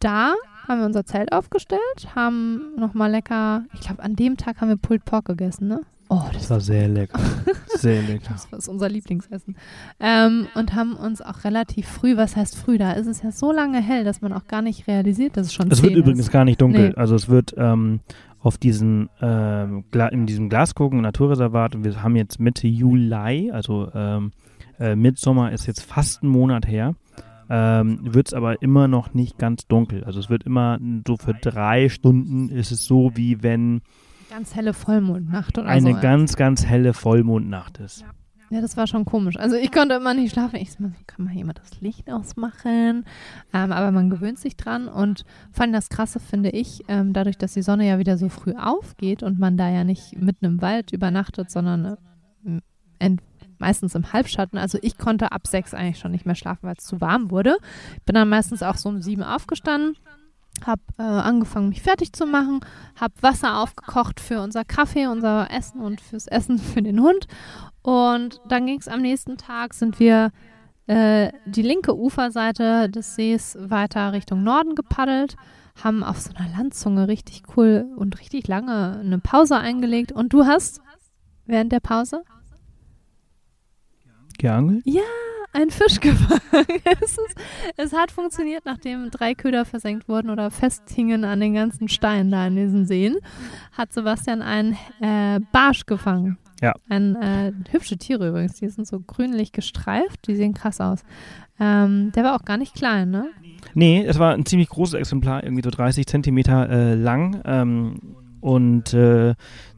da 0.00 0.34
haben 0.68 0.80
wir 0.80 0.86
unser 0.86 1.06
Zelt 1.06 1.32
aufgestellt, 1.32 2.14
haben 2.14 2.74
nochmal 2.76 3.10
lecker, 3.10 3.64
ich 3.72 3.80
glaube, 3.80 4.02
an 4.02 4.16
dem 4.16 4.36
Tag 4.36 4.60
haben 4.60 4.68
wir 4.68 4.76
Pulled 4.76 5.04
Pork 5.04 5.26
gegessen, 5.26 5.68
ne? 5.68 5.80
Oh, 6.08 6.22
das 6.32 6.42
Das 6.42 6.50
war 6.50 6.60
sehr 6.60 6.88
lecker. 6.88 7.18
Sehr 7.76 8.00
lecker. 8.02 8.34
das 8.50 8.60
ist 8.60 8.68
unser 8.68 8.88
Lieblingsessen. 8.88 9.56
Ähm, 10.00 10.46
und 10.54 10.74
haben 10.74 10.94
uns 10.96 11.20
auch 11.20 11.44
relativ 11.44 11.86
früh, 11.86 12.16
was 12.16 12.36
heißt 12.36 12.56
früh, 12.56 12.78
da 12.78 12.92
ist 12.92 13.06
es 13.06 13.22
ja 13.22 13.30
so 13.32 13.52
lange 13.52 13.82
hell, 13.82 14.02
dass 14.02 14.22
man 14.22 14.32
auch 14.32 14.46
gar 14.46 14.62
nicht 14.62 14.86
realisiert, 14.86 15.36
dass 15.36 15.48
es 15.48 15.52
schon 15.52 15.70
Es 15.70 15.82
wird 15.82 15.92
10 15.92 15.98
übrigens 16.00 16.20
ist. 16.20 16.30
gar 16.30 16.44
nicht 16.46 16.60
dunkel. 16.60 16.90
Nee. 16.90 16.94
Also 16.94 17.14
es 17.16 17.28
wird 17.28 17.54
ähm, 17.58 18.00
auf 18.40 18.56
diesem 18.56 19.10
ähm, 19.20 19.84
in 20.12 20.26
diesem 20.26 20.48
Glasgucken 20.48 21.00
Naturreservat 21.02 21.74
und 21.74 21.84
wir 21.84 22.02
haben 22.02 22.16
jetzt 22.16 22.40
Mitte 22.40 22.66
Juli, 22.66 23.50
also 23.50 23.90
ähm, 23.94 24.30
äh, 24.78 24.94
Mitsommer 24.94 25.52
ist 25.52 25.66
jetzt 25.66 25.82
fast 25.82 26.22
ein 26.22 26.28
Monat 26.28 26.66
her. 26.66 26.94
Ähm, 27.48 28.00
wird 28.02 28.28
es 28.28 28.34
aber 28.34 28.62
immer 28.62 28.88
noch 28.88 29.14
nicht 29.14 29.38
ganz 29.38 29.66
dunkel. 29.66 30.02
Also 30.04 30.18
es 30.18 30.30
wird 30.30 30.44
immer 30.44 30.78
so 31.06 31.16
für 31.16 31.34
drei 31.34 31.88
Stunden 31.88 32.48
ist 32.48 32.72
es 32.72 32.84
so, 32.84 33.12
wie 33.14 33.42
wenn 33.42 33.82
Ganz 34.30 34.54
helle 34.54 34.74
Vollmondnacht 34.74 35.56
oder 35.58 35.68
eine 35.68 35.94
so. 35.94 36.00
ganz, 36.00 36.36
ganz 36.36 36.66
helle 36.66 36.92
Vollmondnacht 36.94 37.78
ist. 37.78 38.04
Ja, 38.50 38.60
das 38.60 38.76
war 38.76 38.86
schon 38.86 39.04
komisch. 39.04 39.36
Also 39.36 39.56
ich 39.56 39.72
konnte 39.72 39.96
immer 39.96 40.14
nicht 40.14 40.32
schlafen. 40.32 40.56
Ich 40.56 40.72
so, 40.72 40.78
kann 41.06 41.24
mal 41.24 41.34
jemand 41.34 41.58
das 41.58 41.80
Licht 41.80 42.10
ausmachen? 42.10 43.04
Ähm, 43.52 43.72
aber 43.72 43.90
man 43.90 44.08
gewöhnt 44.08 44.38
sich 44.38 44.56
dran. 44.56 44.86
Und 44.86 45.24
vor 45.50 45.64
allem 45.64 45.72
das 45.72 45.88
Krasse 45.88 46.20
finde 46.20 46.50
ich, 46.50 46.84
ähm, 46.86 47.12
dadurch, 47.12 47.38
dass 47.38 47.54
die 47.54 47.62
Sonne 47.62 47.88
ja 47.88 47.98
wieder 47.98 48.16
so 48.18 48.28
früh 48.28 48.54
aufgeht 48.54 49.24
und 49.24 49.38
man 49.40 49.56
da 49.56 49.68
ja 49.68 49.82
nicht 49.82 50.16
mitten 50.16 50.44
im 50.44 50.62
Wald 50.62 50.92
übernachtet, 50.92 51.50
sondern 51.50 51.96
äh, 53.00 53.16
meistens 53.58 53.94
im 53.94 54.12
Halbschatten. 54.12 54.58
Also 54.58 54.78
ich 54.82 54.96
konnte 54.96 55.32
ab 55.32 55.46
sechs 55.46 55.74
eigentlich 55.74 55.98
schon 55.98 56.12
nicht 56.12 56.26
mehr 56.26 56.34
schlafen, 56.34 56.66
weil 56.68 56.76
es 56.78 56.84
zu 56.84 57.00
warm 57.00 57.30
wurde. 57.30 57.56
Bin 58.04 58.14
dann 58.14 58.28
meistens 58.28 58.62
auch 58.62 58.76
so 58.76 58.88
um 58.88 59.02
sieben 59.02 59.22
aufgestanden. 59.22 59.96
Hab 60.64 60.80
äh, 60.98 61.02
angefangen, 61.02 61.68
mich 61.68 61.82
fertig 61.82 62.12
zu 62.12 62.26
machen, 62.26 62.60
hab 62.98 63.12
Wasser 63.22 63.58
aufgekocht 63.58 64.20
für 64.20 64.40
unser 64.40 64.64
Kaffee, 64.64 65.06
unser 65.06 65.50
Essen 65.50 65.80
und 65.80 66.00
fürs 66.00 66.26
Essen 66.26 66.58
für 66.58 66.82
den 66.82 67.00
Hund. 67.00 67.26
Und 67.82 68.40
dann 68.48 68.66
ging 68.66 68.78
es 68.78 68.88
am 68.88 69.00
nächsten 69.00 69.36
Tag, 69.36 69.74
sind 69.74 70.00
wir 70.00 70.30
äh, 70.86 71.30
die 71.46 71.62
linke 71.62 71.96
Uferseite 71.96 72.88
des 72.88 73.14
Sees 73.14 73.56
weiter 73.60 74.12
Richtung 74.12 74.42
Norden 74.42 74.74
gepaddelt, 74.74 75.36
haben 75.82 76.02
auf 76.02 76.20
so 76.20 76.32
einer 76.34 76.48
Landzunge 76.56 77.08
richtig 77.08 77.42
cool 77.56 77.86
und 77.96 78.18
richtig 78.18 78.48
lange 78.48 78.98
eine 79.00 79.18
Pause 79.18 79.58
eingelegt. 79.58 80.12
Und 80.12 80.32
du 80.32 80.46
hast 80.46 80.80
während 81.44 81.70
der 81.72 81.80
Pause 81.80 82.22
Geangelt? 84.38 84.82
Einen 85.56 85.70
Fisch 85.70 86.00
gefangen. 86.00 86.40
es, 87.00 87.12
ist, 87.12 87.34
es 87.76 87.92
hat 87.92 88.10
funktioniert, 88.10 88.64
nachdem 88.64 89.10
drei 89.10 89.34
Köder 89.34 89.64
versenkt 89.64 90.08
wurden 90.08 90.30
oder 90.30 90.50
festhingen 90.50 91.24
an 91.24 91.40
den 91.40 91.54
ganzen 91.54 91.88
Steinen 91.88 92.30
da 92.30 92.46
in 92.46 92.56
diesen 92.56 92.86
Seen, 92.86 93.16
hat 93.72 93.92
Sebastian 93.92 94.42
einen 94.42 94.76
äh, 95.00 95.40
Barsch 95.52 95.86
gefangen. 95.86 96.38
Ja. 96.62 96.72
Ein, 96.88 97.16
äh, 97.16 97.52
hübsche 97.70 97.98
Tiere 97.98 98.28
übrigens, 98.28 98.54
die 98.54 98.68
sind 98.68 98.86
so 98.86 99.00
grünlich 99.00 99.52
gestreift, 99.52 100.26
die 100.26 100.36
sehen 100.36 100.54
krass 100.54 100.80
aus. 100.80 101.04
Ähm, 101.58 102.12
der 102.12 102.24
war 102.24 102.34
auch 102.34 102.44
gar 102.44 102.56
nicht 102.56 102.74
klein, 102.74 103.10
ne? 103.10 103.30
Nee, 103.74 104.04
es 104.04 104.18
war 104.18 104.32
ein 104.32 104.46
ziemlich 104.46 104.68
großes 104.68 104.94
Exemplar, 104.94 105.42
irgendwie 105.42 105.62
so 105.62 105.70
30 105.70 106.06
Zentimeter 106.06 106.68
äh, 106.68 106.94
lang. 106.94 107.42
Ähm, 107.44 107.94
und 108.40 108.94
äh, 108.94 109.34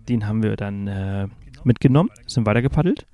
den 0.08 0.26
haben 0.26 0.42
wir 0.42 0.56
dann 0.56 0.86
äh, 0.86 1.28
mitgenommen, 1.64 2.10
sind 2.26 2.46
weitergepaddelt. 2.46 3.06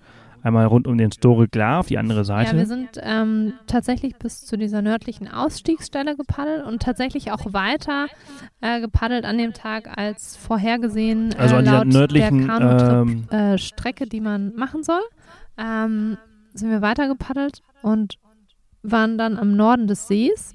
Einmal 0.45 0.66
rund 0.66 0.86
um 0.86 0.97
den 0.99 1.11
Store 1.11 1.49
Glar 1.49 1.80
auf 1.80 1.86
die 1.86 1.99
andere 1.99 2.24
Seite. 2.24 2.53
Ja, 2.53 2.57
wir 2.59 2.66
sind 2.66 2.90
ähm, 3.01 3.55
tatsächlich 3.66 4.16
bis 4.16 4.45
zu 4.45 4.57
dieser 4.57 4.82
nördlichen 4.82 5.26
Ausstiegsstelle 5.26 6.16
gepaddelt 6.16 6.64
und 6.66 6.82
tatsächlich 6.82 7.32
auch 7.32 7.53
weiter 7.53 8.07
äh, 8.61 8.80
gepaddelt 8.80 9.24
an 9.24 9.38
dem 9.38 9.55
Tag 9.55 9.97
als 9.97 10.36
vorhergesehen 10.36 11.32
äh, 11.32 11.36
Also 11.36 11.57
an 11.57 11.64
laut 11.64 11.86
nördlichen, 11.86 12.47
der 12.47 12.47
Kanutrip, 12.47 12.90
ähm, 12.92 13.28
äh, 13.30 13.59
Strecke, 13.59 14.07
die 14.07 14.20
man 14.20 14.55
machen 14.55 14.84
soll. 14.84 15.03
Ähm, 15.57 16.18
sind 16.53 16.70
wir 16.70 16.82
weiter 16.82 17.09
gepaddelt 17.09 17.62
und 17.82 18.16
waren 18.82 19.16
dann 19.16 19.38
am 19.38 19.57
Norden 19.57 19.86
des 19.86 20.07
Sees 20.07 20.53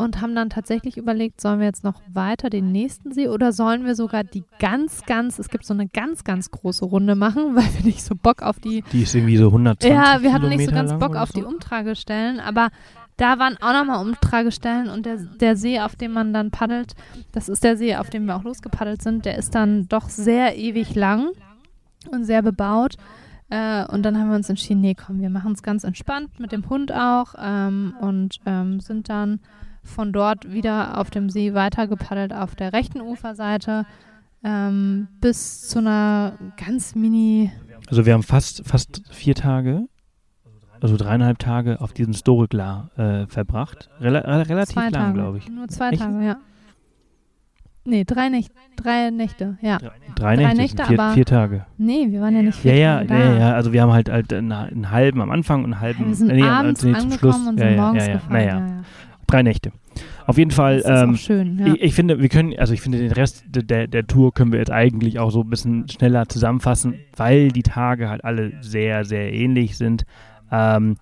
und 0.00 0.20
haben 0.20 0.34
dann 0.34 0.50
tatsächlich 0.50 0.96
überlegt, 0.96 1.40
sollen 1.40 1.60
wir 1.60 1.66
jetzt 1.66 1.84
noch 1.84 2.00
weiter 2.12 2.50
den 2.50 2.72
nächsten 2.72 3.12
See 3.12 3.28
oder 3.28 3.52
sollen 3.52 3.84
wir 3.84 3.94
sogar 3.94 4.24
die 4.24 4.44
ganz, 4.58 5.04
ganz, 5.04 5.38
es 5.38 5.48
gibt 5.48 5.64
so 5.64 5.74
eine 5.74 5.88
ganz, 5.88 6.24
ganz 6.24 6.50
große 6.50 6.84
Runde 6.84 7.14
machen, 7.14 7.54
weil 7.56 7.64
wir 7.76 7.84
nicht 7.84 8.02
so 8.02 8.14
Bock 8.14 8.42
auf 8.42 8.58
die, 8.58 8.82
die 8.92 9.02
ist 9.02 9.14
irgendwie 9.14 9.36
so 9.36 9.46
120 9.46 9.90
ja, 9.90 10.22
wir 10.22 10.32
hatten 10.32 10.48
nicht 10.48 10.64
so 10.64 10.72
ganz 10.72 10.92
Bock 10.98 11.16
auf 11.16 11.30
so. 11.30 11.40
die 11.40 11.44
Umtragestellen, 11.44 12.40
aber 12.40 12.68
da 13.16 13.38
waren 13.38 13.58
auch 13.60 13.72
nochmal 13.74 14.04
Umtragestellen 14.04 14.88
und 14.88 15.04
der, 15.04 15.18
der 15.18 15.54
See, 15.54 15.78
auf 15.78 15.94
dem 15.94 16.12
man 16.12 16.32
dann 16.32 16.50
paddelt, 16.50 16.94
das 17.32 17.50
ist 17.50 17.62
der 17.62 17.76
See, 17.76 17.94
auf 17.94 18.08
dem 18.08 18.24
wir 18.24 18.36
auch 18.36 18.44
losgepaddelt 18.44 19.02
sind, 19.02 19.26
der 19.26 19.36
ist 19.36 19.54
dann 19.54 19.86
doch 19.88 20.08
sehr 20.08 20.56
ewig 20.56 20.94
lang 20.94 21.28
und 22.10 22.24
sehr 22.24 22.40
bebaut. 22.40 22.96
Äh, 23.50 23.84
und 23.86 24.04
dann 24.04 24.16
haben 24.16 24.30
wir 24.30 24.36
uns 24.36 24.48
entschieden, 24.48 24.80
nee, 24.80 24.94
komm, 24.94 25.20
wir 25.20 25.28
machen 25.28 25.52
es 25.52 25.62
ganz 25.62 25.84
entspannt 25.84 26.38
mit 26.38 26.52
dem 26.52 26.68
Hund 26.70 26.92
auch 26.92 27.34
ähm, 27.38 27.94
und 28.00 28.38
ähm, 28.46 28.80
sind 28.80 29.10
dann 29.10 29.40
von 29.82 30.12
dort 30.12 30.52
wieder 30.52 30.98
auf 30.98 31.10
dem 31.10 31.30
See 31.30 31.54
weitergepaddelt 31.54 32.32
auf 32.32 32.54
der 32.54 32.72
rechten 32.72 33.00
Uferseite 33.00 33.86
ähm, 34.44 35.08
bis 35.20 35.68
zu 35.68 35.78
einer 35.80 36.34
ganz 36.64 36.94
mini, 36.94 37.50
Also 37.88 38.06
wir 38.06 38.14
haben 38.14 38.22
fast, 38.22 38.66
fast 38.66 39.02
vier 39.10 39.34
Tage, 39.34 39.86
also 40.80 40.96
dreieinhalb 40.96 41.38
Tage 41.38 41.80
auf 41.80 41.92
diesem 41.92 42.14
Store 42.14 42.48
Glar 42.48 42.90
äh, 42.96 43.26
verbracht. 43.26 43.90
Rela 44.00 44.20
re- 44.20 44.48
relativ 44.48 44.74
zwei 44.74 44.88
lang, 44.88 45.12
glaube 45.14 45.38
ich. 45.38 45.48
Nur 45.48 45.68
zwei 45.68 45.90
Echt? 45.90 46.00
Tage, 46.00 46.24
ja. 46.24 46.36
Nee, 47.84 48.04
drei, 48.04 48.28
Nächte, 48.28 48.52
drei 48.76 49.10
Nächte, 49.10 49.56
ja. 49.62 49.78
Drei, 49.78 49.90
drei 50.14 50.36
Nächte, 50.36 50.56
Nächte, 50.56 50.84
vier, 50.84 51.00
aber- 51.00 51.14
vier 51.14 51.24
Tage. 51.24 51.66
Nee, 51.78 52.06
wir 52.10 52.20
waren 52.20 52.34
ja 52.36 52.42
nicht 52.42 52.56
Ja, 52.56 52.72
vier 52.72 52.76
ja, 52.78 52.98
Tage 53.04 53.14
ja, 53.20 53.28
da. 53.30 53.38
ja, 53.38 53.52
also 53.54 53.72
wir 53.72 53.82
haben 53.82 53.92
halt, 53.92 54.10
halt 54.10 54.32
einen, 54.32 54.52
einen 54.52 54.90
halben 54.90 55.20
am 55.22 55.30
Anfang 55.30 55.64
und 55.64 55.72
einen 55.72 55.80
halben 55.80 56.06
Wir 56.06 56.14
sind 56.14 56.28
nee, 56.28 56.42
am- 56.42 56.48
abends 56.48 56.82
nee, 56.84 56.94
zum 56.94 57.10
Schluss. 57.12 57.36
und 57.46 57.58
ja, 57.58 57.66
sind 57.66 57.76
ja, 57.76 57.82
morgens 57.82 58.02
ja, 58.04 58.08
ja. 58.08 58.14
gefahren. 58.16 58.32
Naja, 58.32 58.58
Ja, 58.58 58.66
ja. 58.66 58.82
Drei 59.30 59.42
Nächte. 59.42 59.72
Auf 60.26 60.38
jeden 60.38 60.50
Fall, 60.50 60.82
ähm, 60.84 61.16
schön, 61.16 61.58
ja. 61.58 61.74
ich, 61.74 61.82
ich 61.82 61.94
finde, 61.94 62.20
wir 62.20 62.28
können, 62.28 62.54
also 62.58 62.72
ich 62.72 62.80
finde, 62.80 62.98
den 62.98 63.12
Rest 63.12 63.44
de- 63.48 63.62
der, 63.64 63.86
der 63.86 64.06
Tour 64.06 64.32
können 64.32 64.52
wir 64.52 64.58
jetzt 64.58 64.70
eigentlich 64.70 65.18
auch 65.18 65.30
so 65.30 65.42
ein 65.42 65.50
bisschen 65.50 65.88
schneller 65.88 66.28
zusammenfassen, 66.28 66.94
weil 67.16 67.48
die 67.48 67.62
Tage 67.62 68.08
halt 68.08 68.24
alle 68.24 68.52
sehr, 68.60 69.04
sehr 69.04 69.32
ähnlich 69.32 69.76
sind. 69.76 70.04
Ähm, 70.52 70.96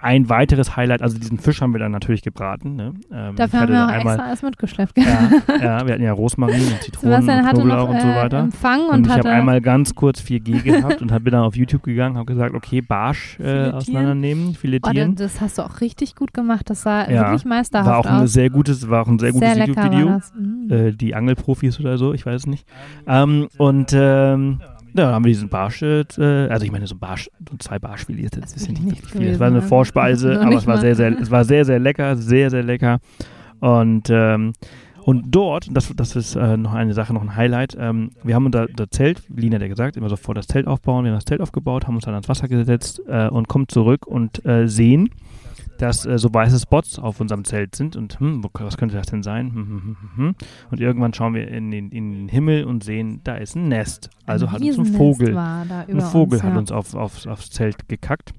ein 0.00 0.28
weiteres 0.28 0.76
Highlight, 0.76 1.02
also 1.02 1.18
diesen 1.18 1.38
Fisch 1.38 1.60
haben 1.60 1.72
wir 1.72 1.78
dann 1.78 1.92
natürlich 1.92 2.22
gebraten. 2.22 2.76
Ne? 2.76 2.94
Ähm, 3.12 3.36
Dafür 3.36 3.60
haben 3.60 3.72
wir 3.72 3.84
auch 3.84 3.88
einmal, 3.88 4.14
extra 4.14 4.26
alles 4.26 4.42
mitgeschleppt. 4.42 4.98
ja, 4.98 5.30
ja, 5.60 5.86
wir 5.86 5.94
hatten 5.94 6.02
ja 6.02 6.12
Rosmarin 6.12 6.60
und 6.60 6.82
Zitronen 6.82 7.22
Sebastian 7.22 7.44
und 7.44 7.52
Knoblauch 7.52 7.88
noch 7.88 7.94
und 7.94 8.00
so 8.00 8.08
äh, 8.08 8.14
weiter. 8.14 8.38
Empfang 8.38 8.80
und, 8.86 8.94
Und 8.94 9.06
ich 9.06 9.12
habe 9.12 9.28
einmal 9.30 9.60
ganz 9.60 9.94
kurz 9.94 10.20
4G 10.20 10.62
gehabt 10.62 11.02
und 11.02 11.08
bin 11.24 11.32
dann 11.32 11.42
auf 11.42 11.56
YouTube 11.56 11.82
gegangen, 11.82 12.16
habe 12.16 12.26
gesagt, 12.26 12.54
okay, 12.54 12.80
Barsch 12.80 13.34
äh, 13.38 13.42
Filetieren. 13.42 13.74
auseinandernehmen, 13.74 14.44
oh, 14.44 14.50
das, 14.52 14.60
filetieren. 14.60 15.14
das 15.16 15.40
hast 15.40 15.58
du 15.58 15.62
auch 15.62 15.80
richtig 15.80 16.14
gut 16.14 16.32
gemacht. 16.32 16.70
Das 16.70 16.82
sah 16.82 17.08
Ja, 17.10 17.22
wirklich 17.22 17.44
meisterhaft 17.44 17.88
war 17.88 17.98
auch 17.98 18.06
ein 18.06 18.24
aus. 18.24 18.32
sehr 18.32 18.50
gutes, 18.50 18.88
war 18.88 19.02
auch 19.02 19.08
ein 19.08 19.18
sehr 19.18 19.32
gutes 19.32 19.56
YouTube-Video. 19.56 20.20
Mm. 20.34 20.72
Äh, 20.72 20.92
die 20.92 21.14
Angelprofis 21.14 21.80
oder 21.80 21.98
so, 21.98 22.12
ich 22.12 22.24
weiß 22.26 22.42
es 22.42 22.46
nicht. 22.46 22.66
Ähm, 23.06 23.48
und 23.58 23.92
ähm, 23.92 24.58
ja, 24.60 24.75
dann 24.96 25.14
haben 25.14 25.24
wir 25.24 25.30
diesen 25.30 25.48
Barsch, 25.48 25.82
äh, 25.82 26.04
also 26.18 26.64
ich 26.64 26.72
meine 26.72 26.86
so 26.86 26.96
Barsch, 26.96 27.30
so 27.48 27.56
zwei 27.58 27.78
Barschfilet, 27.78 28.36
das, 28.36 28.52
Das 28.52 28.56
ist 28.56 28.66
ja 28.66 28.72
nicht 28.72 28.84
nicht 28.84 29.06
viel. 29.06 29.28
Es 29.28 29.38
war 29.38 29.46
eine 29.46 29.56
gewesen, 29.56 29.68
Vorspeise, 29.68 30.40
aber 30.40 30.56
es 30.56 30.66
war 30.66 30.76
mal. 30.76 30.80
sehr, 30.80 30.94
sehr, 30.94 31.20
es 31.20 31.30
war 31.30 31.44
sehr, 31.44 31.64
sehr 31.64 31.78
lecker, 31.78 32.16
sehr, 32.16 32.50
sehr 32.50 32.62
lecker. 32.62 32.98
Und 33.60 34.08
ähm, 34.10 34.52
und 35.06 35.26
dort, 35.28 35.68
das, 35.70 35.92
das 35.94 36.16
ist 36.16 36.34
äh, 36.34 36.56
noch 36.56 36.74
eine 36.74 36.92
Sache, 36.92 37.14
noch 37.14 37.22
ein 37.22 37.36
Highlight, 37.36 37.76
ähm, 37.78 38.10
wir 38.24 38.34
haben 38.34 38.46
unser, 38.46 38.68
unser 38.68 38.90
Zelt, 38.90 39.22
Lina 39.32 39.54
hat 39.54 39.62
ja 39.62 39.68
gesagt, 39.68 39.96
immer 39.96 40.08
sofort 40.08 40.36
das 40.36 40.48
Zelt 40.48 40.66
aufbauen, 40.66 41.04
wir 41.04 41.12
haben 41.12 41.18
das 41.18 41.26
Zelt 41.26 41.40
aufgebaut, 41.40 41.86
haben 41.86 41.94
uns 41.94 42.06
dann 42.06 42.14
ans 42.14 42.28
Wasser 42.28 42.48
gesetzt 42.48 43.00
äh, 43.06 43.28
und 43.28 43.46
kommen 43.46 43.68
zurück 43.68 44.04
und 44.04 44.44
äh, 44.44 44.66
sehen, 44.66 45.10
dass 45.78 46.06
äh, 46.06 46.18
so 46.18 46.32
weiße 46.32 46.58
Spots 46.58 46.98
auf 46.98 47.20
unserem 47.20 47.44
Zelt 47.44 47.74
sind 47.74 47.96
und 47.96 48.18
hm, 48.20 48.44
was 48.52 48.76
könnte 48.76 48.96
das 48.96 49.06
denn 49.06 49.22
sein? 49.22 49.52
Hm, 49.52 49.54
hm, 49.54 49.68
hm, 49.68 49.96
hm, 50.00 50.16
hm. 50.16 50.34
Und 50.70 50.80
irgendwann 50.80 51.14
schauen 51.14 51.34
wir 51.34 51.48
in 51.48 51.70
den, 51.70 51.90
in 51.90 52.12
den 52.12 52.28
Himmel 52.28 52.64
und 52.64 52.84
sehen, 52.84 53.20
da 53.24 53.36
ist 53.36 53.56
ein 53.56 53.68
Nest. 53.68 54.10
Also 54.24 54.50
hat 54.50 54.60
uns 54.60 54.78
ein 54.78 54.86
Vogel, 54.86 55.36
ein 55.36 56.00
Vogel 56.00 56.34
uns, 56.34 56.42
hat 56.42 56.52
ja. 56.52 56.58
uns 56.58 56.72
auf, 56.72 56.94
auf, 56.94 57.26
aufs 57.26 57.50
Zelt 57.50 57.88
gekackt. 57.88 58.32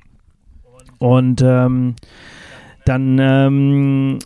Und 0.99 1.41
ähm, 1.43 1.95
dann, 2.85 3.17
ähm, 3.19 4.19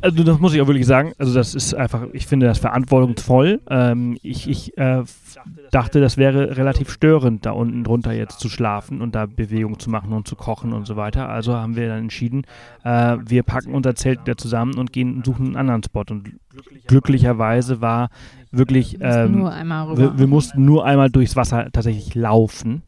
also 0.00 0.22
das 0.22 0.38
muss 0.38 0.54
ich 0.54 0.60
auch 0.60 0.66
wirklich 0.66 0.86
sagen, 0.86 1.12
also 1.18 1.34
das 1.34 1.54
ist 1.54 1.74
einfach, 1.74 2.06
ich 2.12 2.26
finde 2.26 2.46
das 2.46 2.58
verantwortungsvoll. 2.58 3.60
Ähm, 3.68 4.18
ich 4.22 4.48
ich 4.48 4.76
äh, 4.78 5.02
dachte, 5.70 6.00
das 6.00 6.16
wäre 6.16 6.56
relativ 6.56 6.90
störend, 6.90 7.46
da 7.46 7.52
unten 7.52 7.84
drunter 7.84 8.12
jetzt 8.12 8.40
zu 8.40 8.48
schlafen 8.48 9.00
und 9.00 9.14
da 9.14 9.26
Bewegung 9.26 9.78
zu 9.78 9.90
machen 9.90 10.12
und 10.12 10.28
zu 10.28 10.36
kochen 10.36 10.72
und 10.72 10.86
so 10.86 10.96
weiter. 10.96 11.28
Also 11.28 11.54
haben 11.54 11.76
wir 11.76 11.88
dann 11.88 11.98
entschieden, 11.98 12.42
äh, 12.84 13.16
wir 13.24 13.42
packen 13.42 13.74
unser 13.74 13.94
Zelt 13.94 14.20
wieder 14.22 14.36
zusammen 14.36 14.78
und 14.78 14.92
gehen 14.92 15.16
und 15.16 15.26
suchen 15.26 15.46
einen 15.46 15.56
anderen 15.56 15.82
Spot. 15.82 16.04
Und 16.10 16.30
glücklicherweise 16.86 17.80
war 17.80 18.10
wirklich 18.50 18.98
Wir 19.00 19.06
mussten 19.06 19.34
ähm, 19.34 19.38
nur 19.38 19.52
einmal 19.52 19.86
rüber. 19.86 19.98
wir, 19.98 20.18
wir 20.18 20.26
mussten 20.26 20.64
nur 20.64 20.84
einmal 20.84 21.10
durchs 21.10 21.36
Wasser 21.36 21.68
tatsächlich 21.72 22.14
laufen, 22.14 22.82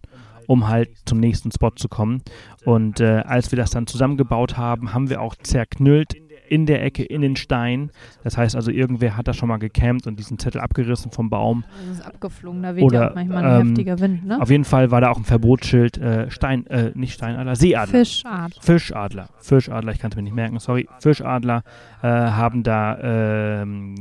um 0.47 0.69
halt 0.69 0.91
zum 1.05 1.19
nächsten 1.19 1.51
Spot 1.51 1.71
zu 1.71 1.89
kommen. 1.89 2.23
Und 2.65 3.01
äh, 3.01 3.23
als 3.27 3.51
wir 3.51 3.57
das 3.57 3.71
dann 3.71 3.87
zusammengebaut 3.87 4.57
haben, 4.57 4.95
haben 4.95 5.11
wir 5.11 5.21
auch 5.21 5.35
zerknüllt 5.37 6.15
in 6.49 6.67
der 6.67 6.83
Ecke 6.85 7.05
in 7.05 7.21
den 7.21 7.37
Stein. 7.37 7.91
Das 8.25 8.37
heißt 8.37 8.57
also, 8.57 8.71
irgendwer 8.71 9.17
hat 9.17 9.29
da 9.29 9.33
schon 9.33 9.49
mal 9.49 9.59
gecampt 9.59 10.07
und 10.07 10.19
diesen 10.19 10.39
Zettel 10.39 10.61
abgerissen 10.61 11.11
vom 11.11 11.31
Baum. 11.31 11.65
Das 11.89 11.99
ist 11.99 12.07
abgeflogen, 12.07 12.63
da 12.63 12.75
weht 12.75 12.83
ja 12.83 12.87
Oder, 12.87 13.11
auch 13.11 13.15
manchmal 13.15 13.45
ein 13.45 13.61
ähm, 13.61 13.67
heftiger 13.69 14.01
Wind, 14.01 14.27
ne? 14.27 14.41
Auf 14.41 14.51
jeden 14.51 14.65
Fall 14.65 14.91
war 14.91 15.01
da 15.01 15.11
auch 15.11 15.19
ein 15.19 15.25
Verbotsschild, 15.25 15.99
äh, 15.99 16.31
Stein, 16.31 16.67
äh, 16.67 16.93
nicht 16.95 17.15
Steinadler, 17.15 17.57
Seeadler. 17.57 17.87
Fischart. 17.87 18.59
Fischadler, 18.61 19.29
Fischadler, 19.39 19.93
ich 19.93 19.99
kann 19.99 20.11
es 20.11 20.17
mir 20.17 20.23
nicht 20.23 20.35
merken, 20.35 20.59
sorry, 20.59 20.89
Fischadler 21.01 21.63
äh, 22.03 22.09
haben 22.09 22.63
da 22.63 23.63
ähm, 23.63 23.95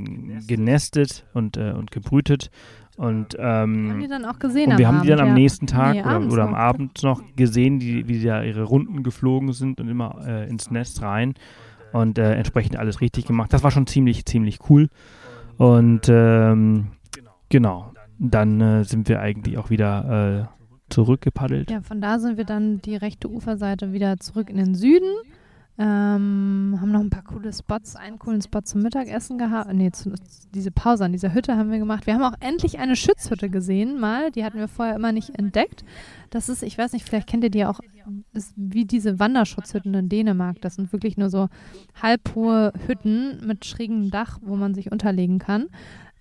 genestet 0.48 1.26
und, 1.34 1.58
äh, 1.58 1.72
und 1.72 1.91
gebrütet 1.91 2.50
und 2.98 3.36
ähm, 3.38 3.89
Haben 3.89 4.00
die 4.02 4.08
dann 4.08 4.26
auch 4.26 4.39
gesehen 4.39 4.68
und 4.68 4.74
am 4.74 4.78
wir 4.80 4.88
haben 4.88 5.02
die 5.02 5.10
dann 5.10 5.20
Abend, 5.20 5.32
am 5.32 5.38
ja. 5.38 5.41
nächsten 5.43 5.68
Tag 5.68 5.96
Nee, 5.96 6.02
oder, 6.02 6.22
oder 6.32 6.43
am 6.43 6.52
noch. 6.52 6.58
Abend 6.58 7.04
noch 7.04 7.22
gesehen, 7.36 7.80
die, 7.80 8.08
wie 8.08 8.20
die 8.20 8.26
da 8.26 8.41
ihre 8.41 8.64
Runden 8.64 9.04
geflogen 9.04 9.52
sind 9.52 9.82
und 9.82 9.89
immer 9.89 10.24
äh, 10.26 10.50
ins 10.50 10.72
Nest 10.72 11.02
rein 11.02 11.34
und 11.94 12.18
äh, 12.18 12.34
entsprechend 12.34 12.78
alles 12.78 13.02
richtig 13.02 13.26
gemacht. 13.26 13.54
Das 13.54 13.64
war 13.64 13.72
schon 13.72 13.88
ziemlich, 13.88 14.26
ziemlich 14.26 14.60
cool. 14.70 14.90
Und 15.58 16.10
ähm, 16.10 16.92
genau, 17.50 17.94
dann 18.20 18.62
äh, 18.62 18.84
sind 18.84 19.08
wir 19.10 19.22
eigentlich 19.22 19.58
auch 19.58 19.70
wieder 19.70 20.50
äh, 20.50 20.94
zurückgepaddelt. 20.94 21.72
Ja, 21.72 21.82
von 21.82 22.02
da 22.02 22.20
sind 22.20 22.38
wir 22.38 22.46
dann 22.46 22.82
die 22.82 22.96
rechte 22.96 23.30
Uferseite 23.30 23.94
wieder 23.94 24.18
zurück 24.18 24.50
in 24.50 24.58
den 24.58 24.76
Süden. 24.76 25.12
Ähm, 25.78 26.78
haben 26.80 26.92
noch 26.92 27.02
ein 27.02 27.10
paar 27.10 27.24
coole 27.24 27.52
Spots, 27.52 27.98
einen 27.98 28.18
coolen 28.18 28.42
Spot 28.42 28.62
zum 28.62 28.82
Mittagessen 28.82 29.38
gehabt. 29.38 29.74
Nee, 29.74 29.92
zu, 29.92 30.14
diese 30.54 30.72
Pause 30.72 31.04
an 31.04 31.12
dieser 31.12 31.34
Hütte 31.34 31.58
haben 31.58 31.70
wir 31.70 31.80
gemacht. 31.80 32.08
Wir 32.08 32.14
haben 32.14 32.24
auch 32.24 32.38
endlich 32.40 32.80
eine 32.80 32.96
Schützhütte 32.96 33.50
gesehen, 33.50 34.00
mal. 34.00 34.32
Die 34.32 34.46
hatten 34.46 34.58
wir 34.58 34.70
vorher 34.70 34.96
immer 34.96 35.12
nicht 35.12 35.38
entdeckt. 35.38 35.84
Das 36.30 36.48
ist, 36.48 36.64
ich 36.64 36.78
weiß 36.78 36.94
nicht, 36.94 37.06
vielleicht 37.06 37.28
kennt 37.28 37.44
ihr 37.44 37.50
die 37.50 37.66
auch, 37.66 37.82
ist 38.32 38.54
wie 38.56 38.86
diese 38.86 39.20
Wanderschutzhütten 39.20 39.94
in 39.94 40.08
Dänemark. 40.08 40.62
Das 40.62 40.76
sind 40.76 40.94
wirklich 40.94 41.18
nur 41.18 41.30
so 41.30 41.50
halbhohe 42.02 42.72
Hütten 42.88 43.46
mit 43.46 43.66
schrägem 43.66 44.12
Dach, 44.12 44.40
wo 44.42 44.56
man 44.56 44.76
sich 44.76 44.94
unterlegen 44.94 45.40
kann. 45.40 45.68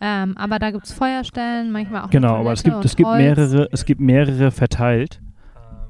Ähm, 0.00 0.36
aber 0.36 0.58
da 0.58 0.72
gibt 0.72 0.86
es 0.86 0.92
Feuerstellen, 0.92 1.70
manchmal 1.70 2.02
auch 2.02 2.10
Genau, 2.10 2.34
aber 2.34 2.52
es 2.52 2.64
gibt, 2.64 2.84
es 2.84 2.96
gibt 2.96 3.08
Holz. 3.08 3.22
mehrere, 3.22 3.68
es 3.70 3.84
gibt 3.84 4.00
mehrere 4.00 4.50
verteilt 4.50 5.20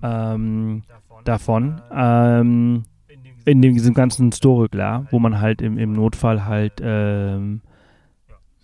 ähm, 0.03 0.83
davon. 1.25 1.81
Ähm, 1.91 2.85
in 3.45 3.63
dem, 3.63 3.75
diesem 3.75 3.95
ganzen 3.95 4.33
Store, 4.33 4.69
klar, 4.69 5.07
wo 5.11 5.19
man 5.19 5.41
halt 5.41 5.63
im, 5.63 5.79
im 5.79 5.93
Notfall 5.93 6.45
halt 6.45 6.75
ähm, 6.83 7.61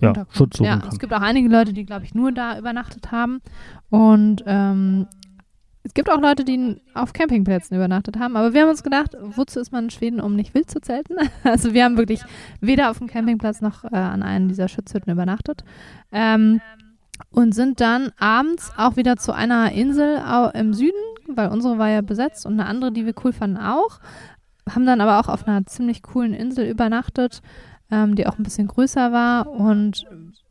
ja. 0.01 0.27
Schutz 0.31 0.57
suchen 0.57 0.67
ja, 0.67 0.79
kann. 0.79 0.89
Es 0.89 0.99
gibt 0.99 1.13
auch 1.13 1.21
einige 1.21 1.49
Leute, 1.49 1.73
die, 1.73 1.85
glaube 1.85 2.05
ich, 2.05 2.15
nur 2.15 2.33
da 2.33 2.59
übernachtet 2.59 3.13
haben. 3.13 3.41
Und 3.91 4.43
ähm, 4.47 5.07
es 5.83 5.95
gibt 5.95 6.11
auch 6.11 6.21
Leute, 6.21 6.45
die 6.45 6.81
auf 6.95 7.13
Campingplätzen 7.13 7.77
übernachtet 7.77 8.19
haben. 8.19 8.37
Aber 8.37 8.53
wir 8.53 8.63
haben 8.63 8.69
uns 8.69 8.83
gedacht, 8.83 9.17
wozu 9.21 9.61
ist 9.61 9.73
man 9.73 9.85
in 9.85 9.91
Schweden, 9.91 10.21
um 10.21 10.37
nicht 10.37 10.55
wild 10.55 10.71
zu 10.71 10.81
zelten? 10.81 11.17
Also 11.45 11.73
wir 11.75 11.85
haben 11.85 11.97
wirklich 11.97 12.23
weder 12.61 12.91
auf 12.91 12.99
dem 12.99 13.07
Campingplatz 13.07 13.61
noch 13.61 13.85
äh, 13.85 13.97
an 13.97 14.23
einem 14.23 14.49
dieser 14.49 14.69
Schutzhütten 14.69 15.13
übernachtet. 15.13 15.65
Ähm, 16.13 16.61
und 17.31 17.55
sind 17.55 17.81
dann 17.81 18.13
abends 18.19 18.73
auch 18.77 18.97
wieder 18.97 19.17
zu 19.17 19.33
einer 19.33 19.73
Insel 19.73 20.23
im 20.55 20.73
Süden, 20.73 20.97
weil 21.29 21.49
unsere 21.49 21.77
war 21.77 21.91
ja 21.91 22.01
besetzt 22.01 22.47
und 22.47 22.55
eine 22.55 22.67
andere, 22.67 22.93
die 22.93 23.05
wir 23.05 23.15
cool 23.23 23.33
fanden, 23.33 23.59
auch. 23.59 24.01
Haben 24.75 24.87
dann 24.87 25.01
aber 25.01 25.21
auch 25.21 25.29
auf 25.33 25.47
einer 25.47 25.65
ziemlich 25.67 26.03
coolen 26.03 26.35
Insel 26.35 26.67
übernachtet, 26.67 27.43
ähm, 27.91 28.15
die 28.15 28.27
auch 28.27 28.39
ein 28.39 28.43
bisschen 28.45 28.69
größer 28.69 29.13
war 29.13 29.49
und 29.49 30.07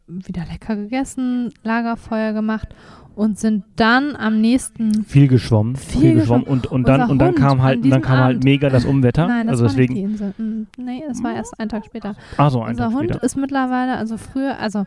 wieder 0.07 0.43
lecker 0.51 0.76
gegessen, 0.76 1.51
Lagerfeuer 1.63 2.34
gemacht 2.34 2.70
und 3.15 3.38
sind 3.38 3.63
dann 3.76 4.15
am 4.15 4.39
nächsten 4.41 5.03
viel 5.03 5.28
geschwommen, 5.28 5.76
Viel 5.76 6.01
viel, 6.01 6.15
geschwommen 6.15 6.45
und, 6.45 6.67
und 6.67 6.88
dann 6.88 7.09
und 7.09 7.20
dann 7.20 7.36
kam 7.36 7.61
halt 7.61 7.80
dann 7.91 8.01
kam 8.01 8.17
halt 8.20 8.43
mega 8.43 8.70
das 8.70 8.86
Umwetter. 8.86 9.28
Nein, 9.28 9.47
das 9.47 9.53
also 9.59 9.65
war 9.65 9.70
deswegen, 9.70 9.93
nicht 9.93 10.05
die 10.05 10.11
Insel. 10.11 10.34
Mm, 10.38 10.67
Nee, 10.78 11.03
das 11.07 11.22
war 11.22 11.36
erst 11.36 11.59
einen 11.59 11.70
Tag 11.70 11.86
später. 11.86 12.15
ah 12.38 12.49
so 12.49 12.61
ein 12.61 12.72
Unser 12.72 12.86
Tag 12.86 12.93
Hund 12.93 13.09
später. 13.09 13.24
ist 13.24 13.36
mittlerweile, 13.38 13.97
also 13.97 14.17
früher, 14.17 14.57
also 14.57 14.86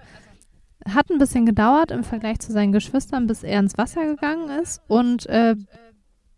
hat 0.89 1.11
ein 1.11 1.18
bisschen 1.18 1.47
gedauert 1.47 1.91
im 1.93 2.03
Vergleich 2.05 2.41
zu 2.41 2.53
seinen 2.53 2.72
Geschwistern, 2.72 3.26
bis 3.28 3.45
er 3.45 3.61
ins 3.61 3.78
Wasser 3.78 4.05
gegangen 4.07 4.49
ist. 4.62 4.80
Und 4.89 5.26
äh, 5.26 5.55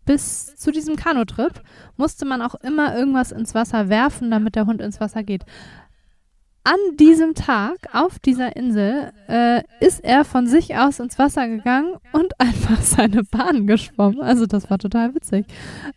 bis 0.05 0.55
zu 0.55 0.71
diesem 0.71 0.95
Kanutrip 0.95 1.61
musste 1.97 2.25
man 2.25 2.41
auch 2.41 2.55
immer 2.55 2.95
irgendwas 2.95 3.31
ins 3.31 3.55
Wasser 3.55 3.89
werfen, 3.89 4.31
damit 4.31 4.55
der 4.55 4.65
Hund 4.65 4.81
ins 4.81 4.99
Wasser 4.99 5.23
geht. 5.23 5.43
An 6.63 6.97
diesem 6.97 7.35
Tag 7.35 7.75
auf 7.93 8.17
dieser 8.17 8.55
Insel 8.55 9.11
äh, 9.27 9.61
ist 9.79 10.03
er 10.03 10.25
von 10.25 10.47
sich 10.47 10.75
aus 10.75 10.99
ins 10.99 11.19
Wasser 11.19 11.47
gegangen 11.47 11.93
und 12.11 12.33
einfach 12.39 12.81
seine 12.81 13.23
Bahn 13.23 13.67
geschwommen. 13.67 14.21
Also 14.21 14.47
das 14.47 14.69
war 14.71 14.79
total 14.79 15.13
witzig. 15.13 15.45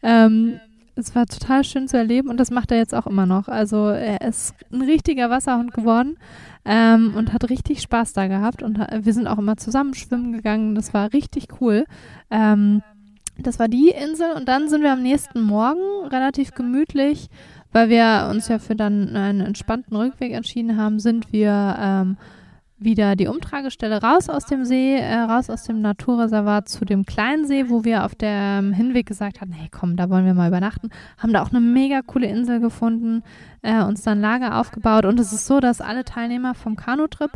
Ähm, 0.02 0.60
es 0.94 1.14
war 1.14 1.26
total 1.26 1.64
schön 1.64 1.88
zu 1.88 1.96
erleben 1.96 2.28
und 2.28 2.38
das 2.38 2.50
macht 2.50 2.70
er 2.70 2.76
jetzt 2.78 2.94
auch 2.94 3.06
immer 3.06 3.24
noch. 3.24 3.48
Also 3.48 3.86
er 3.88 4.20
ist 4.20 4.54
ein 4.72 4.82
richtiger 4.82 5.30
Wasserhund 5.30 5.72
geworden 5.72 6.18
ähm, 6.66 7.14
und 7.16 7.32
hat 7.32 7.48
richtig 7.48 7.80
Spaß 7.80 8.12
da 8.12 8.26
gehabt 8.26 8.62
und 8.62 8.78
ha- 8.78 8.88
wir 9.00 9.14
sind 9.14 9.26
auch 9.26 9.38
immer 9.38 9.56
zusammen 9.56 9.94
schwimmen 9.94 10.32
gegangen. 10.32 10.74
Das 10.74 10.92
war 10.92 11.12
richtig 11.14 11.46
cool. 11.60 11.86
Ähm, 12.30 12.82
das 13.38 13.58
war 13.58 13.68
die 13.68 13.90
Insel 13.90 14.32
und 14.32 14.48
dann 14.48 14.68
sind 14.68 14.82
wir 14.82 14.92
am 14.92 15.02
nächsten 15.02 15.42
Morgen 15.42 16.06
relativ 16.08 16.52
gemütlich, 16.52 17.28
weil 17.72 17.88
wir 17.88 18.28
uns 18.30 18.48
ja 18.48 18.58
für 18.58 18.74
dann 18.74 19.14
einen 19.14 19.40
entspannten 19.40 19.96
Rückweg 19.96 20.32
entschieden 20.32 20.76
haben, 20.76 20.98
sind 20.98 21.32
wir 21.32 21.76
ähm, 21.78 22.16
wieder 22.78 23.16
die 23.16 23.26
Umtragestelle 23.26 24.00
raus 24.00 24.28
aus 24.28 24.46
dem 24.46 24.64
See, 24.64 24.96
äh, 24.96 25.14
raus 25.14 25.50
aus 25.50 25.64
dem 25.64 25.80
Naturreservat 25.80 26.68
zu 26.68 26.84
dem 26.84 27.04
kleinen 27.04 27.46
See, 27.46 27.68
wo 27.68 27.84
wir 27.84 28.04
auf 28.04 28.14
dem 28.14 28.72
Hinweg 28.72 29.06
gesagt 29.06 29.40
hatten, 29.40 29.52
hey 29.52 29.68
komm, 29.70 29.96
da 29.96 30.08
wollen 30.10 30.24
wir 30.24 30.34
mal 30.34 30.48
übernachten. 30.48 30.90
Haben 31.18 31.32
da 31.32 31.42
auch 31.42 31.50
eine 31.50 31.60
mega 31.60 32.02
coole 32.02 32.28
Insel 32.28 32.60
gefunden, 32.60 33.22
äh, 33.62 33.82
uns 33.82 34.02
dann 34.02 34.20
Lager 34.20 34.58
aufgebaut 34.58 35.04
und 35.04 35.18
es 35.18 35.32
ist 35.32 35.46
so, 35.46 35.60
dass 35.60 35.80
alle 35.80 36.04
Teilnehmer 36.04 36.54
vom 36.54 36.76
Kanutrip 36.76 37.32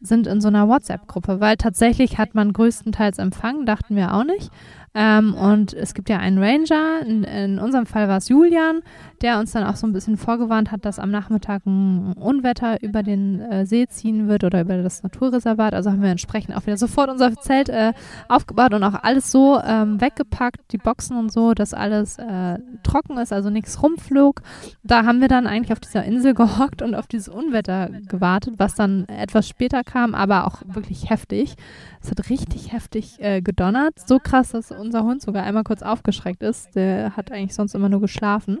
sind 0.00 0.26
in 0.26 0.40
so 0.40 0.48
einer 0.48 0.68
WhatsApp-Gruppe, 0.68 1.40
weil 1.40 1.56
tatsächlich 1.56 2.18
hat 2.18 2.34
man 2.34 2.52
größtenteils 2.52 3.18
Empfang, 3.18 3.66
dachten 3.66 3.96
wir 3.96 4.14
auch 4.14 4.24
nicht. 4.24 4.50
Ähm, 4.98 5.34
und 5.34 5.74
es 5.74 5.92
gibt 5.92 6.08
ja 6.08 6.16
einen 6.16 6.42
Ranger, 6.42 7.02
in, 7.06 7.22
in 7.22 7.58
unserem 7.58 7.84
Fall 7.84 8.08
war 8.08 8.16
es 8.16 8.30
Julian, 8.30 8.80
der 9.20 9.38
uns 9.38 9.52
dann 9.52 9.64
auch 9.64 9.76
so 9.76 9.86
ein 9.86 9.92
bisschen 9.92 10.16
vorgewarnt 10.16 10.72
hat, 10.72 10.86
dass 10.86 10.98
am 10.98 11.10
Nachmittag 11.10 11.66
ein 11.66 12.14
Unwetter 12.14 12.82
über 12.82 13.02
den 13.02 13.40
äh, 13.40 13.66
See 13.66 13.86
ziehen 13.88 14.26
wird 14.26 14.42
oder 14.42 14.62
über 14.62 14.82
das 14.82 15.02
Naturreservat. 15.02 15.74
Also 15.74 15.90
haben 15.90 16.00
wir 16.00 16.08
entsprechend 16.08 16.56
auch 16.56 16.62
wieder 16.62 16.78
sofort 16.78 17.10
unser 17.10 17.34
Zelt 17.36 17.68
äh, 17.68 17.92
aufgebaut 18.28 18.72
und 18.72 18.82
auch 18.84 19.02
alles 19.02 19.30
so 19.30 19.60
ähm, 19.62 20.00
weggepackt, 20.00 20.72
die 20.72 20.78
Boxen 20.78 21.18
und 21.18 21.30
so, 21.30 21.52
dass 21.52 21.74
alles 21.74 22.18
äh, 22.18 22.58
trocken 22.82 23.18
ist, 23.18 23.34
also 23.34 23.50
nichts 23.50 23.82
rumflog. 23.82 24.40
Da 24.82 25.04
haben 25.04 25.20
wir 25.20 25.28
dann 25.28 25.46
eigentlich 25.46 25.72
auf 25.72 25.80
dieser 25.80 26.04
Insel 26.04 26.32
gehockt 26.32 26.80
und 26.80 26.94
auf 26.94 27.06
dieses 27.06 27.28
Unwetter 27.28 27.90
gewartet, 28.08 28.54
was 28.56 28.74
dann 28.74 29.06
etwas 29.08 29.46
später 29.46 29.84
kam, 29.84 30.14
aber 30.14 30.46
auch 30.46 30.62
wirklich 30.64 31.10
heftig. 31.10 31.56
Es 32.02 32.10
hat 32.10 32.30
richtig 32.30 32.72
heftig 32.72 33.16
äh, 33.18 33.42
gedonnert. 33.42 33.94
So 34.06 34.18
krass, 34.18 34.52
dass 34.52 34.70
unser 34.86 35.04
Hund 35.04 35.22
sogar 35.22 35.44
einmal 35.44 35.64
kurz 35.64 35.82
aufgeschreckt 35.82 36.42
ist. 36.42 36.74
Der 36.74 37.16
hat 37.16 37.30
eigentlich 37.30 37.54
sonst 37.54 37.74
immer 37.74 37.88
nur 37.88 38.00
geschlafen 38.00 38.58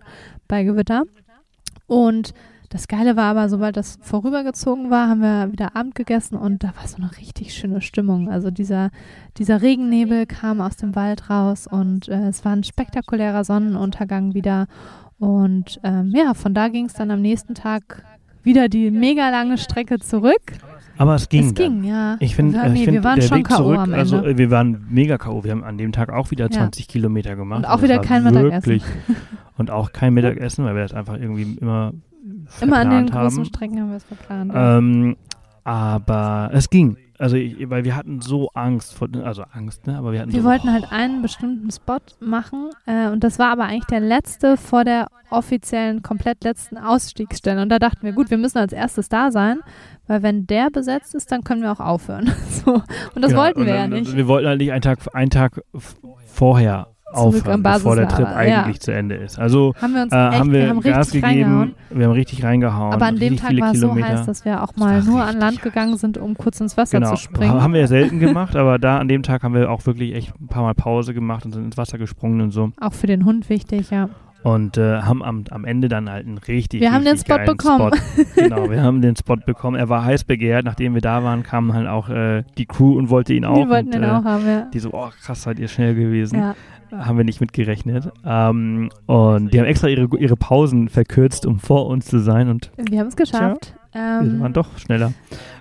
bei 0.48 0.64
Gewitter. 0.64 1.04
Und 1.86 2.34
das 2.70 2.88
Geile 2.88 3.16
war 3.16 3.30
aber, 3.30 3.48
sobald 3.48 3.76
das 3.76 3.98
vorübergezogen 4.02 4.90
war, 4.90 5.08
haben 5.08 5.20
wir 5.20 5.52
wieder 5.52 5.76
Abend 5.76 5.94
gegessen 5.94 6.36
und 6.36 6.64
da 6.64 6.72
war 6.76 6.86
so 6.86 6.96
eine 6.96 7.16
richtig 7.16 7.54
schöne 7.54 7.80
Stimmung. 7.80 8.28
Also 8.28 8.50
dieser, 8.50 8.90
dieser 9.38 9.62
Regennebel 9.62 10.26
kam 10.26 10.60
aus 10.60 10.76
dem 10.76 10.96
Wald 10.96 11.30
raus 11.30 11.66
und 11.66 12.08
äh, 12.08 12.28
es 12.28 12.44
war 12.44 12.52
ein 12.52 12.64
spektakulärer 12.64 13.44
Sonnenuntergang 13.44 14.34
wieder. 14.34 14.66
Und 15.18 15.80
ähm, 15.84 16.12
ja, 16.14 16.34
von 16.34 16.54
da 16.54 16.68
ging 16.68 16.86
es 16.86 16.94
dann 16.94 17.10
am 17.10 17.22
nächsten 17.22 17.54
Tag 17.54 18.04
wieder 18.42 18.68
die 18.68 18.90
mega 18.90 19.30
lange 19.30 19.58
Strecke 19.58 19.98
zurück. 19.98 20.52
Aber 20.98 21.14
es 21.14 21.28
ging. 21.28 21.46
es 21.46 21.54
ging, 21.54 21.82
dann. 21.82 21.84
ja. 21.84 22.16
Ich 22.20 22.34
finde, 22.36 22.56
Ja, 22.56 22.64
äh, 22.64 22.68
nee, 22.70 22.78
ich 22.78 22.84
find, 22.84 22.92
wir 22.94 23.04
waren 23.04 23.20
der 23.20 23.26
schon 23.26 23.38
Weg 23.38 23.48
K.O. 23.48 23.56
zurück, 23.56 23.88
also 23.92 24.24
äh, 24.24 24.38
wir 24.38 24.50
waren 24.50 24.86
mega 24.88 25.18
K.O. 25.18 25.44
Wir 25.44 25.52
haben 25.52 25.64
an 25.64 25.78
dem 25.78 25.92
Tag 25.92 26.10
auch 26.10 26.30
wieder 26.30 26.44
Ja. 26.46 26.50
20 26.58 26.88
Kilometer 26.88 27.36
gemacht. 27.36 27.58
Und 27.58 27.64
auch 27.66 27.70
Also 27.72 27.84
wieder 27.84 27.98
kein 27.98 28.24
Mittagessen. 28.24 28.80
Und 29.58 29.70
auch 29.70 29.92
kein 29.92 30.12
Mittagessen, 30.14 30.64
weil 30.64 30.74
wir 30.74 30.82
das 30.82 30.92
einfach 30.94 31.14
irgendwie 31.18 31.56
immer 31.60 31.92
Immer 32.60 32.78
an 32.78 32.90
den 32.90 32.98
verplant 33.08 33.10
großen 33.12 33.38
haben. 33.38 33.44
Strecken 33.46 33.80
haben 33.80 33.90
wir 33.90 33.96
es 33.96 34.04
verplant. 34.04 34.52
ja. 34.52 34.78
Ähm, 34.78 35.16
aber 35.64 36.50
es 36.52 36.70
ging. 36.70 36.96
Also, 37.18 37.36
ich, 37.36 37.68
weil 37.70 37.84
wir 37.84 37.96
hatten 37.96 38.20
so 38.20 38.50
Angst 38.54 38.94
vor, 38.94 39.08
also 39.24 39.44
Angst, 39.52 39.86
ne? 39.86 39.96
Aber 39.96 40.12
wir 40.12 40.20
hatten 40.20 40.32
Wir 40.32 40.42
so, 40.42 40.48
wollten 40.48 40.72
halt 40.72 40.90
einen 40.92 41.22
bestimmten 41.22 41.70
Spot 41.70 41.98
machen 42.20 42.70
äh, 42.86 43.08
und 43.08 43.24
das 43.24 43.38
war 43.38 43.50
aber 43.52 43.64
eigentlich 43.64 43.86
der 43.86 44.00
letzte 44.00 44.56
vor 44.56 44.84
der 44.84 45.06
offiziellen, 45.30 46.02
komplett 46.02 46.44
letzten 46.44 46.78
Ausstiegsstelle. 46.78 47.60
Und 47.62 47.68
da 47.68 47.78
dachten 47.78 48.02
wir, 48.02 48.12
gut, 48.12 48.30
wir 48.30 48.38
müssen 48.38 48.58
als 48.58 48.72
erstes 48.72 49.08
da 49.08 49.30
sein, 49.30 49.58
weil 50.06 50.22
wenn 50.22 50.46
der 50.46 50.70
besetzt 50.70 51.14
ist, 51.14 51.32
dann 51.32 51.42
können 51.42 51.62
wir 51.62 51.72
auch 51.72 51.80
aufhören. 51.80 52.30
so. 52.64 52.74
Und 52.74 52.84
das 53.22 53.30
Genau, 53.30 53.42
wollten 53.42 53.60
und 53.60 53.66
wir 53.66 53.74
ja 53.74 53.80
dann- 53.82 53.90
nicht. 53.90 54.14
Wir 54.16 54.28
wollten 54.28 54.46
halt 54.48 54.60
nicht 54.60 54.72
einen 54.72 54.82
Tag, 54.82 54.98
einen 55.14 55.30
Tag 55.30 55.60
vorher 56.26 56.88
aufhören, 57.16 57.62
bevor 57.62 57.96
der 57.96 58.08
Trip 58.08 58.24
Basislager, 58.24 58.48
ja. 58.48 58.62
eigentlich 58.62 58.80
zu 58.80 58.92
Ende 58.92 59.14
ist. 59.16 59.38
Also 59.38 59.74
Haben 59.80 59.94
wir 59.94 60.02
uns 60.02 60.12
äh, 60.12 60.28
echt, 60.28 60.38
haben 60.38 60.52
wir, 60.52 60.68
haben 60.68 60.80
Gas 60.80 61.06
richtig 61.08 61.22
reingehauen. 61.24 61.60
gegeben, 61.60 61.98
wir 61.98 62.06
haben 62.06 62.12
richtig 62.12 62.44
reingehauen. 62.44 62.92
Aber 62.92 63.06
an 63.06 63.16
dem 63.16 63.32
richtig 63.34 63.48
Tag 63.48 63.60
war 63.60 63.72
es 63.72 63.80
so 63.80 63.94
heiß, 63.94 64.26
dass 64.26 64.44
wir 64.44 64.62
auch 64.62 64.76
mal 64.76 65.02
nur 65.02 65.20
an 65.20 65.26
richtig 65.26 65.40
Land 65.40 65.62
gegangen 65.62 65.96
sind, 65.96 66.18
um 66.18 66.36
kurz 66.36 66.60
ins 66.60 66.76
Wasser 66.76 66.98
Genau, 66.98 67.10
zu 67.10 67.16
springen. 67.16 67.62
haben 67.62 67.72
wir 67.72 67.80
ja 67.80 67.86
selten 67.86 68.18
gemacht, 68.20 68.56
aber 68.56 68.78
da 68.78 68.98
an 68.98 69.08
dem 69.08 69.22
Tag 69.22 69.42
haben 69.42 69.54
wir 69.54 69.70
auch 69.70 69.84
wirklich 69.86 70.14
echt 70.14 70.32
ein 70.40 70.48
paar 70.48 70.62
Mal 70.62 70.74
Pause 70.74 71.14
gemacht 71.14 71.44
und 71.44 71.52
sind 71.52 71.64
ins 71.64 71.76
Wasser 71.76 71.98
gesprungen 71.98 72.40
und 72.40 72.50
so. 72.50 72.70
Auch 72.80 72.92
für 72.92 73.06
den 73.06 73.24
Hund 73.24 73.48
wichtig, 73.48 73.90
ja. 73.90 74.08
Und 74.42 74.78
äh, 74.78 75.00
haben 75.00 75.24
am, 75.24 75.42
am 75.50 75.64
Ende 75.64 75.88
dann 75.88 76.08
halt 76.08 76.24
einen 76.24 76.38
richtig, 76.38 76.80
Wir 76.80 76.92
haben 76.92 77.04
den 77.04 77.14
richtig 77.14 77.34
Spot 77.34 77.44
bekommen. 77.44 77.90
Spot. 77.96 78.22
genau, 78.36 78.70
wir 78.70 78.80
haben 78.80 79.02
den 79.02 79.16
Spot 79.16 79.34
bekommen. 79.34 79.76
Er 79.76 79.88
war 79.88 80.04
heiß 80.04 80.22
begehrt. 80.22 80.64
Nachdem 80.64 80.94
wir 80.94 81.00
da 81.00 81.24
waren, 81.24 81.42
kam 81.42 81.72
halt 81.74 81.88
auch 81.88 82.08
äh, 82.10 82.44
die 82.56 82.66
Crew 82.66 82.96
und 82.96 83.10
wollte 83.10 83.34
ihn 83.34 83.44
auch. 83.44 83.56
Wir 83.56 83.68
wollten 83.68 83.86
und, 83.86 83.94
den 83.94 84.04
äh, 84.04 84.06
auch 84.06 84.22
haben, 84.24 84.46
ja. 84.46 84.68
Die 84.72 84.78
so, 84.78 84.90
oh 84.92 85.08
krass, 85.20 85.42
seid 85.42 85.58
ihr 85.58 85.66
schnell 85.66 85.96
gewesen. 85.96 86.38
ja. 86.38 86.54
Haben 86.92 87.16
wir 87.18 87.24
nicht 87.24 87.40
mitgerechnet. 87.40 88.12
Ähm, 88.24 88.90
und 89.06 89.52
die 89.52 89.58
haben 89.58 89.66
extra 89.66 89.88
ihre, 89.88 90.08
ihre 90.18 90.36
Pausen 90.36 90.88
verkürzt, 90.88 91.46
um 91.46 91.58
vor 91.58 91.86
uns 91.86 92.06
zu 92.06 92.20
sein. 92.20 92.48
Und 92.48 92.70
Wir 92.76 93.00
haben 93.00 93.08
es 93.08 93.16
geschafft. 93.16 93.74
wir 93.92 94.00
Ähm, 94.00 94.40
waren 94.40 94.52
doch 94.52 94.78
schneller. 94.78 95.12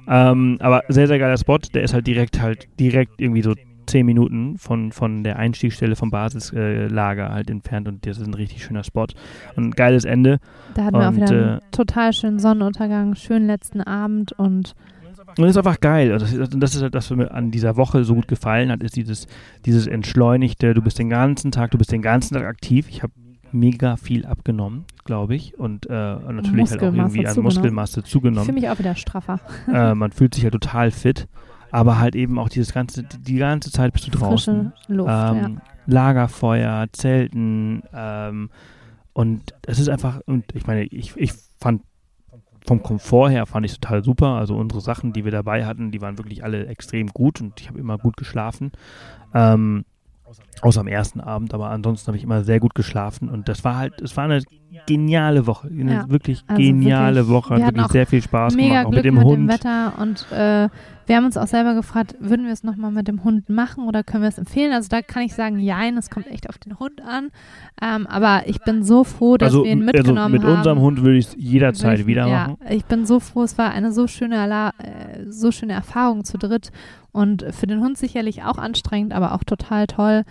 Ähm, 0.07 0.57
aber 0.59 0.83
sehr, 0.87 1.07
sehr 1.07 1.19
geiler 1.19 1.37
Spot. 1.37 1.57
Der 1.57 1.83
ist 1.83 1.93
halt 1.93 2.07
direkt 2.07 2.41
halt 2.41 2.67
direkt 2.79 3.19
irgendwie 3.19 3.41
so 3.41 3.53
zehn 3.87 4.05
Minuten 4.05 4.57
von, 4.57 4.91
von 4.91 5.23
der 5.23 5.37
Einstiegsstelle 5.37 5.95
vom 5.95 6.09
Basislager 6.09 7.27
äh, 7.27 7.29
halt 7.29 7.49
entfernt 7.49 7.87
und 7.87 8.05
das 8.05 8.17
ist 8.17 8.27
ein 8.27 8.33
richtig 8.33 8.63
schöner 8.63 8.83
Spot. 8.83 9.07
Und 9.55 9.65
ein 9.65 9.71
geiles 9.71 10.05
Ende. 10.05 10.39
da 10.73 10.85
hatten 10.85 10.97
wir 10.97 11.03
auch 11.03 11.09
und, 11.09 11.15
wieder 11.15 11.31
äh, 11.31 11.51
einen 11.51 11.59
total 11.71 12.13
schönen 12.13 12.39
Sonnenuntergang, 12.39 13.15
schönen 13.15 13.47
letzten 13.47 13.81
Abend 13.81 14.31
und 14.33 14.75
Und 15.37 15.43
es 15.43 15.51
ist 15.51 15.57
einfach 15.57 15.79
geil. 15.79 16.11
Und 16.11 16.21
das 16.21 16.33
ist, 16.33 16.53
das 16.55 16.75
ist 16.75 16.81
halt 16.81 16.95
das, 16.95 17.11
was 17.11 17.17
mir 17.17 17.31
an 17.31 17.51
dieser 17.51 17.77
Woche 17.77 18.03
so 18.03 18.15
gut 18.15 18.27
gefallen 18.27 18.71
hat, 18.71 18.81
ist 18.81 18.95
dieses, 18.95 19.27
dieses 19.65 19.87
entschleunigte, 19.87 20.73
du 20.73 20.81
bist 20.81 20.99
den 20.99 21.09
ganzen 21.09 21.51
Tag, 21.51 21.71
du 21.71 21.77
bist 21.77 21.91
den 21.91 22.01
ganzen 22.01 22.35
Tag 22.35 22.45
aktiv. 22.45 22.87
Ich 22.89 23.03
habe 23.03 23.13
mega 23.51 23.95
viel 23.97 24.25
abgenommen, 24.25 24.85
glaube 25.03 25.35
ich. 25.35 25.57
Und, 25.57 25.89
äh, 25.89 25.93
natürlich 25.93 26.71
halt 26.71 26.81
auch 26.81 26.93
irgendwie 26.93 27.25
an 27.25 27.33
zugenommen. 27.33 27.43
Muskelmasse 27.43 27.99
ich 28.01 28.05
zugenommen. 28.05 28.45
fühle 28.45 28.59
mich 28.61 28.69
auch 28.69 28.79
wieder 28.79 28.95
straffer. 28.95 29.39
äh, 29.71 29.93
man 29.95 30.11
fühlt 30.11 30.33
sich 30.35 30.43
ja 30.43 30.49
total 30.49 30.91
fit. 30.91 31.27
Aber 31.71 31.99
halt 31.99 32.15
eben 32.15 32.39
auch 32.39 32.47
dieses 32.47 32.73
ganze, 32.73 33.03
die, 33.03 33.35
ganze 33.35 33.71
Zeit 33.71 33.91
bist 33.91 34.07
du 34.07 34.11
draußen. 34.11 34.71
Frische 34.71 34.93
Luft, 34.93 35.09
ja. 35.09 35.35
ähm, 35.35 35.61
Lagerfeuer, 35.87 36.87
Zelten 36.93 37.83
ähm, 37.93 38.49
und 39.13 39.53
es 39.65 39.79
ist 39.79 39.89
einfach, 39.89 40.19
und 40.25 40.45
ich 40.53 40.67
meine, 40.67 40.83
ich, 40.83 41.15
ich 41.15 41.33
fand 41.59 41.81
vom 42.65 42.81
Komfort 42.83 43.29
her 43.29 43.45
fand 43.45 43.65
ich 43.65 43.79
total 43.79 44.03
super. 44.03 44.27
Also 44.27 44.55
unsere 44.55 44.81
Sachen, 44.81 45.13
die 45.13 45.23
wir 45.23 45.31
dabei 45.31 45.65
hatten, 45.65 45.91
die 45.91 46.01
waren 46.01 46.17
wirklich 46.17 46.43
alle 46.43 46.67
extrem 46.67 47.07
gut 47.07 47.41
und 47.41 47.59
ich 47.59 47.67
habe 47.67 47.79
immer 47.79 47.97
gut 47.97 48.17
geschlafen. 48.17 48.71
Ähm, 49.33 49.85
außer 50.61 50.79
am 50.79 50.87
ersten 50.87 51.19
Abend, 51.19 51.53
aber 51.53 51.69
ansonsten 51.69 52.07
habe 52.07 52.17
ich 52.17 52.23
immer 52.23 52.43
sehr 52.43 52.59
gut 52.59 52.75
geschlafen 52.75 53.29
und 53.29 53.47
das 53.49 53.63
war 53.63 53.77
halt, 53.77 54.01
es 54.01 54.15
war 54.17 54.23
eine 54.25 54.41
geniale 54.87 55.47
Woche, 55.47 55.67
eine 55.67 55.93
Ja, 55.93 56.09
wirklich 56.09 56.43
also 56.47 56.61
geniale 56.61 57.15
wirklich, 57.27 57.29
Woche, 57.29 57.57
wir 57.57 57.65
hat 57.65 57.75
wirklich 57.75 57.91
sehr 57.91 58.07
viel 58.07 58.21
Spaß 58.21 58.55
Mega 58.55 58.67
gemacht, 58.67 58.85
auch 58.85 58.91
Glück 58.91 59.03
mit 59.03 59.05
dem 59.05 59.15
mit 59.15 59.23
Hund. 59.25 59.37
dem 59.37 59.47
Wetter 59.49 59.93
und 59.99 60.31
äh, 60.31 60.69
wir 61.07 61.17
haben 61.17 61.25
uns 61.25 61.37
auch 61.37 61.45
selber 61.45 61.75
gefragt, 61.75 62.15
würden 62.19 62.45
wir 62.47 62.53
es 62.53 62.63
nochmal 62.63 62.91
mit 62.91 63.07
dem 63.07 63.23
Hund 63.23 63.47
machen 63.47 63.87
oder 63.87 64.03
können 64.03 64.23
wir 64.23 64.27
es 64.29 64.39
empfehlen? 64.39 64.73
Also 64.73 64.89
da 64.89 65.03
kann 65.03 65.21
ich 65.21 65.35
sagen, 65.35 65.59
jein, 65.59 65.97
es 65.97 66.09
kommt 66.09 66.25
echt 66.25 66.49
auf 66.49 66.57
den 66.57 66.79
Hund 66.79 66.99
an. 66.99 67.29
Ähm, 67.79 68.07
aber 68.07 68.47
ich 68.47 68.59
bin 68.63 68.83
so 68.83 69.03
froh, 69.03 69.37
dass 69.37 69.49
also, 69.49 69.65
wir 69.65 69.71
ihn 69.71 69.83
also 69.87 69.97
mitgenommen 69.97 70.31
mit 70.31 70.43
haben. 70.43 70.57
unserem 70.57 70.79
Hund 70.79 71.03
würde 71.03 71.17
ich 71.19 71.27
es 71.27 71.35
jederzeit 71.37 71.99
ich- 71.99 72.07
wieder 72.07 72.25
ja, 72.25 72.47
machen. 72.47 72.57
Ich 72.71 72.85
bin 72.85 73.05
so 73.05 73.19
froh, 73.19 73.43
es 73.43 73.55
war 73.59 73.69
eine 73.69 73.91
so 73.91 74.07
schöne, 74.07 74.71
äh, 74.79 75.29
so 75.29 75.51
schöne 75.51 75.73
Erfahrung 75.73 76.23
zu 76.23 76.39
dritt 76.39 76.71
und 77.15 77.45
für 77.51 77.65
den 77.67 77.79
Hund 77.79 77.97
sicherlich 77.97 78.43
auch 78.43 78.57
anstrengend, 78.57 79.13
aber 79.13 79.33
auch 79.33 79.43
total 79.43 79.87
toll. 79.87 80.23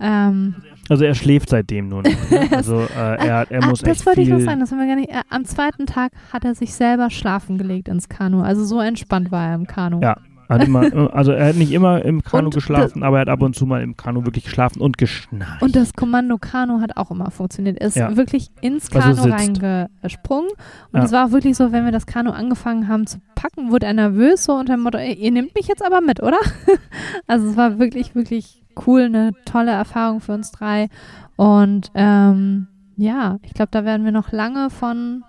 Ähm, 0.00 0.54
Also 0.88 1.04
er 1.04 1.14
schläft 1.14 1.50
seitdem 1.50 1.88
nur 1.88 2.02
noch. 2.02 2.30
Ne? 2.30 2.48
Also 2.56 2.80
äh, 2.80 3.16
er, 3.26 3.50
er 3.50 3.66
muss 3.66 3.80
das 3.80 3.98
echt 3.98 4.06
wollte 4.06 4.22
ich 4.22 4.28
noch 4.28 4.40
sagen, 4.40 4.58
das 4.60 4.72
haben 4.72 4.78
wir 4.78 4.86
gar 4.86 4.96
nicht. 4.96 5.10
Äh, 5.10 5.22
am 5.28 5.44
zweiten 5.44 5.86
Tag 5.86 6.12
hat 6.32 6.44
er 6.44 6.54
sich 6.54 6.72
selber 6.74 7.10
schlafen 7.10 7.58
gelegt 7.58 7.88
ins 7.88 8.08
Kanu. 8.08 8.40
Also 8.40 8.64
so 8.64 8.80
entspannt 8.80 9.30
war 9.30 9.48
er 9.48 9.54
im 9.54 9.66
Kanu. 9.66 10.00
Ja. 10.00 10.16
Hat 10.50 10.64
immer, 10.64 10.80
also 11.14 11.32
er 11.32 11.46
hat 11.48 11.56
nicht 11.56 11.72
immer 11.72 12.04
im 12.04 12.22
Kanu 12.22 12.46
Und 12.46 12.54
geschlafen, 12.54 13.02
aber 13.02 13.16
er 13.18 13.20
hat 13.22 13.28
ab 13.28 13.40
und 13.40 13.54
zu 13.56 13.64
mal 13.66 13.80
im 13.82 13.96
Kanu 13.96 14.24
wirklich 14.26 14.44
geschlafen 14.44 14.80
und 14.82 14.98
geschnarcht. 14.98 15.62
Und 15.62 15.76
das 15.76 15.94
Kommando 15.94 16.36
Kanu 16.38 16.80
hat 16.80 16.96
auch 16.96 17.10
immer 17.10 17.30
funktioniert. 17.30 17.78
Er 17.80 17.86
ist 17.86 17.96
Ja. 17.96 18.16
wirklich 18.16 18.50
ins 18.60 18.92
Also 18.94 19.22
Kanu 19.22 19.38
sitzt. 19.38 19.62
reingesprungen. 19.62 20.50
Und 20.92 20.98
Ja. 20.98 21.04
es 21.04 21.12
war 21.12 21.26
auch 21.26 21.30
wirklich 21.32 21.56
so, 21.56 21.72
wenn 21.72 21.84
wir 21.84 21.92
das 21.92 22.04
Kanu 22.06 22.30
angefangen 22.32 22.88
haben 22.88 23.06
zu 23.06 23.18
packen, 23.34 23.70
wurde 23.70 23.86
er 23.86 23.94
nervös 23.94 24.44
so 24.44 24.52
unter 24.54 24.74
dem 24.76 24.82
Motto, 24.82 24.98
"Ey, 24.98 25.14
ihr 25.14 25.30
nehmt 25.30 25.54
mich 25.54 25.68
jetzt 25.68 25.84
aber 25.86 26.00
mit, 26.00 26.22
oder? 26.22 26.38
also 27.26 27.46
es 27.48 27.56
war 27.56 27.78
wirklich, 27.78 28.14
wirklich 28.14 28.62
cool, 28.86 29.02
eine 29.02 29.32
tolle 29.44 29.70
Erfahrung 29.70 30.20
für 30.20 30.32
uns 30.32 30.50
drei. 30.50 30.88
Und 31.36 31.90
ähm, 31.94 32.66
ja, 32.96 33.38
ich 33.42 33.54
glaube, 33.54 33.70
da 33.70 33.84
werden 33.84 34.04
wir 34.04 34.12
noch 34.12 34.32
lange 34.32 34.68
von 34.70 35.22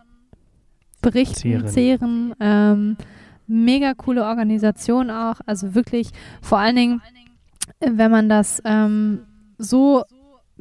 berichten, 1.01 1.35
Zehren. 1.35 1.67
zehren. 1.67 2.33
Ähm, 2.39 2.97
mega 3.51 3.93
coole 3.93 4.23
Organisation 4.23 5.09
auch. 5.09 5.35
Also 5.45 5.75
wirklich, 5.75 6.09
vor 6.41 6.59
allen 6.59 6.75
Dingen, 6.75 7.01
wenn 7.79 8.11
man 8.11 8.29
das 8.29 8.61
ähm, 8.65 9.21
so 9.57 10.03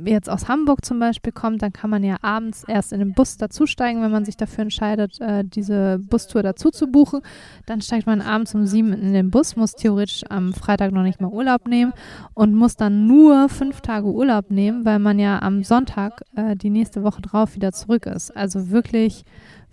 jetzt 0.06 0.30
aus 0.30 0.48
Hamburg 0.48 0.84
zum 0.84 0.98
Beispiel 0.98 1.32
kommt, 1.32 1.62
dann 1.62 1.72
kann 1.72 1.90
man 1.90 2.02
ja 2.02 2.16
abends 2.22 2.64
erst 2.66 2.92
in 2.92 3.00
den 3.00 3.12
Bus 3.12 3.36
dazusteigen, 3.36 4.02
wenn 4.02 4.10
man 4.10 4.24
sich 4.24 4.36
dafür 4.36 4.62
entscheidet, 4.62 5.20
äh, 5.20 5.44
diese 5.44 5.98
Bustour 5.98 6.42
dazu 6.42 6.70
zu 6.70 6.86
buchen. 6.86 7.20
Dann 7.66 7.80
steigt 7.80 8.06
man 8.06 8.20
abends 8.20 8.54
um 8.54 8.66
sieben 8.66 8.92
in 8.92 9.12
den 9.12 9.30
Bus, 9.30 9.56
muss 9.56 9.74
theoretisch 9.74 10.22
am 10.28 10.52
Freitag 10.52 10.92
noch 10.92 11.02
nicht 11.02 11.20
mal 11.20 11.28
Urlaub 11.28 11.66
nehmen 11.68 11.92
und 12.34 12.54
muss 12.54 12.76
dann 12.76 13.06
nur 13.06 13.48
fünf 13.48 13.80
Tage 13.80 14.06
Urlaub 14.06 14.50
nehmen, 14.50 14.84
weil 14.84 14.98
man 14.98 15.18
ja 15.18 15.40
am 15.42 15.62
Sonntag 15.62 16.22
äh, 16.36 16.56
die 16.56 16.70
nächste 16.70 17.02
Woche 17.02 17.22
drauf 17.22 17.54
wieder 17.54 17.72
zurück 17.72 18.06
ist. 18.06 18.34
Also 18.36 18.70
wirklich, 18.70 19.24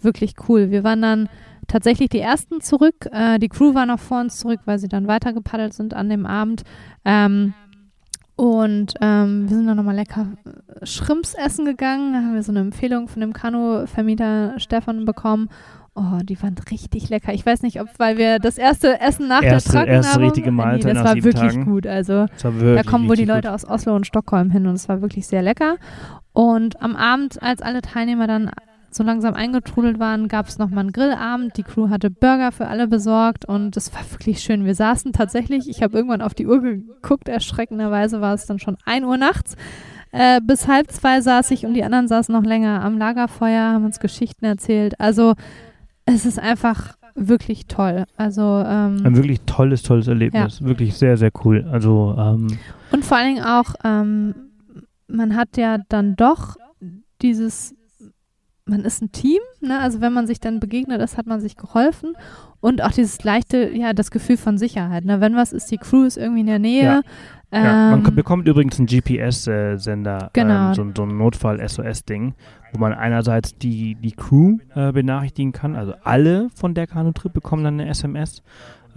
wirklich 0.02 0.34
cool. 0.48 0.72
Wir 0.72 0.84
waren 0.84 1.02
dann 1.02 1.30
tatsächlich 1.68 2.10
die 2.10 2.20
ersten 2.20 2.62
zurück. 2.62 3.08
Äh, 3.12 3.40
die 3.40 3.50
Crew 3.50 3.74
war 3.74 3.86
noch 3.86 4.00
vor 4.00 4.20
uns 4.22 4.38
zurück, 4.38 4.62
weil 4.66 4.80
sie 4.80 4.88
dann 4.88 5.08
weiter 5.08 5.34
gepaddelt 5.34 5.74
sind 5.74 5.94
an 5.94 6.10
dem 6.10 6.26
Abend. 6.26 6.64
Ähm, 7.06 7.54
und 8.36 8.94
ähm, 9.02 9.50
wir 9.50 9.56
sind 9.58 9.66
dann 9.66 9.78
nochmal 9.78 9.96
lecker 9.96 10.28
äh, 10.80 10.86
Shrimps 10.86 11.34
essen 11.34 11.66
gegangen. 11.66 12.14
Da 12.14 12.20
haben 12.20 12.36
wir 12.36 12.44
so 12.44 12.52
eine 12.52 12.60
Empfehlung 12.60 13.08
von 13.08 13.20
dem 13.22 13.34
Kanu-Vermieter 13.34 14.54
Stefan 14.60 15.06
bekommen. 15.06 15.50
Oh, 15.96 16.20
die 16.22 16.40
waren 16.44 16.56
richtig 16.70 17.10
lecker. 17.10 17.34
Ich 17.34 17.44
weiß 17.44 17.64
nicht, 17.64 17.82
ob, 17.82 17.88
weil 17.98 18.20
wir 18.20 18.38
das 18.38 18.60
erste 18.60 19.02
Essen 19.02 19.28
nach 19.28 19.42
Erste- 19.42 19.72
der 19.72 19.80
Trockennahrung... 19.82 20.04
erste 20.06 20.22
richtige 20.22 20.52
Nee, 20.52 20.56
Mahlzeit 20.56 20.96
das 20.96 21.04
nach 21.04 21.16
war 21.16 21.24
wirklich 21.24 21.54
Tagen. 21.54 21.66
gut. 21.66 21.88
Also 21.88 22.28
Das 22.28 22.44
war 22.44 22.52
da 22.52 22.60
wirklich 22.60 22.86
kommen 22.86 23.10
wohl 23.10 23.16
die 23.16 23.26
Leute 23.26 23.52
aus 23.52 23.68
Oslo 23.68 23.96
und 23.96 24.06
Stockholm 24.06 24.52
hin 24.52 24.68
und 24.68 24.76
es 24.76 24.88
war 24.88 25.02
wirklich 25.02 25.26
sehr 25.26 25.42
lecker. 25.42 25.78
Und 26.34 26.80
am 26.84 26.96
Abend, 26.96 27.42
als 27.42 27.64
alle 27.64 27.82
Teilnehmer 27.82 28.28
dann 28.28 28.52
so 28.90 29.04
langsam 29.04 29.34
eingetrudelt 29.34 30.00
waren, 30.00 30.28
gab 30.28 30.48
es 30.48 30.58
nochmal 30.58 30.80
einen 30.80 30.92
Grillabend. 30.92 31.58
Die 31.58 31.64
Crew 31.64 31.90
hatte 31.90 32.10
Burger 32.10 32.52
für 32.52 32.68
alle 32.68 32.88
besorgt 32.88 33.46
und 33.46 33.78
es 33.78 33.94
war 33.94 34.02
wirklich 34.12 34.40
schön. 34.40 34.66
Wir 34.66 34.76
saßen 34.76 35.14
tatsächlich, 35.14 35.70
ich 35.70 35.84
habe 35.84 35.98
irgendwann 35.98 36.22
auf 36.22 36.34
die 36.34 36.48
Uhr 36.48 36.62
geguckt, 36.62 37.30
erschreckenderweise 37.30 38.22
war 38.22 38.34
es 38.34 38.46
dann 38.46 38.60
schon 38.60 38.78
1 38.86 39.06
Uhr 39.06 39.18
nachts. 39.18 39.56
Äh, 40.12 40.40
bis 40.42 40.68
halb 40.68 40.92
zwei 40.92 41.22
saß 41.22 41.52
ich 41.52 41.66
und 41.66 41.74
die 41.74 41.84
anderen 41.84 42.08
saßen 42.08 42.34
noch 42.34 42.44
länger 42.44 42.82
am 42.84 42.98
Lagerfeuer, 42.98 43.74
haben 43.74 43.86
uns 43.86 44.00
Geschichten 44.00 44.46
erzählt. 44.46 45.00
Also 45.00 45.34
es 46.06 46.26
ist 46.26 46.40
einfach 46.40 46.96
wirklich 47.18 47.68
toll. 47.68 48.06
Also 48.16 48.64
ähm, 48.66 49.02
Ein 49.04 49.16
wirklich 49.16 49.42
tolles, 49.42 49.84
tolles 49.84 50.08
Erlebnis. 50.08 50.62
Wirklich 50.64 50.96
sehr, 50.96 51.18
sehr 51.18 51.32
cool. 51.44 51.68
Also, 51.72 52.16
ähm, 52.18 52.48
Und 52.92 53.04
vor 53.04 53.18
allen 53.18 53.36
Dingen 53.36 53.46
auch, 53.46 53.76
ähm, 53.84 54.36
man 55.08 55.36
hat 55.36 55.58
ja 55.58 55.80
dann 55.90 56.16
doch 56.16 56.56
dieses, 57.22 57.76
man 58.68 58.82
ist 58.82 59.02
ein 59.02 59.12
Team, 59.12 59.40
ne? 59.62 59.80
Also 59.80 60.02
wenn 60.02 60.14
man 60.14 60.28
sich 60.28 60.40
dann 60.40 60.60
begegnet 60.60 61.02
ist, 61.02 61.18
hat 61.18 61.26
man 61.28 61.40
sich 61.40 61.56
geholfen. 61.58 62.14
Und 62.60 62.82
auch 62.84 62.92
dieses 62.92 63.24
leichte, 63.24 63.70
ja, 63.76 63.94
das 63.94 64.12
Gefühl 64.12 64.38
von 64.38 64.58
Sicherheit. 64.58 65.06
Ne? 65.06 65.22
Wenn 65.22 65.36
was 65.36 65.54
ist, 65.54 65.70
die 65.72 65.78
Crew 65.78 66.04
ist 66.04 66.18
irgendwie 66.18 66.42
in 66.42 66.48
der 66.48 66.60
Nähe. 66.60 66.84
Ja. 66.84 67.02
ja, 67.54 67.92
man 67.92 68.04
Ähm, 68.06 68.16
bekommt 68.16 68.48
übrigens 68.48 68.80
einen 68.80 68.88
GPS-Sender, 68.88 70.32
Genau. 70.34 70.70
ähm, 70.70 70.74
so, 70.74 70.86
so 70.96 71.04
ein 71.04 71.18
Notfall-SOS-Ding, 71.18 72.34
wo 72.74 72.80
man 72.80 72.94
einerseits 72.94 73.56
die, 73.58 73.96
die 73.96 74.12
Crew 74.12 74.58
äh, 74.76 74.92
benachrichtigen 74.92 75.52
kann. 75.52 75.76
Also 75.76 75.94
alle 76.04 76.50
von 76.56 76.74
der 76.74 76.88
Kanu-Trip 76.88 77.32
bekommen 77.32 77.64
dann 77.64 77.80
eine 77.80 77.90
SMS. 77.90 78.42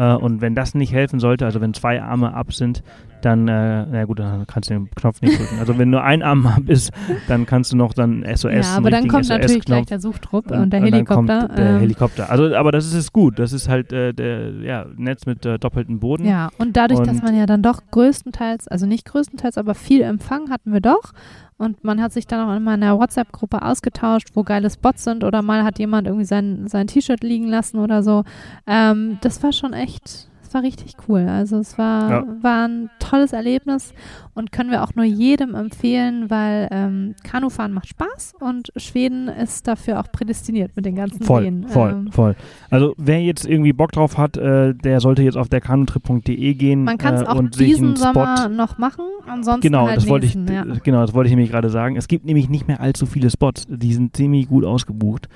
Äh, 0.01 0.15
und 0.15 0.41
wenn 0.41 0.55
das 0.55 0.75
nicht 0.75 0.93
helfen 0.95 1.21
sollte, 1.21 1.45
also 1.45 1.61
wenn 1.61 1.75
zwei 1.75 2.01
Arme 2.01 2.33
ab 2.33 2.55
sind, 2.55 2.83
dann, 3.21 3.47
äh, 3.49 3.85
na 3.85 4.05
gut, 4.07 4.19
dann 4.19 4.47
kannst 4.47 4.71
du 4.71 4.75
den 4.75 4.91
Knopf 4.93 5.21
nicht 5.21 5.39
drücken. 5.39 5.59
Also 5.59 5.77
wenn 5.77 5.91
nur 5.91 6.03
ein 6.03 6.23
Arm 6.23 6.47
ab 6.47 6.63
ist, 6.69 6.91
dann 7.29 7.45
kannst 7.45 7.71
du 7.71 7.77
noch 7.77 7.93
dann 7.93 8.25
SOS, 8.25 8.53
ja, 8.53 8.77
aber 8.79 8.89
dann 8.91 9.09
kommt 9.09 9.29
natürlich 9.29 9.63
gleich 9.67 9.85
der 9.85 10.01
Suchtrupp 10.01 10.51
und, 10.51 10.71
der 10.71 10.81
dann 10.81 10.85
Helikopter. 10.93 11.41
kommt 11.41 11.59
der 11.59 11.79
Helikopter. 11.81 12.31
Also, 12.31 12.57
aber 12.57 12.73
das 12.73 12.87
ist 12.87 12.95
es 12.95 13.13
gut. 13.13 13.39
Das 13.39 13.53
ist 13.53 13.69
halt 13.69 13.93
äh, 13.93 14.15
der 14.15 14.53
ja, 14.63 14.87
Netz 14.97 15.27
mit 15.27 15.45
äh, 15.45 15.59
doppeltem 15.59 16.01
Boden. 16.01 16.25
Ja, 16.25 16.49
und 16.57 16.79
dadurch, 16.79 17.01
dass 17.01 17.17
Und- 17.19 17.25
man 17.25 17.37
ja 17.37 17.45
dann 17.45 17.63
doch 17.63 17.83
größtenteils, 17.91 18.69
also 18.69 18.87
nicht 18.87 19.05
größtenteils, 19.05 19.59
aber 19.59 19.75
viel 19.75 20.01
Empfang 20.01 20.49
hatten 20.49 20.73
wir 20.73 20.81
doch. 20.81 21.13
Und 21.61 21.85
man 21.85 22.01
hat 22.01 22.11
sich 22.15 22.27
dann 22.27 22.49
auch 22.49 22.57
immer 22.57 22.73
in 22.73 22.81
der 22.81 22.99
WhatsApp-Gruppe 22.99 23.61
ausgetauscht, 23.61 24.29
wo 24.33 24.45
geile 24.45 24.71
Spots 24.71 25.05
sind 25.05 25.25
oder 25.25 25.43
mal 25.43 25.63
hat 25.63 25.79
jemand 25.79 26.07
irgendwie 26.07 26.25
sein, 26.25 26.69
sein 26.69 26.87
T-Shirt 26.87 27.23
liegen 27.23 27.49
lassen 27.49 27.79
oder 27.79 28.03
so. 28.03 28.25
Ähm, 28.67 29.19
das 29.21 29.43
war 29.43 29.53
schon 29.53 29.75
echt, 29.75 30.30
das 30.51 30.55
war 30.55 30.63
richtig 30.65 30.95
cool. 31.09 31.29
Also 31.29 31.59
es 31.59 31.79
war, 31.79 32.11
Ja. 32.11 32.25
war 32.43 32.67
ein 32.67 32.91
tolles 32.99 33.33
Erlebnis 33.33 33.95
und 34.35 34.51
können 34.51 34.73
wir 34.73 34.83
auch 34.83 34.97
nur 34.97 35.05
jedem 35.05 35.55
empfehlen, 35.55 36.29
weil 36.29 36.67
ähm, 36.73 37.15
Kanufahren 37.23 37.73
macht 37.73 37.87
Spaß 37.89 38.35
und 38.41 38.73
Schweden 38.77 39.29
ist 39.29 39.69
dafür 39.69 40.01
auch 40.01 40.11
prädestiniert 40.11 40.73
mit 40.75 40.87
den 40.87 40.97
ganzen 40.97 41.23
Voll, 41.23 41.45
Seen. 41.45 41.69
voll, 41.69 41.91
Ähm, 41.91 42.11
voll. 42.13 42.35
Also 42.69 42.95
wer 42.97 43.23
jetzt 43.23 43.47
irgendwie 43.47 43.73
Bock 43.73 43.93
drauf 43.93 44.19
hat, 44.19 44.37
äh, 44.39 44.75
der 44.75 44.99
sollte 45.01 45.23
jetzt 45.23 45.37
auf 45.37 45.49
der 45.49 45.61
kanutrip.de 45.61 46.55
gehen 46.55 46.83
man 46.83 46.99
kann 46.99 47.15
es 47.15 47.23
äh, 47.23 47.27
auch 47.27 47.41
diesen 47.51 47.95
Sommer 47.95 48.49
noch 48.49 48.77
machen, 48.77 49.05
ansonsten 49.29 49.61
Genau, 49.63 49.87
halt 49.87 49.99
das 49.99 50.09
wollte 50.09 50.27
ich, 50.27 50.35
ja. 50.35 50.65
genau, 50.83 51.03
das 51.03 51.15
wollte 51.15 51.29
ich 51.29 51.33
nämlich 51.37 51.51
gerade 51.53 51.71
sagen. 51.71 51.95
Es 51.95 52.09
gibt 52.09 52.25
nämlich 52.25 52.49
nicht 52.49 52.67
mehr 52.67 52.81
allzu 52.81 53.07
viele 53.07 53.31
Spots. 53.31 53.67
Die 53.69 53.95
sind 53.95 54.17
ziemlich 54.17 54.49
gut 54.49 54.65
ausgebucht, 54.65 55.29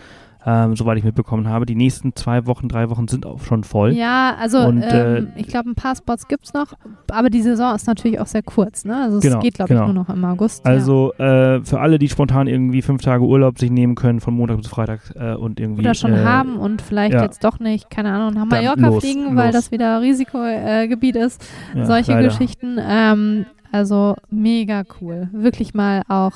ähm, 0.47 0.77
soweit 0.77 0.99
ich 0.99 1.05
mitbekommen 1.05 1.49
habe. 1.49 1.67
Die 1.67 1.75
nächsten 1.75 2.15
zwei 2.15 2.47
Wochen, 2.47 2.69
drei 2.69 2.91
Wochen 2.91 3.09
sind 3.09 3.27
auch 3.27 3.41
schon 3.41 3.65
voll. 3.65 3.93
Ja, 3.93 4.35
also 4.39 4.59
Und, 4.59 4.83
äh, 4.83 5.19
ähm, 5.19 5.29
ich 5.37 5.47
glaube, 5.47 5.71
ein 5.71 5.75
paar 5.75 5.97
Spots 5.97 6.29
gibt 6.29 6.47
es 6.47 6.55
noch, 6.55 6.75
aber 7.11 7.31
die 7.31 7.43
Saison 7.43 7.75
ist 7.75 7.87
natürlich 7.87 8.21
auch 8.21 8.27
sehr 8.27 8.43
kurz. 8.43 8.85
Ne? 8.85 8.95
Also 8.97 9.21
Genau, 9.21 9.39
es 9.39 9.43
geht, 9.43 9.55
glaube 9.55 9.69
genau. 9.69 9.87
ich, 9.87 9.93
nur 9.95 10.05
noch 10.05 10.15
im 10.15 10.25
August. 10.25 10.67
Also 10.67 11.13
äh, 11.15 11.63
für 11.63 11.81
alle, 11.81 11.99
die 11.99 12.09
spontan 12.09 12.47
irgendwie 12.47 12.83
fünf 12.83 13.03
Tage 13.03 13.25
Urlaub 13.25 13.59
sich 13.59 13.71
nehmen 13.71 13.95
können, 13.95 14.21
von 14.21 14.35
Montag 14.35 14.59
bis 14.59 14.69
Freitag 14.69 15.01
äh, 15.17 15.35
und 15.35 15.61
irgendwie. 15.61 15.83
ja. 15.83 15.91
Oder 15.91 15.95
schon 15.95 16.13
äh, 16.13 16.25
haben 16.25 16.57
und 16.57 16.83
vielleicht 16.83 17.15
ja. 17.15 17.23
jetzt 17.23 17.43
doch 17.45 17.59
nicht, 17.59 17.91
keine 17.91 18.13
Ahnung, 18.13 18.35
nach 18.35 18.45
Mallorca 18.45 18.89
los, 18.89 19.03
fliegen, 19.03 19.37
weil 19.37 19.47
los. 19.47 19.55
das 19.55 19.71
wieder 19.71 20.01
Risikogebiet 20.01 20.67
äh, 20.67 20.89
Gebiet 20.89 21.17
ist. 21.17 21.45
ja, 21.75 21.87
Solche 21.87 22.13
leider. 22.13 22.29
Geschichten. 22.29 22.79
Ähm, 22.81 23.47
also 23.73 24.17
mega 24.31 24.85
cool. 25.01 25.29
Wirklich 25.33 25.75
mal 25.75 26.03
auch, 26.09 26.35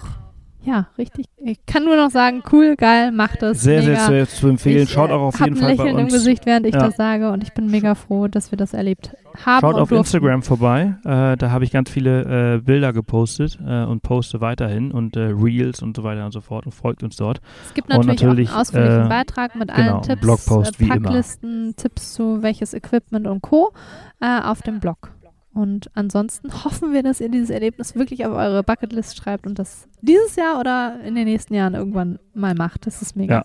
ja, 0.69 0.87
richtig. 0.99 1.27
Ich 1.39 1.65
kann 1.65 1.85
nur 1.85 1.97
noch 1.97 2.11
sagen, 2.11 2.43
cool, 2.53 2.77
geil, 2.77 3.11
macht 3.11 3.43
es. 3.43 3.63
Sehr, 3.63 3.81
mega. 3.81 3.97
sehr, 3.97 4.27
sehr 4.27 4.29
zu 4.29 4.49
empfehlen. 4.49 4.83
Ich, 4.83 4.91
Schaut 4.91 5.09
äh, 5.09 5.15
auch 5.15 5.23
auf 5.23 5.41
hab 5.41 5.47
jeden 5.47 5.57
ein 5.57 5.63
Fall 5.63 5.77
bei 5.77 5.85
Lächeln 5.85 5.99
im 5.99 6.05
uns. 6.05 6.13
Gesicht, 6.13 6.45
während 6.45 6.67
ich 6.67 6.75
Ja. 6.75 6.81
das 6.81 6.97
sage 6.97 7.31
und 7.31 7.43
ich 7.43 7.55
bin 7.55 7.71
mega 7.71 7.95
froh, 7.95 8.29
dass 8.29 8.53
wir 8.53 8.59
das 8.59 8.75
erlebt 8.75 9.17
haben. 9.45 9.61
Schaut 9.63 9.75
auf 9.77 9.89
durften. 9.89 9.97
Instagram 9.97 10.43
vorbei. 10.43 10.97
Äh, 11.05 11.37
da 11.39 11.51
habe 11.51 11.65
ich 11.65 11.71
ganz 11.71 11.89
viele 11.89 12.57
äh, 12.57 12.61
Bilder 12.61 12.93
gepostet 12.93 13.59
äh, 13.67 13.85
und 13.85 14.03
poste 14.03 14.43
weiterhin 14.43 14.93
und 14.93 15.17
äh, 15.17 15.31
Reels 15.33 15.81
und 15.81 15.97
so 15.97 16.03
weiter 16.05 16.27
und 16.27 16.33
so 16.33 16.43
fort 16.43 16.67
und 16.67 16.73
folgt 16.73 17.03
uns 17.03 17.17
dort. 17.17 17.41
Es 17.67 17.73
gibt 17.73 17.89
natürlich, 17.89 18.21
natürlich, 18.21 18.49
auch 18.51 18.53
einen 18.53 18.61
ausführlichen 18.61 19.07
äh, 19.07 19.09
Beitrag 19.09 19.57
mit 19.57 19.75
genau, 19.75 19.95
allen 19.95 20.03
Tipps, 20.03 20.21
Blogpost 20.21 20.81
äh. 20.81 20.87
Packlisten, 20.87 21.75
Tipps 21.77 22.13
zu 22.13 22.43
welches 22.43 22.75
Equipment 22.75 23.27
und 23.27 23.41
Co. 23.41 23.73
Äh, 24.21 24.43
auf 24.43 24.61
dem 24.61 24.81
Blog. 24.81 25.13
Und 25.59 25.91
ansonsten 25.95 26.53
hoffen 26.65 26.93
wir, 26.93 27.03
dass 27.03 27.21
ihr 27.21 27.29
dieses 27.29 27.51
Erlebnis 27.51 27.97
wirklich 27.97 28.25
auf 28.25 28.33
eure 28.33 28.63
Bucketlist 28.63 29.17
schreibt 29.17 29.45
und 29.45 29.59
das 29.59 29.89
dieses 30.03 30.37
Jahr 30.37 30.61
oder 30.61 31.01
in 31.05 31.17
den 31.17 31.25
nächsten 31.25 31.53
Jahren 31.53 31.75
irgendwann 31.75 32.21
mal 32.33 32.55
macht. 32.55 32.87
Das 32.87 33.03
ist 33.03 33.17
mega. 33.17 33.39
Ja. 33.39 33.43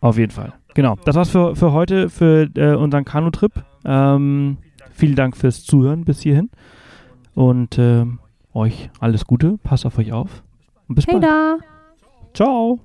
Auf 0.00 0.16
jeden 0.16 0.32
Fall. 0.32 0.54
Genau. 0.74 0.96
Das 1.04 1.14
war's 1.14 1.28
für, 1.28 1.54
für 1.54 1.72
heute, 1.72 2.08
für 2.08 2.48
äh, 2.56 2.74
unseren 2.74 3.04
Kanu-Trip. 3.04 3.52
Ähm, 3.84 4.56
vielen 4.92 5.14
Dank 5.14 5.36
fürs 5.36 5.62
Zuhören 5.64 6.06
bis 6.06 6.22
hierhin. 6.22 6.50
Und 7.34 7.78
ähm, 7.78 8.18
euch 8.54 8.90
alles 8.98 9.26
Gute. 9.26 9.58
Passt 9.62 9.84
auf 9.84 9.98
euch 9.98 10.12
auf. 10.12 10.42
Und 10.88 10.94
bis 10.94 11.06
Hey 11.06 11.20
bald. 11.20 11.24
da! 11.24 11.56
Ciao. 12.32 12.80